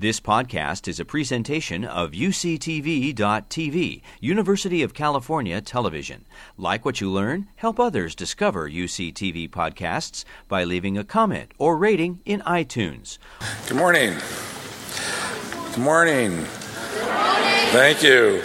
This 0.00 0.20
podcast 0.20 0.86
is 0.86 1.00
a 1.00 1.04
presentation 1.04 1.84
of 1.84 2.12
UCTV.tv, 2.12 4.02
University 4.20 4.82
of 4.84 4.94
California 4.94 5.60
Television. 5.60 6.24
Like 6.56 6.84
what 6.84 7.00
you 7.00 7.10
learn? 7.10 7.48
Help 7.56 7.80
others 7.80 8.14
discover 8.14 8.70
UCTV 8.70 9.50
podcasts 9.50 10.24
by 10.46 10.62
leaving 10.62 10.96
a 10.96 11.02
comment 11.02 11.50
or 11.58 11.76
rating 11.76 12.20
in 12.24 12.42
iTunes. 12.42 13.18
Good 13.66 13.76
morning. 13.76 14.14
Good 15.72 15.82
morning. 15.82 16.44
Thank 17.72 18.04
you. 18.04 18.40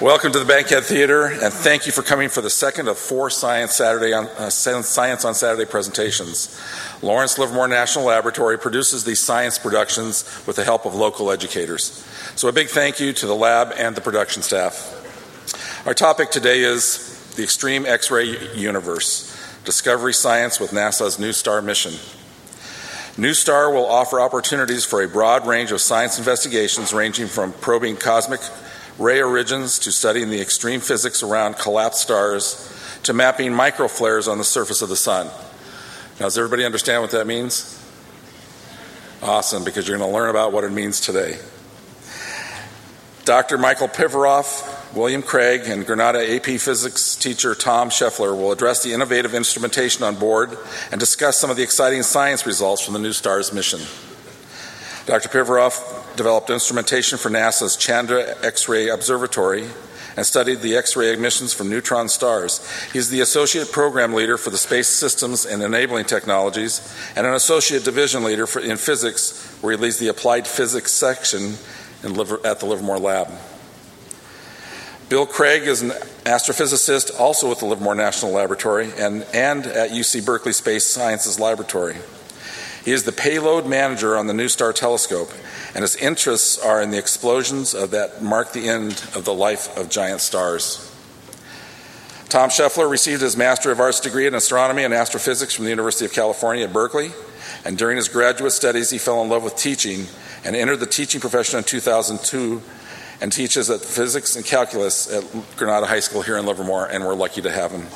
Welcome 0.00 0.32
to 0.32 0.38
the 0.38 0.46
Bankhead 0.46 0.84
Theater, 0.84 1.26
and 1.26 1.52
thank 1.52 1.84
you 1.84 1.92
for 1.92 2.00
coming 2.00 2.30
for 2.30 2.40
the 2.40 2.48
second 2.48 2.88
of 2.88 2.98
four 2.98 3.28
Science 3.28 3.76
Saturday 3.76 4.14
on 4.14 4.26
uh, 4.28 4.48
Science 4.48 5.24
on 5.24 5.34
Saturday 5.34 5.70
presentations. 5.70 6.58
Lawrence 7.02 7.38
Livermore 7.38 7.68
National 7.68 8.04
Laboratory 8.06 8.58
produces 8.58 9.04
these 9.04 9.20
science 9.20 9.58
productions 9.58 10.24
with 10.46 10.56
the 10.56 10.64
help 10.64 10.84
of 10.84 10.94
local 10.94 11.30
educators. 11.30 12.04
So, 12.36 12.48
a 12.48 12.52
big 12.52 12.68
thank 12.68 13.00
you 13.00 13.12
to 13.14 13.26
the 13.26 13.34
lab 13.34 13.72
and 13.76 13.96
the 13.96 14.02
production 14.02 14.42
staff. 14.42 14.96
Our 15.86 15.94
topic 15.94 16.30
today 16.30 16.60
is 16.60 17.34
the 17.36 17.42
extreme 17.42 17.86
X 17.86 18.10
ray 18.10 18.54
universe 18.54 19.26
Discovery 19.64 20.12
Science 20.12 20.60
with 20.60 20.72
NASA's 20.72 21.16
NuSTAR 21.16 21.64
mission. 21.64 21.92
NuSTAR 23.16 23.72
will 23.72 23.86
offer 23.86 24.20
opportunities 24.20 24.84
for 24.84 25.02
a 25.02 25.08
broad 25.08 25.46
range 25.46 25.72
of 25.72 25.80
science 25.80 26.18
investigations, 26.18 26.92
ranging 26.92 27.26
from 27.26 27.52
probing 27.54 27.96
cosmic 27.96 28.40
ray 28.98 29.22
origins 29.22 29.78
to 29.78 29.90
studying 29.90 30.28
the 30.28 30.40
extreme 30.40 30.80
physics 30.80 31.22
around 31.22 31.56
collapsed 31.56 32.02
stars 32.02 32.70
to 33.02 33.14
mapping 33.14 33.52
microflares 33.52 34.30
on 34.30 34.36
the 34.36 34.44
surface 34.44 34.82
of 34.82 34.90
the 34.90 34.96
sun. 34.96 35.30
Now, 36.20 36.26
does 36.26 36.36
everybody 36.36 36.66
understand 36.66 37.00
what 37.00 37.12
that 37.12 37.26
means? 37.26 37.82
Awesome, 39.22 39.64
because 39.64 39.88
you're 39.88 39.96
going 39.96 40.10
to 40.10 40.14
learn 40.14 40.28
about 40.28 40.52
what 40.52 40.64
it 40.64 40.70
means 40.70 41.00
today. 41.00 41.38
Dr. 43.24 43.56
Michael 43.56 43.88
Pivovaroff, 43.88 44.94
William 44.94 45.22
Craig, 45.22 45.62
and 45.64 45.86
Granada 45.86 46.18
AP 46.18 46.60
Physics 46.60 47.16
teacher 47.16 47.54
Tom 47.54 47.88
Scheffler 47.88 48.36
will 48.36 48.52
address 48.52 48.82
the 48.82 48.92
innovative 48.92 49.34
instrumentation 49.34 50.04
on 50.04 50.16
board 50.16 50.58
and 50.90 51.00
discuss 51.00 51.38
some 51.38 51.48
of 51.48 51.56
the 51.56 51.62
exciting 51.62 52.02
science 52.02 52.44
results 52.44 52.84
from 52.84 52.92
the 52.92 53.00
NuSTARS 53.00 53.54
mission. 53.54 53.80
Dr. 55.06 55.30
Pivovaroff 55.30 56.16
developed 56.16 56.50
instrumentation 56.50 57.16
for 57.16 57.30
NASA's 57.30 57.78
Chandra 57.78 58.36
X 58.44 58.68
ray 58.68 58.88
Observatory 58.88 59.70
and 60.20 60.26
studied 60.26 60.60
the 60.60 60.76
X 60.76 60.96
ray 60.96 61.14
emissions 61.14 61.54
from 61.54 61.70
neutron 61.70 62.06
stars. 62.06 62.60
He's 62.92 63.08
the 63.08 63.22
Associate 63.22 63.72
Program 63.72 64.12
Leader 64.12 64.36
for 64.36 64.50
the 64.50 64.58
Space 64.58 64.86
Systems 64.86 65.46
and 65.46 65.62
Enabling 65.62 66.04
Technologies 66.04 66.94
and 67.16 67.26
an 67.26 67.32
Associate 67.32 67.82
Division 67.82 68.22
Leader 68.22 68.46
for, 68.46 68.60
in 68.60 68.76
Physics, 68.76 69.48
where 69.62 69.74
he 69.74 69.78
leads 69.78 69.96
the 69.96 70.08
Applied 70.08 70.46
Physics 70.46 70.92
section 70.92 71.54
Liver, 72.02 72.38
at 72.44 72.60
the 72.60 72.66
Livermore 72.66 72.98
Lab. 72.98 73.28
Bill 75.08 75.24
Craig 75.24 75.62
is 75.62 75.80
an 75.80 75.92
astrophysicist 76.24 77.18
also 77.18 77.48
with 77.48 77.60
the 77.60 77.64
Livermore 77.64 77.94
National 77.94 78.32
Laboratory 78.32 78.90
and, 78.98 79.22
and 79.32 79.64
at 79.64 79.88
UC 79.88 80.26
Berkeley 80.26 80.52
Space 80.52 80.84
Sciences 80.84 81.40
Laboratory. 81.40 81.96
He 82.84 82.92
is 82.92 83.04
the 83.04 83.12
payload 83.12 83.66
manager 83.66 84.16
on 84.16 84.26
the 84.26 84.32
NuSTAR 84.32 84.74
telescope 84.74 85.30
and 85.74 85.82
his 85.82 85.96
interests 85.96 86.58
are 86.58 86.82
in 86.82 86.90
the 86.90 86.98
explosions 86.98 87.72
that 87.72 88.22
mark 88.22 88.52
the 88.52 88.68
end 88.68 88.92
of 89.14 89.24
the 89.24 89.34
life 89.34 89.76
of 89.76 89.88
giant 89.88 90.20
stars. 90.20 90.86
Tom 92.28 92.48
Scheffler 92.48 92.88
received 92.88 93.22
his 93.22 93.36
Master 93.36 93.72
of 93.72 93.80
Arts 93.80 94.00
degree 94.00 94.26
in 94.26 94.34
astronomy 94.34 94.84
and 94.84 94.94
astrophysics 94.94 95.54
from 95.54 95.64
the 95.64 95.70
University 95.70 96.04
of 96.04 96.12
California 96.12 96.64
at 96.64 96.72
Berkeley, 96.72 97.10
and 97.64 97.76
during 97.76 97.96
his 97.96 98.08
graduate 98.08 98.52
studies, 98.52 98.90
he 98.90 98.98
fell 98.98 99.22
in 99.22 99.28
love 99.28 99.42
with 99.42 99.56
teaching 99.56 100.06
and 100.44 100.54
entered 100.54 100.78
the 100.78 100.86
teaching 100.86 101.20
profession 101.20 101.58
in 101.58 101.64
2002 101.64 102.62
and 103.20 103.32
teaches 103.32 103.68
at 103.68 103.80
physics 103.80 104.36
and 104.36 104.44
calculus 104.44 105.12
at 105.12 105.24
Granada 105.56 105.86
High 105.86 106.00
School 106.00 106.22
here 106.22 106.38
in 106.38 106.46
Livermore, 106.46 106.86
and 106.86 107.04
we're 107.04 107.14
lucky 107.14 107.42
to 107.42 107.50
have 107.50 107.72
him. 107.72 107.86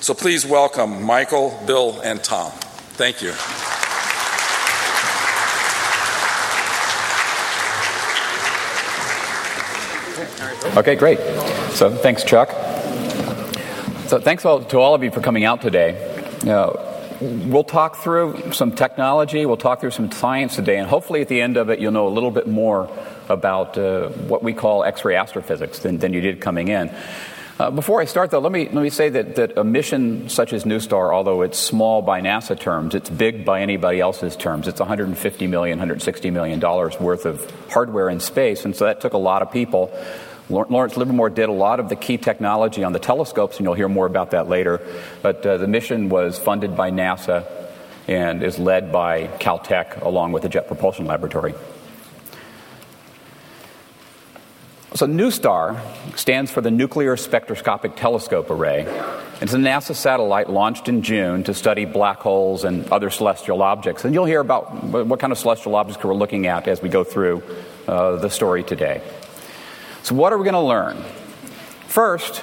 So 0.00 0.14
please 0.14 0.46
welcome 0.46 1.02
Michael, 1.02 1.60
Bill, 1.66 2.00
and 2.02 2.22
Tom. 2.22 2.52
Thank 2.52 3.20
you. 3.20 3.32
Okay, 10.64 10.94
great. 10.94 11.18
So 11.72 11.90
thanks, 11.90 12.24
Chuck. 12.24 12.50
So 14.06 14.18
thanks 14.20 14.44
all, 14.44 14.62
to 14.64 14.78
all 14.78 14.94
of 14.94 15.02
you 15.02 15.10
for 15.10 15.20
coming 15.20 15.44
out 15.44 15.60
today. 15.60 15.96
Uh, 16.46 16.70
we'll 17.20 17.64
talk 17.64 17.96
through 17.96 18.52
some 18.52 18.72
technology, 18.72 19.44
we'll 19.44 19.56
talk 19.56 19.80
through 19.80 19.90
some 19.90 20.10
science 20.12 20.54
today, 20.54 20.78
and 20.78 20.88
hopefully 20.88 21.20
at 21.20 21.28
the 21.28 21.40
end 21.40 21.56
of 21.56 21.68
it 21.68 21.78
you'll 21.78 21.92
know 21.92 22.06
a 22.06 22.10
little 22.10 22.30
bit 22.30 22.46
more 22.46 22.88
about 23.28 23.76
uh, 23.76 24.08
what 24.08 24.42
we 24.42 24.52
call 24.52 24.84
X-ray 24.84 25.16
astrophysics 25.16 25.80
than, 25.80 25.98
than 25.98 26.12
you 26.12 26.20
did 26.20 26.40
coming 26.40 26.68
in. 26.68 26.94
Uh, 27.58 27.70
before 27.70 28.00
I 28.00 28.06
start, 28.06 28.30
though, 28.30 28.38
let 28.38 28.50
me, 28.50 28.64
let 28.64 28.82
me 28.82 28.90
say 28.90 29.08
that, 29.10 29.36
that 29.36 29.58
a 29.58 29.64
mission 29.64 30.28
such 30.28 30.52
as 30.52 30.64
NuSTAR, 30.64 31.12
although 31.12 31.42
it's 31.42 31.58
small 31.58 32.02
by 32.02 32.20
NASA 32.20 32.58
terms, 32.58 32.94
it's 32.94 33.10
big 33.10 33.44
by 33.44 33.60
anybody 33.60 34.00
else's 34.00 34.36
terms. 34.36 34.66
It's 34.66 34.80
$150 34.80 35.48
million, 35.48 35.78
$160 35.78 36.32
million 36.32 36.60
worth 36.60 37.26
of 37.26 37.70
hardware 37.70 38.08
in 38.08 38.20
space, 38.20 38.64
and 38.64 38.74
so 38.74 38.86
that 38.86 39.00
took 39.00 39.12
a 39.12 39.18
lot 39.18 39.42
of 39.42 39.52
people 39.52 39.92
Lawrence 40.52 40.96
Livermore 40.96 41.30
did 41.30 41.48
a 41.48 41.52
lot 41.52 41.80
of 41.80 41.88
the 41.88 41.96
key 41.96 42.18
technology 42.18 42.84
on 42.84 42.92
the 42.92 42.98
telescopes, 42.98 43.56
and 43.56 43.64
you'll 43.64 43.74
hear 43.74 43.88
more 43.88 44.06
about 44.06 44.32
that 44.32 44.48
later. 44.48 44.80
But 45.22 45.44
uh, 45.46 45.56
the 45.56 45.66
mission 45.66 46.10
was 46.10 46.38
funded 46.38 46.76
by 46.76 46.90
NASA 46.90 47.50
and 48.06 48.42
is 48.42 48.58
led 48.58 48.92
by 48.92 49.28
Caltech 49.38 50.02
along 50.02 50.32
with 50.32 50.42
the 50.42 50.48
Jet 50.48 50.66
Propulsion 50.66 51.06
Laboratory. 51.06 51.54
So, 54.94 55.06
NuSTAR 55.06 55.80
stands 56.18 56.50
for 56.50 56.60
the 56.60 56.70
Nuclear 56.70 57.16
Spectroscopic 57.16 57.96
Telescope 57.96 58.50
Array. 58.50 58.82
It's 59.40 59.54
a 59.54 59.56
NASA 59.56 59.94
satellite 59.94 60.50
launched 60.50 60.86
in 60.86 61.00
June 61.00 61.44
to 61.44 61.54
study 61.54 61.86
black 61.86 62.18
holes 62.18 62.64
and 62.64 62.86
other 62.92 63.08
celestial 63.08 63.62
objects. 63.62 64.04
And 64.04 64.12
you'll 64.12 64.26
hear 64.26 64.40
about 64.40 64.84
what 64.84 65.18
kind 65.18 65.32
of 65.32 65.38
celestial 65.38 65.76
objects 65.76 66.04
we're 66.04 66.14
looking 66.14 66.46
at 66.46 66.68
as 66.68 66.82
we 66.82 66.90
go 66.90 67.04
through 67.04 67.42
uh, 67.88 68.16
the 68.16 68.28
story 68.28 68.62
today. 68.62 69.00
So, 70.02 70.16
what 70.16 70.32
are 70.32 70.38
we 70.38 70.42
going 70.42 70.54
to 70.54 70.60
learn? 70.60 70.96
First, 71.86 72.38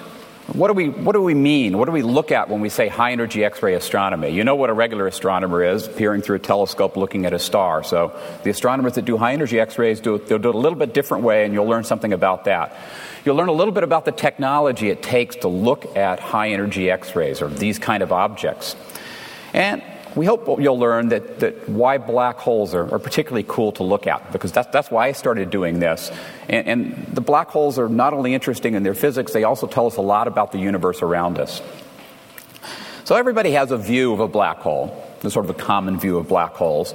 what 0.53 0.69
do, 0.69 0.73
we, 0.73 0.87
what 0.87 1.11
do 1.11 1.21
we 1.21 1.33
mean? 1.33 1.77
What 1.77 1.85
do 1.85 1.91
we 1.91 2.01
look 2.01 2.31
at 2.31 2.49
when 2.49 2.61
we 2.61 2.69
say 2.69 2.87
high 2.87 3.11
energy 3.11 3.43
X 3.43 3.61
ray 3.61 3.73
astronomy? 3.73 4.29
You 4.29 4.45
know 4.45 4.55
what 4.55 4.69
a 4.69 4.73
regular 4.73 5.07
astronomer 5.07 5.61
is, 5.61 5.85
peering 5.85 6.21
through 6.21 6.37
a 6.37 6.39
telescope 6.39 6.95
looking 6.95 7.25
at 7.25 7.33
a 7.33 7.39
star. 7.39 7.83
So, 7.83 8.17
the 8.43 8.49
astronomers 8.49 8.93
that 8.93 9.03
do 9.03 9.17
high 9.17 9.33
energy 9.33 9.59
X 9.59 9.77
rays 9.77 9.99
do, 9.99 10.17
they'll 10.17 10.39
do 10.39 10.49
it 10.49 10.55
a 10.55 10.57
little 10.57 10.79
bit 10.79 10.93
different 10.93 11.25
way, 11.25 11.43
and 11.43 11.53
you'll 11.53 11.67
learn 11.67 11.83
something 11.83 12.13
about 12.13 12.45
that. 12.45 12.77
You'll 13.25 13.35
learn 13.35 13.49
a 13.49 13.53
little 13.53 13.73
bit 13.73 13.83
about 13.83 14.05
the 14.05 14.13
technology 14.13 14.89
it 14.89 15.03
takes 15.03 15.35
to 15.37 15.49
look 15.49 15.97
at 15.97 16.21
high 16.21 16.51
energy 16.51 16.89
X 16.89 17.13
rays 17.13 17.41
or 17.41 17.49
these 17.49 17.77
kind 17.77 18.01
of 18.01 18.13
objects. 18.13 18.77
And 19.53 19.83
we 20.15 20.25
hope 20.25 20.59
you'll 20.59 20.79
learn 20.79 21.09
that, 21.09 21.39
that 21.39 21.69
why 21.69 21.97
black 21.97 22.37
holes 22.37 22.73
are, 22.73 22.93
are 22.93 22.99
particularly 22.99 23.45
cool 23.47 23.71
to 23.73 23.83
look 23.83 24.07
at, 24.07 24.31
because 24.31 24.51
that's, 24.51 24.67
that's 24.71 24.89
why 24.89 25.07
I 25.07 25.11
started 25.11 25.49
doing 25.49 25.79
this. 25.79 26.11
And, 26.47 26.67
and 26.67 27.07
the 27.13 27.21
black 27.21 27.49
holes 27.49 27.77
are 27.77 27.89
not 27.89 28.13
only 28.13 28.33
interesting 28.33 28.73
in 28.73 28.83
their 28.83 28.95
physics, 28.95 29.33
they 29.33 29.43
also 29.43 29.67
tell 29.67 29.85
us 29.85 29.97
a 29.97 30.01
lot 30.01 30.27
about 30.27 30.51
the 30.51 30.57
universe 30.57 31.01
around 31.01 31.37
us. 31.39 31.61
So 33.03 33.15
everybody 33.15 33.51
has 33.51 33.71
a 33.71 33.77
view 33.77 34.13
of 34.13 34.19
a 34.19 34.27
black 34.27 34.57
hole, 34.57 35.03
the 35.21 35.31
sort 35.31 35.45
of 35.45 35.51
a 35.51 35.59
common 35.59 35.99
view 35.99 36.17
of 36.17 36.27
black 36.27 36.53
holes. 36.53 36.93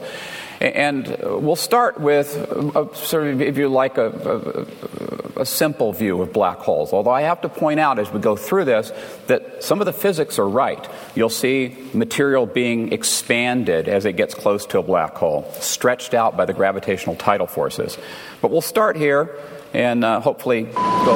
And 0.61 1.07
we'll 1.23 1.57
start 1.57 2.01
with, 2.01 2.37
a, 2.37 2.89
sort 2.95 3.27
of, 3.27 3.43
if 3.43 3.59
you 3.59 3.69
like, 3.69 3.99
a, 3.99 4.07
a, 4.07 5.24
a, 5.37 5.47
simple 5.47 5.93
view 5.93 6.21
of 6.21 6.33
black 6.33 6.59
holes. 6.59 6.93
Although 6.93 7.11
I 7.11 7.23
have 7.23 7.41
to 7.43 7.49
point 7.49 7.81
out 7.81 7.99
as 7.99 8.11
we 8.11 8.21
go 8.21 8.37
through 8.37 8.65
this 8.65 8.93
that 9.27 9.63
some 9.63 9.81
of 9.81 9.87
the 9.87 9.93
physics 9.93 10.39
are 10.39 10.49
right. 10.49 10.87
You'll 11.15 11.29
see 11.29 11.77
material 11.93 12.47
being 12.47 12.93
expanded 12.93 13.89
as 13.89 14.05
it 14.05 14.15
gets 14.15 14.35
close 14.35 14.67
to 14.67 14.79
a 14.79 14.83
black 14.83 15.15
hole, 15.15 15.51
stretched 15.61 16.15
out 16.15 16.37
by 16.37 16.45
the 16.45 16.53
gravitational 16.53 17.17
tidal 17.17 17.47
forces. 17.47 17.99
But 18.41 18.51
we'll 18.51 18.61
start 18.61 18.97
here 18.97 19.31
and 19.73 20.05
uh, 20.05 20.21
hopefully 20.21 20.63
go 20.63 21.15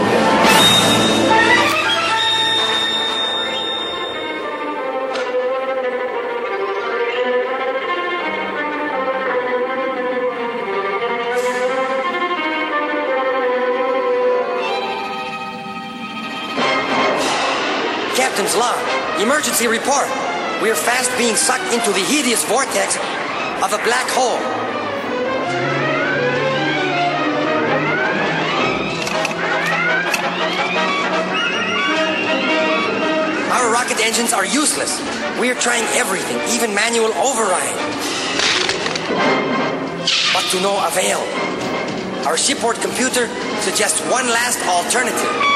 ahead. 18.47 19.21
Emergency 19.21 19.67
report. 19.67 20.07
We 20.63 20.71
are 20.71 20.75
fast 20.75 21.11
being 21.19 21.35
sucked 21.35 21.73
into 21.73 21.91
the 21.91 22.05
hideous 22.07 22.45
vortex 22.45 22.97
of 23.63 23.73
a 23.73 23.83
black 23.83 24.07
hole. 24.11 24.39
Our 33.51 33.73
rocket 33.73 33.99
engines 34.01 34.33
are 34.33 34.47
useless. 34.47 35.01
We 35.41 35.51
are 35.51 35.55
trying 35.55 35.85
everything, 35.99 36.39
even 36.55 36.75
manual 36.75 37.13
override. 37.15 37.75
But 40.33 40.45
to 40.53 40.61
no 40.61 40.79
avail. 40.87 41.21
our 42.27 42.37
shipboard 42.37 42.77
computer 42.77 43.27
suggests 43.63 44.01
one 44.03 44.27
last 44.29 44.61
alternative. 44.67 45.48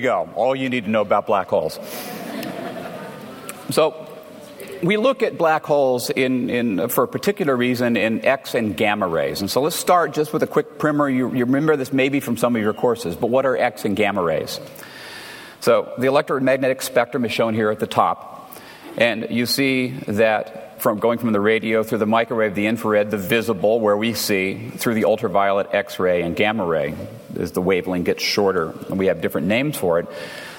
You 0.00 0.08
go, 0.08 0.30
all 0.34 0.56
you 0.56 0.70
need 0.70 0.84
to 0.84 0.90
know 0.90 1.02
about 1.02 1.26
black 1.26 1.48
holes. 1.48 1.78
So 3.70 4.08
we 4.82 4.96
look 4.96 5.22
at 5.22 5.36
black 5.36 5.64
holes 5.64 6.08
in, 6.10 6.48
in, 6.48 6.88
for 6.88 7.04
a 7.04 7.08
particular 7.08 7.54
reason 7.54 7.96
in 7.96 8.24
X 8.24 8.54
and 8.54 8.76
gamma 8.76 9.06
rays. 9.06 9.40
And 9.40 9.50
so 9.50 9.60
let's 9.60 9.76
start 9.76 10.14
just 10.14 10.32
with 10.32 10.42
a 10.42 10.46
quick 10.46 10.78
primer. 10.78 11.08
You, 11.08 11.34
you 11.34 11.44
remember 11.44 11.76
this 11.76 11.92
maybe 11.92 12.20
from 12.20 12.36
some 12.36 12.56
of 12.56 12.62
your 12.62 12.72
courses, 12.72 13.14
but 13.14 13.28
what 13.28 13.44
are 13.44 13.56
X 13.56 13.84
and 13.84 13.94
gamma 13.94 14.22
rays? 14.22 14.58
So 15.60 15.92
the 15.98 16.06
electromagnetic 16.06 16.80
spectrum 16.80 17.26
is 17.26 17.32
shown 17.32 17.52
here 17.54 17.70
at 17.70 17.78
the 17.78 17.86
top. 17.86 18.50
And 18.96 19.28
you 19.30 19.44
see 19.44 19.88
that 20.08 20.69
from 20.80 20.98
going 20.98 21.18
from 21.18 21.32
the 21.32 21.40
radio 21.40 21.82
through 21.82 21.98
the 21.98 22.06
microwave, 22.06 22.54
the 22.54 22.66
infrared, 22.66 23.10
the 23.10 23.18
visible, 23.18 23.80
where 23.80 23.96
we 23.96 24.14
see, 24.14 24.70
through 24.70 24.94
the 24.94 25.04
ultraviolet 25.04 25.68
X 25.72 25.98
ray 25.98 26.22
and 26.22 26.34
gamma 26.34 26.64
ray, 26.64 26.94
as 27.38 27.52
the 27.52 27.60
wavelength 27.60 28.06
gets 28.06 28.22
shorter, 28.22 28.70
and 28.88 28.98
we 28.98 29.06
have 29.06 29.20
different 29.20 29.46
names 29.46 29.76
for 29.76 29.98
it. 29.98 30.06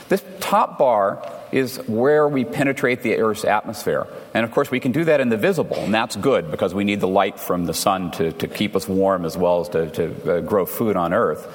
This 0.10 0.24
top 0.40 0.78
bar 0.78 1.28
is 1.52 1.78
where 1.88 2.28
we 2.28 2.46
penetrate 2.46 3.02
the 3.02 3.18
Earth's 3.18 3.46
atmosphere. 3.46 4.08
And 4.34 4.44
of 4.46 4.52
course, 4.52 4.70
we 4.70 4.80
can 4.80 4.92
do 4.92 5.06
that 5.06 5.20
in 5.20 5.30
the 5.30 5.38
visible, 5.38 5.78
and 5.78 5.94
that's 5.94 6.16
good 6.16 6.52
because 6.52 6.74
we 6.74 6.84
need 6.84 7.00
the 7.00 7.08
light 7.08 7.40
from 7.40 7.66
the 7.66 7.74
sun 7.74 8.12
to, 8.12 8.32
to 8.34 8.48
keep 8.48 8.76
us 8.76 8.88
warm 8.88 9.26
as 9.26 9.38
well 9.38 9.62
as 9.62 9.70
to, 9.70 9.90
to 9.92 10.38
uh, 10.38 10.42
grow 10.42 10.66
food 10.66 10.96
on 10.96 11.14
Earth. 11.14 11.48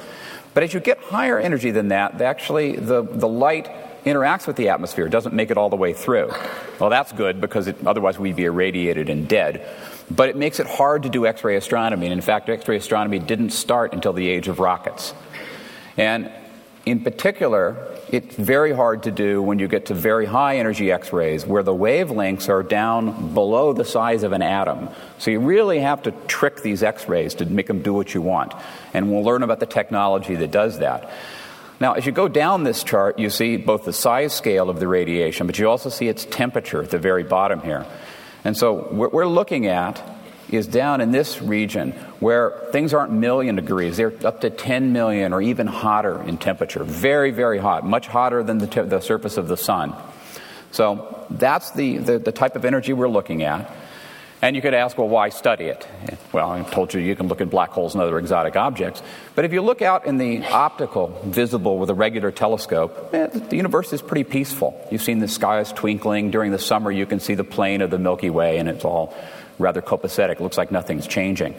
But 0.54 0.62
as 0.62 0.72
you 0.72 0.80
get 0.80 0.98
higher 0.98 1.38
energy 1.38 1.70
than 1.70 1.88
that, 1.88 2.20
actually 2.20 2.76
the, 2.76 3.02
the 3.02 3.28
light 3.28 3.68
interacts 4.06 4.46
with 4.46 4.56
the 4.56 4.68
atmosphere, 4.68 5.08
doesn't 5.08 5.34
make 5.34 5.50
it 5.50 5.58
all 5.58 5.68
the 5.68 5.76
way 5.76 5.92
through. 5.92 6.32
Well, 6.78 6.88
that's 6.88 7.12
good 7.12 7.40
because 7.40 7.66
it, 7.66 7.84
otherwise 7.84 8.18
we'd 8.18 8.36
be 8.36 8.44
irradiated 8.44 9.10
and 9.10 9.28
dead. 9.28 9.68
But 10.10 10.28
it 10.28 10.36
makes 10.36 10.60
it 10.60 10.66
hard 10.66 11.02
to 11.02 11.08
do 11.08 11.26
X 11.26 11.42
ray 11.42 11.56
astronomy. 11.56 12.06
And 12.06 12.12
in 12.12 12.20
fact, 12.20 12.48
X 12.48 12.66
ray 12.68 12.76
astronomy 12.76 13.18
didn't 13.18 13.50
start 13.50 13.92
until 13.92 14.12
the 14.12 14.28
age 14.28 14.46
of 14.46 14.60
rockets. 14.60 15.12
And 15.96 16.30
in 16.86 17.00
particular, 17.00 17.76
it's 18.08 18.36
very 18.36 18.72
hard 18.72 19.02
to 19.02 19.10
do 19.10 19.42
when 19.42 19.58
you 19.58 19.66
get 19.66 19.86
to 19.86 19.94
very 19.94 20.24
high 20.24 20.58
energy 20.58 20.92
X 20.92 21.12
rays 21.12 21.44
where 21.44 21.64
the 21.64 21.74
wavelengths 21.74 22.48
are 22.48 22.62
down 22.62 23.34
below 23.34 23.72
the 23.72 23.84
size 23.84 24.22
of 24.22 24.30
an 24.30 24.42
atom. 24.42 24.88
So 25.18 25.32
you 25.32 25.40
really 25.40 25.80
have 25.80 26.02
to 26.02 26.12
trick 26.28 26.62
these 26.62 26.84
X 26.84 27.08
rays 27.08 27.34
to 27.36 27.44
make 27.44 27.66
them 27.66 27.82
do 27.82 27.92
what 27.92 28.14
you 28.14 28.22
want. 28.22 28.54
And 28.94 29.10
we'll 29.10 29.24
learn 29.24 29.42
about 29.42 29.58
the 29.58 29.66
technology 29.66 30.36
that 30.36 30.52
does 30.52 30.78
that. 30.78 31.10
Now, 31.78 31.92
as 31.92 32.06
you 32.06 32.12
go 32.12 32.26
down 32.26 32.64
this 32.64 32.82
chart, 32.82 33.18
you 33.18 33.28
see 33.28 33.58
both 33.58 33.84
the 33.84 33.92
size 33.92 34.32
scale 34.32 34.70
of 34.70 34.80
the 34.80 34.88
radiation, 34.88 35.46
but 35.46 35.58
you 35.58 35.68
also 35.68 35.90
see 35.90 36.08
its 36.08 36.24
temperature 36.24 36.82
at 36.82 36.90
the 36.90 36.98
very 36.98 37.22
bottom 37.22 37.60
here. 37.60 37.84
And 38.44 38.56
so, 38.56 38.72
what 38.72 39.12
we're 39.12 39.26
looking 39.26 39.66
at 39.66 40.02
is 40.48 40.66
down 40.66 41.00
in 41.00 41.10
this 41.10 41.42
region 41.42 41.92
where 42.20 42.50
things 42.70 42.94
aren't 42.94 43.12
million 43.12 43.56
degrees, 43.56 43.96
they're 43.96 44.14
up 44.24 44.40
to 44.40 44.48
10 44.48 44.92
million 44.92 45.32
or 45.32 45.42
even 45.42 45.66
hotter 45.66 46.22
in 46.22 46.38
temperature. 46.38 46.82
Very, 46.84 47.30
very 47.30 47.58
hot, 47.58 47.84
much 47.84 48.06
hotter 48.06 48.42
than 48.42 48.58
the, 48.58 48.84
the 48.84 49.00
surface 49.00 49.36
of 49.36 49.48
the 49.48 49.56
sun. 49.56 49.94
So, 50.70 51.26
that's 51.28 51.72
the, 51.72 51.98
the, 51.98 52.18
the 52.18 52.32
type 52.32 52.56
of 52.56 52.64
energy 52.64 52.94
we're 52.94 53.08
looking 53.08 53.42
at. 53.42 53.70
And 54.42 54.54
you 54.54 54.60
could 54.60 54.74
ask, 54.74 54.98
well, 54.98 55.08
why 55.08 55.30
study 55.30 55.64
it? 55.64 55.86
Well, 56.30 56.50
I 56.50 56.62
told 56.62 56.92
you 56.92 57.00
you 57.00 57.16
can 57.16 57.26
look 57.26 57.40
at 57.40 57.48
black 57.48 57.70
holes 57.70 57.94
and 57.94 58.02
other 58.02 58.18
exotic 58.18 58.54
objects. 58.54 59.02
But 59.34 59.46
if 59.46 59.52
you 59.52 59.62
look 59.62 59.80
out 59.80 60.04
in 60.04 60.18
the 60.18 60.44
optical, 60.46 61.18
visible 61.24 61.78
with 61.78 61.88
a 61.88 61.94
regular 61.94 62.30
telescope, 62.30 63.10
eh, 63.14 63.26
the 63.28 63.56
universe 63.56 63.94
is 63.94 64.02
pretty 64.02 64.24
peaceful. 64.24 64.78
You've 64.90 65.02
seen 65.02 65.20
the 65.20 65.28
skies 65.28 65.72
twinkling. 65.72 66.30
During 66.30 66.52
the 66.52 66.58
summer, 66.58 66.90
you 66.90 67.06
can 67.06 67.18
see 67.18 67.34
the 67.34 67.44
plane 67.44 67.80
of 67.80 67.90
the 67.90 67.98
Milky 67.98 68.28
Way, 68.28 68.58
and 68.58 68.68
it's 68.68 68.84
all 68.84 69.14
rather 69.58 69.80
copacetic. 69.80 70.32
It 70.32 70.40
looks 70.42 70.58
like 70.58 70.70
nothing's 70.70 71.06
changing. 71.06 71.54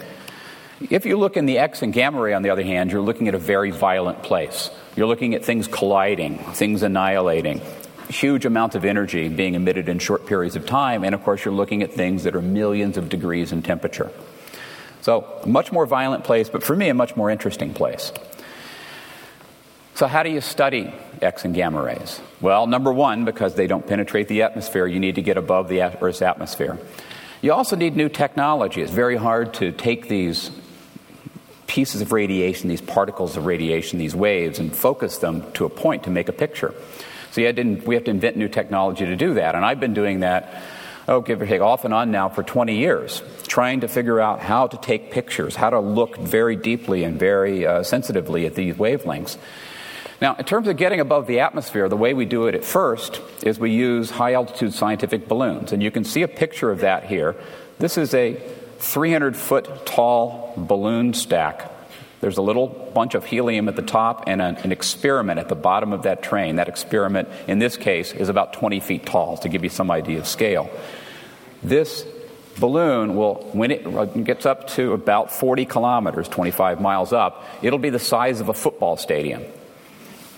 If 0.91 1.07
you 1.07 1.17
look 1.17 1.35
in 1.35 1.47
the 1.47 1.57
X 1.57 1.81
and 1.81 1.91
gamma 1.91 2.21
ray, 2.21 2.33
on 2.33 2.43
the 2.43 2.51
other 2.51 2.63
hand, 2.63 2.91
you're 2.91 3.01
looking 3.01 3.27
at 3.27 3.33
a 3.33 3.39
very 3.39 3.71
violent 3.71 4.21
place. 4.21 4.69
You're 4.95 5.07
looking 5.07 5.33
at 5.33 5.43
things 5.43 5.67
colliding, 5.67 6.37
things 6.53 6.83
annihilating 6.83 7.61
huge 8.09 8.45
amounts 8.45 8.75
of 8.75 8.85
energy 8.85 9.29
being 9.29 9.55
emitted 9.55 9.89
in 9.89 9.99
short 9.99 10.25
periods 10.25 10.55
of 10.55 10.65
time, 10.65 11.03
and 11.03 11.13
of 11.13 11.23
course, 11.23 11.43
you're 11.43 11.53
looking 11.53 11.83
at 11.83 11.93
things 11.93 12.23
that 12.23 12.35
are 12.35 12.41
millions 12.41 12.97
of 12.97 13.09
degrees 13.09 13.51
in 13.51 13.61
temperature. 13.61 14.11
So, 15.01 15.39
a 15.43 15.47
much 15.47 15.71
more 15.71 15.85
violent 15.85 16.23
place, 16.23 16.49
but 16.49 16.63
for 16.63 16.75
me, 16.75 16.89
a 16.89 16.93
much 16.93 17.15
more 17.15 17.29
interesting 17.29 17.73
place. 17.73 18.11
So, 19.95 20.07
how 20.07 20.23
do 20.23 20.29
you 20.29 20.41
study 20.41 20.93
X 21.21 21.45
and 21.45 21.55
gamma 21.55 21.81
rays? 21.81 22.19
Well, 22.41 22.67
number 22.67 22.91
one, 22.91 23.25
because 23.25 23.55
they 23.55 23.67
don't 23.67 23.85
penetrate 23.85 24.27
the 24.27 24.43
atmosphere, 24.43 24.85
you 24.85 24.99
need 24.99 25.15
to 25.15 25.21
get 25.21 25.37
above 25.37 25.69
the 25.69 25.81
Earth's 25.81 26.21
atmosphere. 26.21 26.77
You 27.41 27.53
also 27.53 27.75
need 27.75 27.95
new 27.95 28.09
technology. 28.09 28.81
It's 28.81 28.91
very 28.91 29.15
hard 29.15 29.53
to 29.55 29.71
take 29.71 30.07
these 30.07 30.51
pieces 31.67 32.01
of 32.01 32.11
radiation, 32.11 32.69
these 32.69 32.81
particles 32.81 33.37
of 33.37 33.45
radiation, 33.45 33.99
these 33.99 34.15
waves, 34.15 34.59
and 34.59 34.75
focus 34.75 35.19
them 35.19 35.51
to 35.53 35.65
a 35.65 35.69
point 35.69 36.03
to 36.03 36.09
make 36.09 36.29
a 36.29 36.33
picture. 36.33 36.73
So 37.37 37.43
we 37.85 37.93
have 37.93 38.05
to 38.05 38.09
invent 38.09 38.35
new 38.35 38.47
technology 38.47 39.05
to 39.05 39.15
do 39.15 39.35
that. 39.35 39.53
And 39.53 39.63
I've 39.63 39.79
been 39.79 39.93
doing 39.93 40.21
that, 40.21 40.63
oh, 41.07 41.21
give 41.21 41.39
or 41.39 41.45
take, 41.45 41.61
off 41.61 41.85
and 41.85 41.93
on 41.93 42.09
now 42.09 42.29
for 42.29 42.41
20 42.41 42.75
years, 42.75 43.21
trying 43.43 43.81
to 43.81 43.87
figure 43.87 44.19
out 44.19 44.39
how 44.39 44.65
to 44.65 44.77
take 44.77 45.11
pictures, 45.11 45.55
how 45.55 45.69
to 45.69 45.79
look 45.79 46.17
very 46.17 46.55
deeply 46.55 47.03
and 47.03 47.19
very 47.19 47.67
uh, 47.67 47.83
sensitively 47.83 48.47
at 48.47 48.55
these 48.55 48.73
wavelengths. 48.73 49.37
Now, 50.19 50.35
in 50.35 50.45
terms 50.45 50.67
of 50.67 50.77
getting 50.77 50.99
above 50.99 51.27
the 51.27 51.41
atmosphere, 51.41 51.87
the 51.87 51.95
way 51.95 52.15
we 52.15 52.25
do 52.25 52.47
it 52.47 52.55
at 52.55 52.65
first 52.65 53.21
is 53.43 53.59
we 53.59 53.69
use 53.69 54.09
high 54.09 54.33
altitude 54.33 54.73
scientific 54.73 55.27
balloons. 55.27 55.71
And 55.71 55.83
you 55.83 55.91
can 55.91 56.03
see 56.03 56.23
a 56.23 56.27
picture 56.27 56.71
of 56.71 56.79
that 56.79 57.03
here. 57.03 57.35
This 57.77 57.99
is 57.99 58.15
a 58.15 58.41
300 58.79 59.37
foot 59.37 59.85
tall 59.85 60.55
balloon 60.57 61.13
stack 61.13 61.71
there's 62.19 62.37
a 62.37 62.41
little 62.41 62.67
bunch 62.67 63.13
of 63.13 63.25
helium 63.25 63.67
at 63.67 63.75
the 63.75 63.81
top 63.83 64.23
and 64.27 64.41
an, 64.41 64.55
an, 64.57 64.71
experiment 64.71 65.39
at 65.39 65.49
the 65.49 65.55
bottom 65.55 65.93
of 65.93 66.03
that 66.03 66.23
train. 66.23 66.55
That 66.55 66.67
experiment, 66.67 67.29
in 67.47 67.59
this 67.59 67.77
case, 67.77 68.11
is 68.11 68.29
about 68.29 68.53
20 68.53 68.79
feet 68.79 69.05
tall 69.05 69.37
to 69.37 69.49
give 69.49 69.63
you 69.63 69.69
some 69.69 69.91
idea 69.91 70.17
of 70.17 70.27
scale. 70.27 70.69
This 71.61 72.05
balloon 72.59 73.15
will, 73.15 73.35
when 73.53 73.69
it 73.69 74.23
gets 74.23 74.45
up 74.45 74.67
to 74.69 74.93
about 74.93 75.31
40 75.31 75.65
kilometers, 75.65 76.27
25 76.27 76.81
miles 76.81 77.13
up, 77.13 77.45
it'll 77.61 77.79
be 77.79 77.91
the 77.91 77.99
size 77.99 78.39
of 78.39 78.49
a 78.49 78.53
football 78.53 78.97
stadium. 78.97 79.43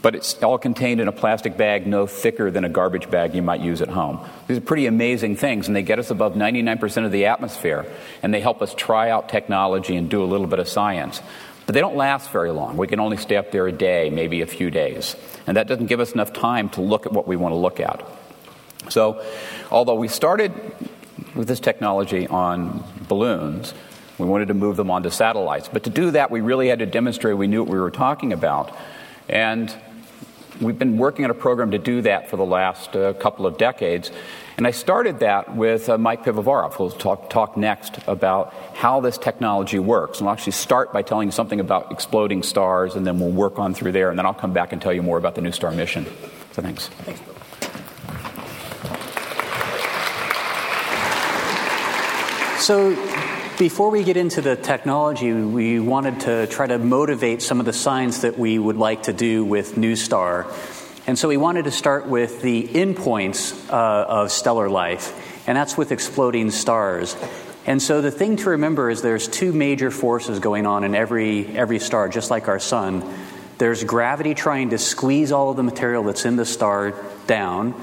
But 0.01 0.15
it's 0.15 0.41
all 0.41 0.57
contained 0.57 1.01
in 1.01 1.09
a 1.09 1.11
plastic 1.11 1.57
bag 1.57 1.85
no 1.85 2.07
thicker 2.07 2.51
than 2.51 2.63
a 2.63 2.69
garbage 2.69 3.09
bag 3.09 3.35
you 3.35 3.41
might 3.41 3.59
use 3.59 3.81
at 3.81 3.89
home. 3.89 4.25
These 4.47 4.57
are 4.57 4.61
pretty 4.61 4.85
amazing 4.85 5.35
things, 5.35 5.67
and 5.67 5.75
they 5.75 5.81
get 5.81 5.99
us 5.99 6.09
above 6.09 6.35
99% 6.35 7.05
of 7.05 7.11
the 7.11 7.25
atmosphere, 7.25 7.85
and 8.23 8.33
they 8.33 8.39
help 8.39 8.61
us 8.61 8.73
try 8.73 9.09
out 9.09 9.27
technology 9.27 9.97
and 9.97 10.09
do 10.09 10.23
a 10.23 10.25
little 10.25 10.47
bit 10.47 10.59
of 10.59 10.69
science. 10.69 11.21
But 11.69 11.75
they 11.75 11.81
don't 11.81 11.97
last 11.97 12.31
very 12.31 12.49
long. 12.49 12.77
We 12.77 12.87
can 12.87 12.99
only 12.99 13.17
stay 13.17 13.35
up 13.35 13.51
there 13.51 13.67
a 13.67 13.71
day, 13.71 14.09
maybe 14.09 14.41
a 14.41 14.47
few 14.47 14.71
days. 14.71 15.15
And 15.45 15.55
that 15.55 15.67
doesn't 15.67 15.85
give 15.85 15.99
us 15.99 16.13
enough 16.13 16.33
time 16.33 16.69
to 16.69 16.81
look 16.81 17.05
at 17.05 17.11
what 17.11 17.27
we 17.27 17.35
want 17.35 17.51
to 17.51 17.57
look 17.57 17.79
at. 17.79 18.03
So, 18.89 19.23
although 19.69 19.93
we 19.93 20.07
started 20.07 20.51
with 21.35 21.47
this 21.47 21.59
technology 21.59 22.25
on 22.25 22.83
balloons, 23.07 23.75
we 24.17 24.25
wanted 24.25 24.47
to 24.47 24.55
move 24.55 24.77
them 24.77 24.89
onto 24.89 25.11
satellites. 25.11 25.69
But 25.71 25.83
to 25.83 25.91
do 25.91 26.09
that, 26.09 26.31
we 26.31 26.41
really 26.41 26.69
had 26.69 26.79
to 26.79 26.87
demonstrate 26.87 27.37
we 27.37 27.45
knew 27.45 27.61
what 27.61 27.71
we 27.71 27.79
were 27.79 27.91
talking 27.91 28.33
about. 28.33 28.75
And 29.27 29.71
we've 30.59 30.79
been 30.79 30.97
working 30.97 31.23
on 31.23 31.29
a 31.29 31.35
program 31.35 31.69
to 31.69 31.77
do 31.77 32.01
that 32.01 32.31
for 32.31 32.37
the 32.37 32.45
last 32.45 32.95
uh, 32.95 33.13
couple 33.13 33.45
of 33.45 33.59
decades. 33.59 34.09
And 34.59 34.67
I 34.67 34.71
started 34.71 35.19
that 35.19 35.55
with 35.55 35.87
uh, 35.87 35.97
Mike 35.97 36.25
Pivovaroff, 36.25 36.73
who 36.73 36.83
will 36.83 36.91
talk, 36.91 37.29
talk 37.29 37.55
next 37.55 37.97
about 38.07 38.53
how 38.73 38.99
this 38.99 39.17
technology 39.17 39.79
works. 39.79 40.19
And 40.19 40.27
I'll 40.27 40.33
actually 40.33 40.51
start 40.51 40.91
by 40.91 41.01
telling 41.01 41.29
you 41.29 41.31
something 41.31 41.61
about 41.61 41.93
exploding 41.93 42.43
stars, 42.43 42.97
and 42.97 43.07
then 43.07 43.21
we'll 43.21 43.31
work 43.31 43.57
on 43.57 43.73
through 43.73 43.93
there, 43.93 44.09
and 44.09 44.19
then 44.19 44.25
I'll 44.25 44.33
come 44.33 44.51
back 44.51 44.73
and 44.73 44.81
tell 44.81 44.91
you 44.91 45.01
more 45.01 45.17
about 45.17 45.35
the 45.35 45.41
NuSTAR 45.41 45.73
mission. 45.73 46.03
So 46.51 46.61
thanks. 46.61 46.89
Thanks, 46.89 47.21
Bill. 47.21 47.35
So, 52.59 53.55
before 53.57 53.89
we 53.91 54.03
get 54.03 54.17
into 54.17 54.41
the 54.41 54.57
technology, 54.57 55.31
we 55.31 55.79
wanted 55.79 56.19
to 56.21 56.47
try 56.47 56.67
to 56.67 56.77
motivate 56.77 57.41
some 57.41 57.61
of 57.61 57.65
the 57.65 57.71
science 57.71 58.23
that 58.23 58.37
we 58.37 58.59
would 58.59 58.75
like 58.75 59.03
to 59.03 59.13
do 59.13 59.45
with 59.45 59.75
NuSTAR. 59.75 60.78
And 61.09 61.17
so 61.17 61.27
we 61.27 61.37
wanted 61.37 61.63
to 61.63 61.71
start 61.71 62.05
with 62.05 62.43
the 62.43 62.67
endpoints 62.67 63.67
uh, 63.73 64.05
of 64.07 64.31
stellar 64.31 64.69
life, 64.69 65.47
and 65.47 65.57
that's 65.57 65.75
with 65.75 65.91
exploding 65.91 66.51
stars. 66.51 67.15
And 67.65 67.81
so 67.81 67.99
the 67.99 68.11
thing 68.11 68.35
to 68.37 68.51
remember 68.51 68.91
is 68.91 69.01
there's 69.01 69.27
two 69.27 69.51
major 69.51 69.89
forces 69.89 70.37
going 70.37 70.67
on 70.67 70.83
in 70.83 70.93
every, 70.93 71.47
every 71.47 71.79
star, 71.79 72.09
just 72.09 72.29
like 72.29 72.47
our 72.47 72.59
sun. 72.59 73.11
There's 73.57 73.83
gravity 73.83 74.35
trying 74.35 74.69
to 74.69 74.77
squeeze 74.77 75.31
all 75.31 75.49
of 75.49 75.57
the 75.57 75.63
material 75.63 76.03
that's 76.03 76.25
in 76.25 76.35
the 76.35 76.45
star 76.45 76.93
down, 77.25 77.73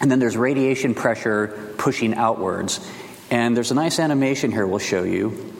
and 0.00 0.10
then 0.10 0.18
there's 0.18 0.36
radiation 0.36 0.96
pressure 0.96 1.74
pushing 1.78 2.12
outwards. 2.12 2.84
And 3.30 3.56
there's 3.56 3.70
a 3.70 3.76
nice 3.76 4.00
animation 4.00 4.50
here 4.50 4.66
we'll 4.66 4.80
show 4.80 5.04
you. 5.04 5.54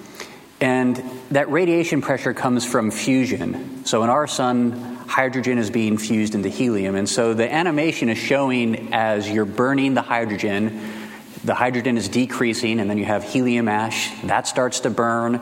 And 0.60 1.00
that 1.30 1.48
radiation 1.48 2.02
pressure 2.02 2.34
comes 2.34 2.66
from 2.66 2.90
fusion. 2.90 3.84
So 3.84 4.02
in 4.02 4.10
our 4.10 4.26
sun, 4.26 4.95
hydrogen 5.06 5.58
is 5.58 5.70
being 5.70 5.98
fused 5.98 6.34
into 6.34 6.48
helium. 6.48 6.94
And 6.94 7.08
so 7.08 7.34
the 7.34 7.52
animation 7.52 8.08
is 8.08 8.18
showing 8.18 8.92
as 8.92 9.28
you're 9.28 9.44
burning 9.44 9.94
the 9.94 10.02
hydrogen, 10.02 10.80
the 11.44 11.54
hydrogen 11.54 11.96
is 11.96 12.08
decreasing, 12.08 12.80
and 12.80 12.90
then 12.90 12.98
you 12.98 13.04
have 13.04 13.24
helium 13.24 13.68
ash. 13.68 14.10
That 14.22 14.46
starts 14.46 14.80
to 14.80 14.90
burn. 14.90 15.40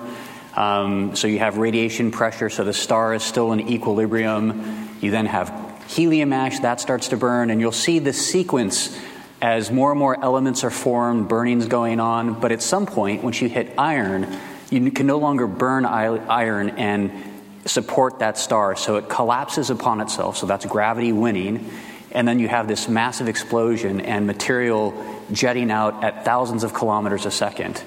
Um, 0.55 1.17
so 1.17 1.27
you 1.27 1.39
have 1.39 1.59
radiation 1.59 2.11
pressure, 2.11 2.51
so 2.51 2.65
the 2.65 2.73
star 2.73 3.15
is 3.15 3.23
still 3.23 3.53
in 3.53 3.69
equilibrium. 3.69 4.89
You 5.01 5.11
then 5.11 5.27
have 5.27 5.83
helium 5.89 6.33
ash, 6.33 6.61
that 6.61 6.81
starts 6.81 7.09
to 7.09 7.17
burn, 7.17 7.51
and 7.51 7.61
you'll 7.61 7.73
see 7.73 7.99
the 7.99 8.13
sequence 8.13 8.97
as 9.43 9.71
more 9.71 9.91
and 9.91 9.99
more 9.99 10.23
elements 10.23 10.65
are 10.65 10.71
formed, 10.71 11.29
burning's 11.29 11.67
going 11.67 12.01
on. 12.01 12.41
But 12.41 12.53
at 12.53 12.63
some 12.63 12.87
point, 12.87 13.23
once 13.23 13.43
you 13.43 13.49
hit 13.49 13.75
iron, 13.77 14.27
you 14.71 14.91
can 14.91 15.07
no 15.07 15.19
longer 15.19 15.47
burn 15.47 15.85
iron 15.85 16.71
and 16.71 17.34
support 17.67 18.19
that 18.19 18.39
star. 18.39 18.77
So 18.77 18.97
it 18.97 19.09
collapses 19.09 19.71
upon 19.71 20.01
itself. 20.01 20.37
So 20.37 20.47
that's 20.47 20.67
gravity 20.67 21.13
winning. 21.13 21.71
And 22.13 22.29
then 22.29 22.39
you 22.39 22.49
have 22.49 22.69
this 22.69 22.89
massive 22.89 23.29
explosion 23.29 24.01
and 24.01 24.27
material 24.27 24.95
jetting 25.33 25.71
out 25.71 26.05
at 26.05 26.25
thousands 26.25 26.63
of 26.63 26.73
kilometers 26.73 27.27
a 27.27 27.31
second. 27.31 27.83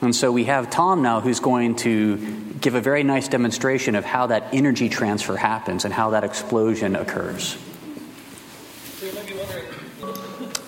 And 0.00 0.14
so 0.14 0.30
we 0.30 0.44
have 0.44 0.70
Tom 0.70 1.02
now 1.02 1.20
who's 1.20 1.40
going 1.40 1.76
to 1.76 2.16
give 2.60 2.74
a 2.74 2.80
very 2.80 3.02
nice 3.02 3.28
demonstration 3.28 3.94
of 3.94 4.04
how 4.04 4.26
that 4.28 4.52
energy 4.52 4.88
transfer 4.88 5.36
happens 5.36 5.84
and 5.84 5.92
how 5.92 6.10
that 6.10 6.22
explosion 6.22 6.96
occurs. 6.96 7.56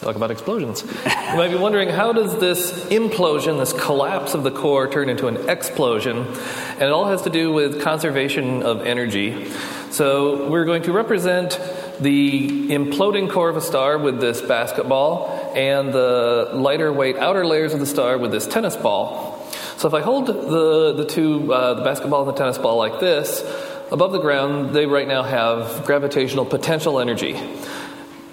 Talk 0.00 0.14
about 0.14 0.30
explosions. 0.30 0.82
you 0.84 1.36
might 1.36 1.48
be 1.48 1.56
wondering 1.56 1.88
how 1.88 2.12
does 2.12 2.38
this 2.38 2.72
implosion, 2.84 3.58
this 3.58 3.72
collapse 3.72 4.34
of 4.34 4.44
the 4.44 4.50
core, 4.52 4.88
turn 4.88 5.08
into 5.08 5.26
an 5.26 5.48
explosion? 5.50 6.18
And 6.18 6.82
it 6.82 6.90
all 6.90 7.08
has 7.08 7.22
to 7.22 7.30
do 7.30 7.52
with 7.52 7.82
conservation 7.82 8.62
of 8.62 8.86
energy. 8.86 9.50
So 9.90 10.48
we're 10.48 10.66
going 10.66 10.82
to 10.82 10.92
represent 10.92 11.58
the 11.98 12.68
imploding 12.68 13.28
core 13.28 13.48
of 13.48 13.56
a 13.56 13.60
star 13.60 13.98
with 13.98 14.20
this 14.20 14.40
basketball 14.40 15.52
and 15.56 15.92
the 15.92 16.50
lighter 16.54 16.92
weight 16.92 17.16
outer 17.16 17.44
layers 17.44 17.74
of 17.74 17.80
the 17.80 17.86
star 17.86 18.18
with 18.18 18.30
this 18.30 18.46
tennis 18.46 18.76
ball. 18.76 19.44
So 19.78 19.88
if 19.88 19.94
I 19.94 20.00
hold 20.00 20.26
the, 20.26 20.92
the 20.92 21.06
two, 21.06 21.52
uh, 21.52 21.74
the 21.74 21.82
basketball 21.82 22.28
and 22.28 22.36
the 22.36 22.38
tennis 22.38 22.58
ball 22.58 22.76
like 22.76 23.00
this, 23.00 23.42
above 23.90 24.12
the 24.12 24.20
ground, 24.20 24.74
they 24.74 24.86
right 24.86 25.08
now 25.08 25.24
have 25.24 25.84
gravitational 25.84 26.44
potential 26.44 27.00
energy. 27.00 27.34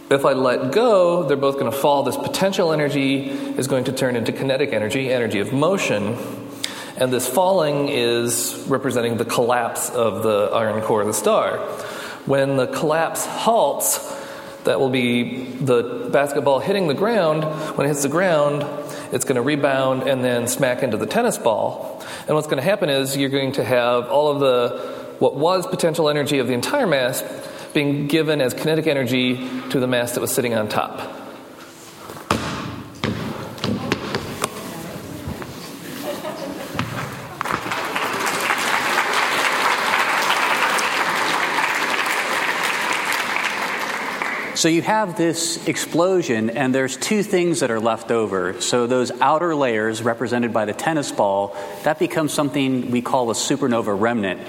If 0.08 0.24
I 0.24 0.34
let 0.34 0.72
go, 0.72 1.24
they're 1.24 1.36
both 1.36 1.56
going 1.56 1.72
to 1.72 1.78
fall. 1.78 2.04
This 2.04 2.16
potential 2.16 2.72
energy 2.72 3.28
is 3.28 3.68
going 3.68 3.86
to 3.86 3.92
turn 3.92 4.16
into 4.16 4.32
kinetic 4.32 4.72
energy, 4.72 5.12
energy 5.12 5.40
of 5.40 5.52
motion. 5.52 6.16
And 6.98 7.12
this 7.12 7.28
falling 7.28 7.90
is 7.90 8.64
representing 8.68 9.18
the 9.18 9.26
collapse 9.26 9.90
of 9.90 10.22
the 10.22 10.52
iron 10.54 10.82
core 10.84 11.02
of 11.02 11.08
the 11.08 11.14
star. 11.14 11.58
When 12.28 12.56
the 12.56 12.68
collapse 12.68 13.26
halts, 13.26 13.98
that 14.66 14.80
will 14.80 14.92
be 14.92 15.46
the 15.46 16.10
basketball 16.12 16.60
hitting 16.60 16.88
the 16.88 16.94
ground. 16.94 17.44
When 17.76 17.86
it 17.86 17.90
hits 17.90 18.04
the 18.04 18.10
ground, 18.10 18.64
it's 19.12 19.26
going 19.26 19.38
to 19.38 19.42
rebound 19.42 20.04
and 20.04 20.24
then 20.24 20.48
smack 20.48 20.84
into 20.84 20.98
the 20.98 21.08
tennis 21.08 21.40
ball. 21.40 22.04
And 22.28 22.36
what's 22.36 22.48
going 22.48 22.58
to 22.58 22.64
happen 22.64 22.90
is 22.90 23.18
you're 23.18 23.30
going 23.30 23.54
to 23.54 23.64
have 23.64 24.08
all 24.10 24.32
of 24.32 24.40
the 24.40 25.06
what 25.18 25.36
was 25.36 25.66
potential 25.66 26.10
energy 26.10 26.40
of 26.40 26.48
the 26.48 26.54
entire 26.54 26.86
mass 26.86 27.24
being 27.76 28.08
given 28.08 28.40
as 28.40 28.54
kinetic 28.54 28.88
energy 28.88 29.36
to 29.70 29.82
the 29.82 29.86
mass 29.86 30.14
that 30.14 30.22
was 30.22 30.34
sitting 30.34 30.56
on 30.56 30.70
top. 30.70 31.12
So 44.56 44.70
you 44.70 44.82
have 44.82 45.18
this 45.18 45.68
explosion, 45.68 46.50
and 46.50 46.74
there's 46.74 46.96
two 46.96 47.24
things 47.24 47.60
that 47.60 47.70
are 47.70 47.82
left 47.82 48.10
over. 48.10 48.60
So 48.62 48.88
those 48.88 49.12
outer 49.20 49.54
layers, 49.54 50.02
represented 50.02 50.54
by 50.54 50.64
the 50.64 50.74
tennis 50.74 51.12
ball, 51.12 51.56
that 51.84 52.00
becomes 52.00 52.34
something 52.34 52.90
we 52.90 53.02
call 53.02 53.30
a 53.30 53.34
supernova 53.34 54.00
remnant. 54.00 54.40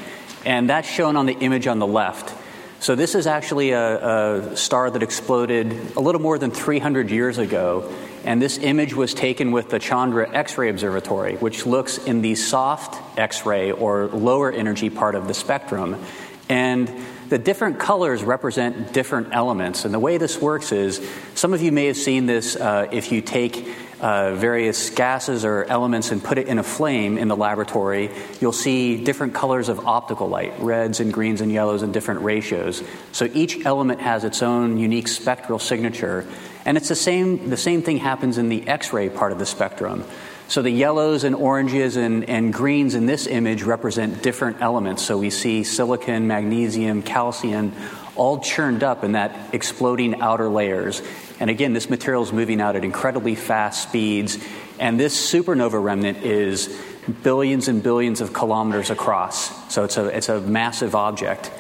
And 0.45 0.71
that's 0.71 0.89
shown 0.89 1.17
on 1.17 1.27
the 1.27 1.35
image 1.35 1.67
on 1.67 1.81
the 1.81 1.89
left. 1.89 2.46
So, 2.87 2.95
this 2.95 3.17
is 3.17 3.27
actually 3.27 3.73
a, 3.73 4.53
a, 4.53 4.57
star 4.57 4.89
that 4.89 5.03
exploded 5.03 5.97
a 5.97 6.01
little 6.01 6.21
more 6.21 6.39
than 6.39 6.53
300 6.53 7.11
years 7.11 7.37
ago. 7.37 7.93
And 8.23 8.41
this 8.41 8.59
image 8.59 8.95
was 8.95 9.13
taken 9.13 9.51
with 9.51 9.71
the 9.71 9.81
Chandra 9.81 10.31
X 10.33 10.57
ray 10.57 10.69
Observatory, 10.69 11.35
which 11.35 11.67
looks 11.67 11.99
in 11.99 12.23
the 12.23 12.37
soft 12.37 13.19
X 13.19 13.45
ray 13.45 13.73
or 13.73 14.07
lower 14.07 14.53
energy 14.53 14.89
part 14.89 15.17
of 15.17 15.27
the 15.27 15.35
spectrum. 15.35 16.01
And 16.49 16.89
the 17.29 17.39
different 17.39 17.81
colors 17.81 18.23
represent 18.23 18.93
different 18.93 19.31
elements. 19.33 19.85
And 19.85 19.93
the 19.93 19.99
way 19.99 20.17
this 20.17 20.41
works 20.41 20.71
is 20.71 21.05
some 21.35 21.55
of 21.55 21.63
you 21.63 21.73
may 21.73 21.87
have 21.87 21.97
seen 21.97 22.27
this 22.27 22.55
uh, 22.55 22.87
if 22.93 23.11
you 23.11 23.21
take 23.21 23.67
uh, 24.01 24.35
various 24.35 24.91
gases 24.91 25.45
or 25.45 25.65
elements 25.65 26.11
and 26.11 26.23
put 26.23 26.39
it 26.39 26.49
in 26.49 26.59
a 26.59 26.63
flame 26.63 27.17
in 27.19 27.29
the 27.29 27.37
laboratory, 27.37 28.11
you'll 28.41 28.53
see 28.53 29.03
different 29.03 29.35
colors 29.35 29.69
of 29.69 29.87
optical 29.87 30.29
light 30.29 30.53
reds 30.59 31.01
and 31.01 31.13
greens 31.13 31.41
and 31.41 31.51
yellows 31.51 31.83
in 31.83 31.93
different 31.93 32.21
ratios. 32.21 32.83
So 33.13 33.29
each 33.33 33.65
element 33.65 34.01
has 34.01 34.25
its 34.25 34.43
own 34.43 34.79
unique 34.79 35.09
spectral 35.09 35.59
signature. 35.59 36.27
And 36.65 36.77
it's 36.77 36.89
the 36.89 36.95
same, 36.97 37.49
the 37.49 37.57
same 37.57 37.83
thing 37.83 37.99
happens 37.99 38.39
in 38.39 38.49
the 38.49 38.67
X 38.69 38.93
ray 38.93 39.09
part 39.09 39.33
of 39.33 39.39
the 39.39 39.47
spectrum. 39.47 40.05
So 40.49 40.63
the 40.63 40.71
yellows 40.71 41.25
and 41.25 41.35
oranges 41.35 41.97
and, 41.97 42.29
and 42.29 42.53
greens 42.53 42.95
in 42.95 43.07
this 43.07 43.27
image 43.27 43.65
represent 43.65 44.23
different 44.23 44.61
elements. 44.61 45.03
So 45.03 45.19
we 45.19 45.31
see 45.31 45.65
silicon, 45.65 46.29
magnesium, 46.29 47.03
calcium, 47.03 47.73
all 48.17 48.41
churned 48.41 48.83
up 48.83 49.05
in 49.05 49.13
that 49.13 49.55
exploding 49.55 50.21
outer 50.21 50.49
layers. 50.49 51.03
And 51.39 51.51
again, 51.51 51.73
this 51.73 51.91
material 51.91 52.23
is 52.23 52.33
moving 52.33 52.61
out 52.61 52.77
at 52.77 52.85
incredibly 52.85 53.35
fast 53.35 53.83
speeds. 53.83 54.39
And 54.79 54.99
this 54.99 55.33
supernova 55.33 55.83
remnant 55.83 56.19
is 56.19 56.81
billions 57.23 57.69
and 57.69 57.83
billions 57.83 58.21
of 58.21 58.33
kilometers 58.33 58.91
across. 58.91 59.73
So 59.73 59.85
it's 59.85 59.97
a, 59.97 60.07
it's 60.07 60.29
a 60.29 60.41
massive 60.41 60.95
object. 60.95 61.51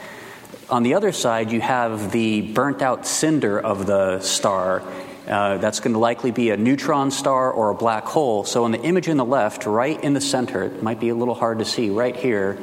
On 0.68 0.82
the 0.82 0.94
other 0.94 1.12
side, 1.12 1.52
you 1.52 1.60
have 1.60 2.10
the 2.10 2.52
burnt 2.52 2.82
out 2.82 3.06
cinder 3.06 3.58
of 3.58 3.86
the 3.86 4.20
star. 4.20 4.82
Uh, 5.26 5.58
that's 5.58 5.80
going 5.80 5.92
to 5.92 5.98
likely 5.98 6.30
be 6.30 6.50
a 6.50 6.56
neutron 6.56 7.10
star 7.10 7.52
or 7.52 7.70
a 7.70 7.74
black 7.74 8.04
hole. 8.04 8.44
So, 8.44 8.64
in 8.66 8.72
the 8.72 8.80
image 8.80 9.08
in 9.08 9.16
the 9.16 9.24
left, 9.24 9.66
right 9.66 10.00
in 10.02 10.12
the 10.12 10.20
center, 10.20 10.64
it 10.64 10.82
might 10.82 11.00
be 11.00 11.08
a 11.08 11.14
little 11.16 11.34
hard 11.34 11.58
to 11.58 11.64
see, 11.64 11.90
right 11.90 12.14
here, 12.14 12.58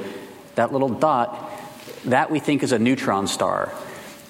that 0.55 0.71
little 0.71 0.89
dot, 0.89 1.52
that 2.05 2.31
we 2.31 2.39
think 2.39 2.63
is 2.63 2.71
a 2.71 2.79
neutron 2.79 3.27
star. 3.27 3.71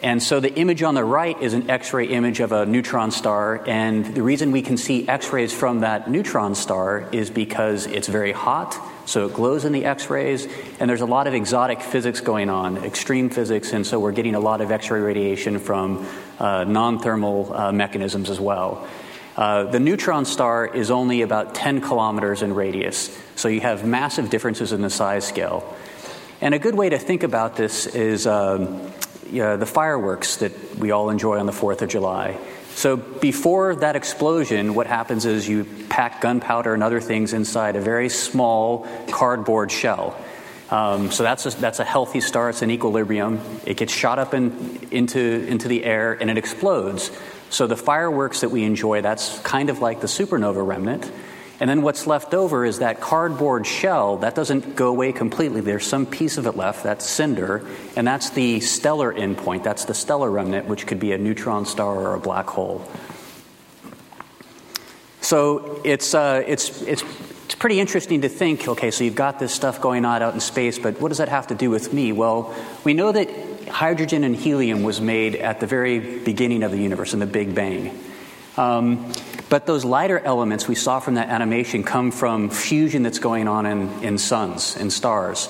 And 0.03 0.21
so 0.21 0.41
the 0.41 0.53
image 0.53 0.83
on 0.83 0.95
the 0.95 1.03
right 1.05 1.41
is 1.41 1.53
an 1.53 1.69
X 1.69 1.93
ray 1.93 2.07
image 2.07 2.41
of 2.41 2.51
a 2.51 2.65
neutron 2.65 3.09
star. 3.09 3.63
And 3.65 4.13
the 4.13 4.21
reason 4.21 4.51
we 4.51 4.61
can 4.61 4.75
see 4.75 5.07
X 5.07 5.31
rays 5.31 5.53
from 5.53 5.79
that 5.79 6.09
neutron 6.09 6.55
star 6.55 7.07
is 7.13 7.29
because 7.29 7.85
it's 7.85 8.09
very 8.09 8.33
hot, 8.33 8.77
so 9.05 9.27
it 9.27 9.33
glows 9.33 9.63
in 9.63 9.71
the 9.71 9.85
X 9.85 10.09
rays. 10.09 10.45
And 10.81 10.89
there's 10.89 10.99
a 10.99 11.05
lot 11.05 11.27
of 11.27 11.33
exotic 11.33 11.81
physics 11.81 12.19
going 12.19 12.49
on, 12.49 12.77
extreme 12.83 13.29
physics. 13.29 13.71
And 13.71 13.87
so 13.87 13.97
we're 13.97 14.11
getting 14.11 14.35
a 14.35 14.41
lot 14.41 14.59
of 14.59 14.71
X 14.71 14.91
ray 14.91 14.99
radiation 14.99 15.57
from 15.59 16.05
uh, 16.37 16.65
non 16.65 16.99
thermal 16.99 17.53
uh, 17.53 17.71
mechanisms 17.71 18.29
as 18.29 18.41
well. 18.41 18.85
Uh, 19.37 19.63
the 19.63 19.79
neutron 19.79 20.25
star 20.25 20.67
is 20.67 20.91
only 20.91 21.21
about 21.21 21.55
10 21.55 21.79
kilometers 21.79 22.41
in 22.41 22.53
radius, 22.53 23.17
so 23.35 23.47
you 23.47 23.61
have 23.61 23.83
massive 23.85 24.29
differences 24.29 24.73
in 24.73 24.81
the 24.81 24.89
size 24.89 25.25
scale. 25.25 25.75
And 26.43 26.53
a 26.53 26.59
good 26.59 26.75
way 26.75 26.89
to 26.89 26.99
think 26.99 27.23
about 27.23 27.55
this 27.55 27.85
is 27.85 28.27
um, 28.27 28.91
uh, 29.33 29.55
the 29.55 29.65
fireworks 29.65 30.35
that 30.37 30.75
we 30.77 30.91
all 30.91 31.09
enjoy 31.09 31.39
on 31.39 31.45
the 31.45 31.53
4th 31.53 31.81
of 31.81 31.87
July. 31.87 32.37
So, 32.75 32.97
before 32.97 33.77
that 33.77 33.95
explosion, 33.95 34.73
what 34.73 34.85
happens 34.85 35.25
is 35.25 35.47
you 35.47 35.63
pack 35.87 36.19
gunpowder 36.19 36.73
and 36.73 36.83
other 36.83 36.99
things 36.99 37.31
inside 37.31 37.77
a 37.77 37.79
very 37.79 38.09
small 38.09 38.85
cardboard 39.09 39.71
shell. 39.71 40.21
Um, 40.69 41.11
so, 41.11 41.23
that's 41.23 41.45
a, 41.45 41.51
that's 41.51 41.79
a 41.79 41.85
healthy 41.85 42.19
star, 42.19 42.49
it's 42.49 42.61
in 42.61 42.71
equilibrium. 42.71 43.39
It 43.65 43.77
gets 43.77 43.93
shot 43.93 44.19
up 44.19 44.33
in, 44.33 44.85
into, 44.91 45.47
into 45.47 45.69
the 45.69 45.85
air 45.85 46.11
and 46.11 46.29
it 46.29 46.37
explodes. 46.37 47.09
So, 47.51 47.67
the 47.67 47.77
fireworks 47.77 48.41
that 48.41 48.49
we 48.49 48.65
enjoy, 48.65 49.01
that's 49.01 49.39
kind 49.43 49.69
of 49.69 49.79
like 49.79 50.01
the 50.01 50.07
supernova 50.07 50.67
remnant. 50.67 51.09
And 51.59 51.69
then 51.69 51.81
what's 51.81 52.07
left 52.07 52.33
over 52.33 52.65
is 52.65 52.79
that 52.79 52.99
cardboard 52.99 53.65
shell 53.65 54.17
that 54.17 54.35
doesn't 54.35 54.75
go 54.75 54.89
away 54.89 55.13
completely. 55.13 55.61
There's 55.61 55.85
some 55.85 56.05
piece 56.05 56.37
of 56.37 56.47
it 56.47 56.57
left, 56.57 56.83
that's 56.83 57.05
cinder, 57.05 57.65
and 57.95 58.07
that's 58.07 58.31
the 58.31 58.59
stellar 58.59 59.13
endpoint. 59.13 59.63
That's 59.63 59.85
the 59.85 59.93
stellar 59.93 60.29
remnant, 60.29 60.67
which 60.67 60.87
could 60.87 60.99
be 60.99 61.11
a 61.11 61.17
neutron 61.17 61.65
star 61.65 61.95
or 61.95 62.15
a 62.15 62.19
black 62.19 62.47
hole. 62.47 62.85
So 65.21 65.81
it's, 65.85 66.13
uh, 66.13 66.43
it's, 66.45 66.81
it's 66.81 67.03
pretty 67.63 67.79
interesting 67.79 68.19
to 68.21 68.27
think 68.27 68.67
okay, 68.67 68.91
so 68.91 69.05
you've 69.05 69.15
got 69.15 69.39
this 69.39 69.53
stuff 69.53 69.79
going 69.79 70.03
on 70.03 70.21
out 70.21 70.33
in 70.33 70.41
space, 70.41 70.77
but 70.77 70.99
what 70.99 71.07
does 71.07 71.19
that 71.19 71.29
have 71.29 71.47
to 71.47 71.55
do 71.55 71.69
with 71.69 71.93
me? 71.93 72.11
Well, 72.11 72.53
we 72.83 72.93
know 72.93 73.09
that 73.09 73.29
hydrogen 73.69 74.25
and 74.25 74.35
helium 74.35 74.83
was 74.83 74.99
made 74.99 75.37
at 75.37 75.61
the 75.61 75.65
very 75.65 76.19
beginning 76.19 76.63
of 76.63 76.71
the 76.71 76.77
universe 76.77 77.13
in 77.13 77.21
the 77.21 77.25
Big 77.25 77.55
Bang. 77.55 77.97
Um, 78.57 79.13
but 79.49 79.65
those 79.65 79.85
lighter 79.85 80.19
elements 80.19 80.67
we 80.67 80.75
saw 80.75 80.99
from 80.99 81.15
that 81.15 81.29
animation 81.29 81.83
come 81.83 82.11
from 82.11 82.49
fusion 82.49 83.03
that's 83.03 83.19
going 83.19 83.47
on 83.47 83.65
in, 83.65 84.03
in 84.03 84.17
suns 84.17 84.75
and 84.77 84.91
stars. 84.91 85.47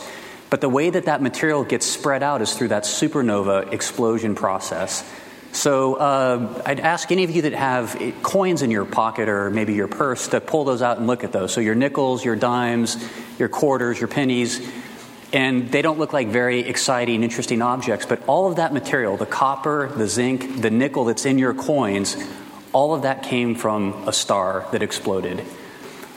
But 0.50 0.62
the 0.62 0.70
way 0.70 0.90
that 0.90 1.06
that 1.06 1.22
material 1.22 1.64
gets 1.64 1.86
spread 1.86 2.22
out 2.22 2.42
is 2.42 2.54
through 2.54 2.68
that 2.68 2.84
supernova 2.84 3.74
explosion 3.74 4.36
process. 4.36 5.04
So 5.52 5.96
uh, 5.96 6.64
I'd 6.66 6.80
ask 6.80 7.12
any 7.12 7.24
of 7.24 7.32
you 7.32 7.44
that 7.44 7.54
have 7.54 8.00
coins 8.24 8.62
in 8.62 8.72
your 8.72 8.86
pocket 8.86 9.30
or 9.30 9.50
maybe 9.50 9.74
your 9.74 9.88
purse 9.88 10.28
to 10.30 10.42
pull 10.42 10.64
those 10.64 10.82
out 10.82 10.98
and 10.98 11.08
look 11.08 11.24
at 11.24 11.32
those. 11.32 11.54
So 11.54 11.62
your 11.62 11.76
nickels, 11.76 12.26
your 12.26 12.36
dimes, 12.36 12.98
your 13.40 13.50
quarters, 13.50 14.00
your 14.00 14.08
pennies, 14.08 14.68
and 15.32 15.72
they 15.72 15.82
don't 15.82 15.98
look 15.98 16.14
like 16.14 16.28
very 16.28 16.60
exciting, 16.60 17.24
interesting 17.24 17.62
objects, 17.62 18.06
but 18.06 18.22
all 18.28 18.48
of 18.48 18.58
that 18.58 18.74
material 18.74 19.18
the 19.18 19.26
copper, 19.26 19.88
the 19.96 20.08
zinc, 20.08 20.62
the 20.62 20.70
nickel 20.70 21.06
that's 21.06 21.26
in 21.26 21.40
your 21.40 21.54
coins 21.54 22.16
all 22.74 22.94
of 22.94 23.04
that 23.04 23.24
came 23.24 23.56
from 23.56 24.08
a 24.08 24.14
star 24.14 24.68
that 24.72 24.82
exploded. 24.84 25.44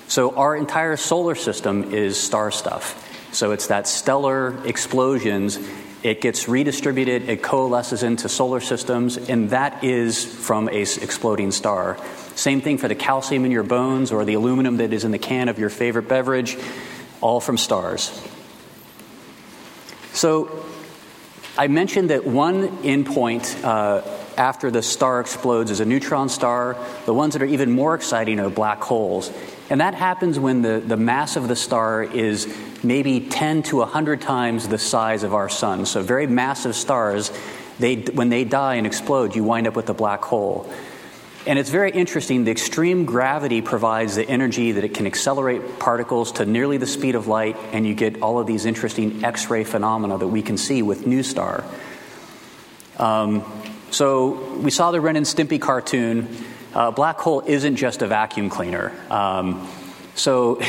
So 0.08 0.34
our 0.34 0.56
entire 0.56 0.96
solar 0.96 1.34
system 1.34 1.92
is 1.92 2.18
star 2.18 2.50
stuff. 2.50 3.02
So 3.32 3.52
it's 3.52 3.66
that 3.66 3.86
stellar 3.86 4.56
explosions. 4.64 5.58
It 6.02 6.20
gets 6.20 6.48
redistributed, 6.48 7.28
it 7.28 7.42
coalesces 7.42 8.02
into 8.02 8.28
solar 8.28 8.60
systems, 8.60 9.16
and 9.16 9.50
that 9.50 9.82
is 9.82 10.25
from 10.25 10.68
a 10.68 10.82
exploding 10.82 11.50
star. 11.50 11.98
Same 12.36 12.60
thing 12.60 12.78
for 12.78 12.86
the 12.86 12.94
calcium 12.94 13.44
in 13.44 13.50
your 13.50 13.64
bones 13.64 14.12
or 14.12 14.25
the 14.25 14.34
aluminum 14.34 14.76
that 14.76 14.92
is 14.92 15.04
in 15.04 15.10
the 15.10 15.18
can 15.18 15.48
of 15.48 15.58
your 15.58 15.70
favorite 15.70 16.08
beverage, 16.08 16.56
all 17.20 17.40
from 17.40 17.58
stars. 17.58 18.22
So 20.12 20.64
I 21.58 21.66
mentioned 21.66 22.10
that 22.10 22.25
one 22.25 22.68
endpoint 22.78 23.64
uh, 23.64 24.02
after 24.37 24.71
the 24.71 24.83
star 24.83 25.21
explodes 25.21 25.71
is 25.71 25.81
a 25.81 25.85
neutron 25.85 26.28
star. 26.28 26.76
The 27.05 27.14
ones 27.14 27.35
that 27.35 27.43
are 27.43 27.47
even 27.47 27.71
more 27.73 27.95
exciting 27.95 28.40
are 28.40 28.50
black 28.50 28.83
holes. 28.83 29.31
And 29.71 29.81
that 29.81 29.95
happens 29.95 30.38
when 30.38 30.62
the, 30.62 30.81
the 30.85 30.97
mass 30.97 31.37
of 31.37 31.49
the 31.49 31.57
star 31.57 32.02
is 32.02 32.47
maybe 32.83 33.21
10 33.21 33.62
to 33.64 33.78
100 33.78 34.21
times 34.21 34.69
the 34.69 34.78
size 34.78 35.23
of 35.23 35.35
our 35.35 35.49
sun. 35.49 35.87
So, 35.87 36.02
very 36.02 36.26
massive 36.26 36.76
stars, 36.76 37.33
they, 37.78 37.97
when 37.97 38.28
they 38.28 38.45
die 38.45 38.76
and 38.76 38.87
explode, 38.87 39.35
you 39.35 39.43
wind 39.43 39.66
up 39.66 39.75
with 39.75 39.90
a 39.90 39.95
black 39.95 40.25
hole. 40.25 40.71
And 41.47 41.61
it's 41.61 41.71
very 41.71 41.93
interesting. 41.93 42.43
The 42.43 42.50
extreme 42.50 43.05
gravity 43.05 43.62
provides 43.62 44.16
the 44.16 44.28
energy 44.28 44.73
that 44.73 44.83
it 44.83 44.95
can 44.95 45.07
accelerate 45.07 45.78
particles 45.78 46.33
to 46.33 46.45
nearly 46.45 46.76
the 46.76 46.88
speed 46.88 47.14
of 47.14 47.28
light, 47.28 47.57
and 47.73 47.87
you 47.87 47.95
get 47.95 48.21
all 48.21 48.40
of 48.40 48.49
these 48.49 48.66
interesting 48.66 49.25
X 49.25 49.49
ray 49.49 49.62
phenomena 49.62 50.19
that 50.19 50.26
we 50.26 50.43
can 50.43 50.57
see 50.57 50.83
with 50.83 51.05
NuSTAR. 51.05 51.64
Um, 52.99 53.45
so 53.90 54.59
we 54.59 54.71
saw 54.71 54.90
the 54.90 55.00
Ren 55.00 55.16
and 55.16 55.26
Stimpy 55.26 55.61
cartoon. 55.61 56.28
Uh, 56.75 56.90
black 56.90 57.19
hole 57.19 57.43
isn't 57.47 57.76
just 57.76 58.02
a 58.02 58.07
vacuum 58.07 58.50
cleaner. 58.50 58.93
Um, 59.11 59.69
so 60.14 60.61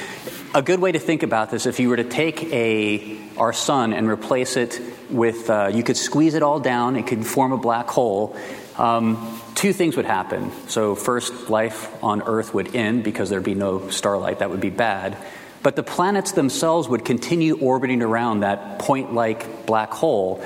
a 0.54 0.62
good 0.62 0.80
way 0.80 0.92
to 0.92 0.98
think 0.98 1.22
about 1.22 1.50
this, 1.50 1.66
if 1.66 1.80
you 1.80 1.88
were 1.88 1.96
to 1.96 2.04
take 2.04 2.42
a 2.52 3.18
our 3.38 3.52
sun 3.52 3.92
and 3.92 4.08
replace 4.08 4.56
it 4.56 4.80
with, 5.10 5.48
uh, 5.48 5.70
you 5.72 5.82
could 5.82 5.96
squeeze 5.96 6.34
it 6.34 6.42
all 6.42 6.60
down. 6.60 6.96
It 6.96 7.06
could 7.06 7.26
form 7.26 7.52
a 7.52 7.56
black 7.56 7.88
hole. 7.88 8.36
Um, 8.76 9.40
two 9.54 9.72
things 9.72 9.96
would 9.96 10.04
happen. 10.04 10.50
So 10.68 10.94
first, 10.94 11.48
life 11.50 11.90
on 12.02 12.22
Earth 12.22 12.52
would 12.54 12.74
end 12.74 13.04
because 13.04 13.30
there'd 13.30 13.42
be 13.42 13.54
no 13.54 13.88
starlight. 13.88 14.40
That 14.40 14.50
would 14.50 14.60
be 14.60 14.70
bad. 14.70 15.16
But 15.62 15.76
the 15.76 15.82
planets 15.82 16.32
themselves 16.32 16.88
would 16.88 17.04
continue 17.04 17.56
orbiting 17.58 18.02
around 18.02 18.40
that 18.40 18.80
point-like 18.80 19.66
black 19.66 19.92
hole 19.92 20.42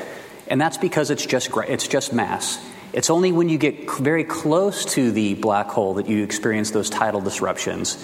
and 0.48 0.60
that's 0.60 0.78
because 0.78 1.10
it's 1.10 1.26
just, 1.26 1.50
it's 1.68 1.88
just 1.88 2.12
mass. 2.12 2.64
It's 2.92 3.10
only 3.10 3.32
when 3.32 3.48
you 3.48 3.58
get 3.58 3.90
very 3.90 4.24
close 4.24 4.84
to 4.94 5.10
the 5.10 5.34
black 5.34 5.68
hole 5.68 5.94
that 5.94 6.08
you 6.08 6.22
experience 6.22 6.70
those 6.70 6.88
tidal 6.88 7.20
disruptions. 7.20 8.02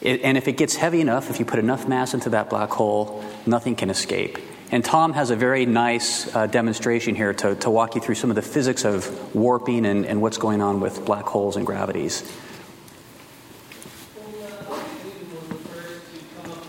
It, 0.00 0.22
and 0.22 0.38
if 0.38 0.48
it 0.48 0.56
gets 0.56 0.76
heavy 0.76 1.00
enough, 1.00 1.30
if 1.30 1.38
you 1.38 1.44
put 1.44 1.58
enough 1.58 1.88
mass 1.88 2.14
into 2.14 2.30
that 2.30 2.48
black 2.48 2.70
hole, 2.70 3.24
nothing 3.44 3.76
can 3.76 3.90
escape. 3.90 4.38
And 4.72 4.84
Tom 4.84 5.14
has 5.14 5.30
a 5.30 5.36
very 5.36 5.66
nice 5.66 6.32
uh, 6.34 6.46
demonstration 6.46 7.16
here 7.16 7.34
to, 7.34 7.56
to 7.56 7.70
walk 7.70 7.96
you 7.96 8.00
through 8.00 8.14
some 8.14 8.30
of 8.30 8.36
the 8.36 8.42
physics 8.42 8.84
of 8.84 9.34
warping 9.34 9.84
and, 9.84 10.06
and 10.06 10.22
what's 10.22 10.38
going 10.38 10.62
on 10.62 10.78
with 10.80 11.04
black 11.04 11.24
holes 11.24 11.56
and 11.56 11.66
gravities. 11.66 12.22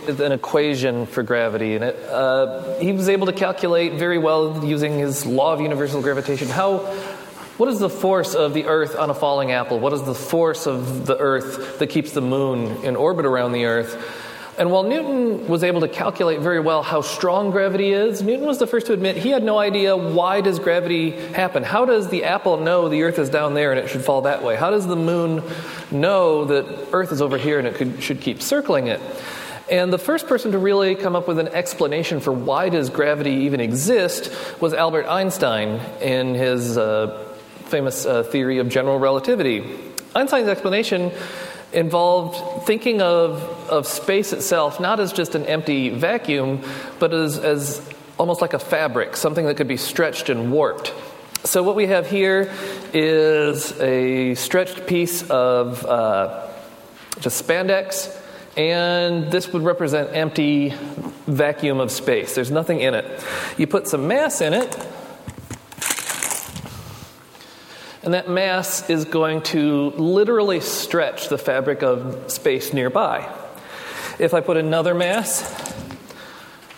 An 0.08 0.32
equation 0.32 1.06
for 1.06 1.24
gravity, 1.24 1.76
and 1.76 1.84
it, 1.84 1.96
uh, 2.10 2.80
he 2.80 2.92
was 2.92 3.10
able 3.10 3.28
to 3.28 3.34
calculate 3.34 3.94
very 3.94 4.18
well 4.18 4.66
using 4.66 4.98
his 4.98 5.26
law 5.26 5.54
of 5.54 5.62
universal 5.62 6.02
gravitation 6.02 6.48
how 6.48 6.80
what 7.58 7.70
is 7.70 7.78
the 7.78 7.90
force 7.90 8.34
of 8.34 8.56
the 8.56 8.66
Earth 8.66 8.96
on 8.96 9.12
a 9.12 9.14
falling 9.14 9.52
apple? 9.52 9.80
What 9.80 9.94
is 9.94 10.02
the 10.02 10.16
force 10.16 10.66
of 10.66 11.06
the 11.06 11.16
Earth 11.16 11.78
that 11.78 11.92
keeps 11.92 12.12
the 12.12 12.22
moon 12.22 12.84
in 12.84 12.96
orbit 12.96 13.26
around 13.26 13.52
the 13.52 13.66
Earth? 13.66 13.96
And 14.58 14.72
while 14.72 14.84
Newton 14.84 15.48
was 15.48 15.64
able 15.64 15.82
to 15.82 15.88
calculate 15.88 16.40
very 16.40 16.60
well 16.60 16.84
how 16.84 17.02
strong 17.02 17.52
gravity 17.52 17.92
is, 17.94 18.22
Newton 18.22 18.46
was 18.46 18.58
the 18.58 18.68
first 18.68 18.88
to 18.88 18.94
admit 18.94 19.16
he 19.16 19.30
had 19.30 19.44
no 19.44 19.58
idea 19.58 19.96
why 19.96 20.42
does 20.42 20.60
gravity 20.60 21.12
happen? 21.12 21.64
How 21.64 21.86
does 21.86 22.10
the 22.10 22.26
apple 22.26 22.58
know 22.58 22.90
the 22.90 23.04
earth 23.04 23.18
is 23.18 23.30
down 23.30 23.54
there 23.54 23.72
and 23.72 23.80
it 23.80 23.90
should 23.90 24.04
fall 24.04 24.22
that 24.24 24.44
way? 24.44 24.56
How 24.56 24.70
does 24.72 24.88
the 24.88 24.96
moon 24.96 25.44
know 25.90 26.46
that 26.46 26.90
earth 26.92 27.12
is 27.12 27.22
over 27.22 27.38
here 27.38 27.60
and 27.60 27.68
it 27.68 27.76
could, 27.76 28.04
should 28.04 28.22
keep 28.22 28.42
circling 28.42 28.88
it? 28.88 29.00
And 29.72 29.92
the 29.92 29.98
first 29.98 30.28
person 30.28 30.52
to 30.52 30.58
really 30.58 30.96
come 30.96 31.16
up 31.16 31.30
with 31.30 31.40
an 31.40 31.48
explanation 31.48 32.20
for 32.20 32.34
why 32.34 32.68
does 32.68 32.90
gravity 32.90 33.46
even 33.46 33.62
exist 33.62 34.30
was 34.60 34.74
Albert 34.74 35.08
Einstein 35.08 35.80
in 36.02 36.36
his 36.36 36.78
uh, 36.78 37.26
famous 37.68 38.06
uh, 38.06 38.24
theory 38.24 38.58
of 38.58 38.68
general 38.68 39.00
relativity. 39.00 39.64
Einstein's 40.14 40.50
explanation 40.50 41.10
involved 41.72 42.68
thinking 42.68 43.02
of, 43.02 43.42
of 43.70 43.88
space 43.88 44.34
itself 44.34 44.82
not 44.82 45.00
as 45.00 45.14
just 45.14 45.36
an 45.36 45.46
empty 45.46 45.88
vacuum, 45.88 46.62
but 47.00 47.14
as, 47.14 47.40
as 47.40 47.90
almost 48.20 48.42
like 48.42 48.54
a 48.54 48.60
fabric, 48.60 49.16
something 49.16 49.46
that 49.46 49.56
could 49.56 49.70
be 49.70 49.78
stretched 49.78 50.28
and 50.28 50.52
warped. 50.52 50.94
So, 51.46 51.64
what 51.64 51.78
we 51.78 51.88
have 51.88 52.08
here 52.08 52.52
is 52.94 53.72
a 53.80 54.36
stretched 54.36 54.86
piece 54.86 55.28
of 55.30 55.84
uh, 55.86 56.50
just 57.22 57.48
spandex 57.48 58.21
and 58.58 59.32
this 59.32 59.54
would 59.54 59.64
represent 59.64 60.16
empty 60.16 60.74
vacuum 61.28 61.80
of 61.80 61.92
space. 61.92 62.36
There's 62.36 62.52
nothing 62.52 62.82
in 62.82 62.94
it. 62.94 63.24
You 63.58 63.68
put 63.68 63.88
some 63.88 64.08
mass 64.08 64.42
in 64.42 64.54
it, 64.54 64.76
and 68.04 68.14
that 68.14 68.30
mass 68.30 68.90
is 68.90 69.06
going 69.06 69.44
to 69.44 69.92
literally 69.92 70.60
stretch 70.60 71.30
the 71.30 71.38
fabric 71.38 71.84
of 71.84 72.32
space 72.32 72.74
nearby. 72.74 73.32
If 74.20 74.34
I 74.34 74.42
put 74.42 74.58
another 74.58 74.94
mass, 74.94 75.42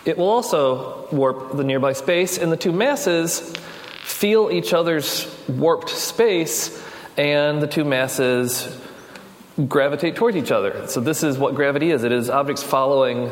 it 0.05 0.17
will 0.17 0.29
also 0.29 1.07
warp 1.11 1.55
the 1.55 1.63
nearby 1.63 1.93
space, 1.93 2.37
and 2.37 2.51
the 2.51 2.57
two 2.57 2.71
masses 2.71 3.53
feel 4.03 4.51
each 4.51 4.73
other's 4.73 5.33
warped 5.47 5.89
space, 5.89 6.83
and 7.17 7.61
the 7.61 7.67
two 7.67 7.85
masses 7.85 8.79
gravitate 9.67 10.15
towards 10.15 10.35
each 10.37 10.51
other. 10.51 10.87
So, 10.87 10.99
this 10.99 11.23
is 11.23 11.37
what 11.37 11.55
gravity 11.55 11.91
is 11.91 12.03
it 12.03 12.11
is 12.11 12.29
objects 12.29 12.63
following 12.63 13.31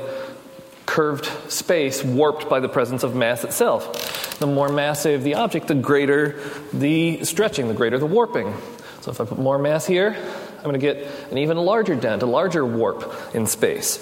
curved 0.86 1.26
space 1.50 2.04
warped 2.04 2.50
by 2.50 2.60
the 2.60 2.70
presence 2.70 3.04
of 3.04 3.16
mass 3.16 3.44
itself. 3.44 4.38
The 4.40 4.48
more 4.48 4.70
massive 4.70 5.24
the 5.24 5.36
object, 5.36 5.68
the 5.68 5.76
greater 5.76 6.40
the 6.74 7.24
stretching, 7.24 7.68
the 7.68 7.74
greater 7.74 7.98
the 7.98 8.06
warping. 8.06 8.54
So, 9.02 9.12
if 9.12 9.20
I 9.20 9.26
put 9.26 9.40
more 9.40 9.58
mass 9.58 9.86
here, 9.86 10.16
I'm 10.58 10.64
going 10.64 10.74
to 10.74 10.80
get 10.80 11.08
an 11.32 11.40
even 11.40 11.58
larger 11.58 11.96
dent, 11.96 12.22
a 12.22 12.28
larger 12.28 12.66
warp 12.66 13.36
in 13.36 13.48
space. 13.48 13.98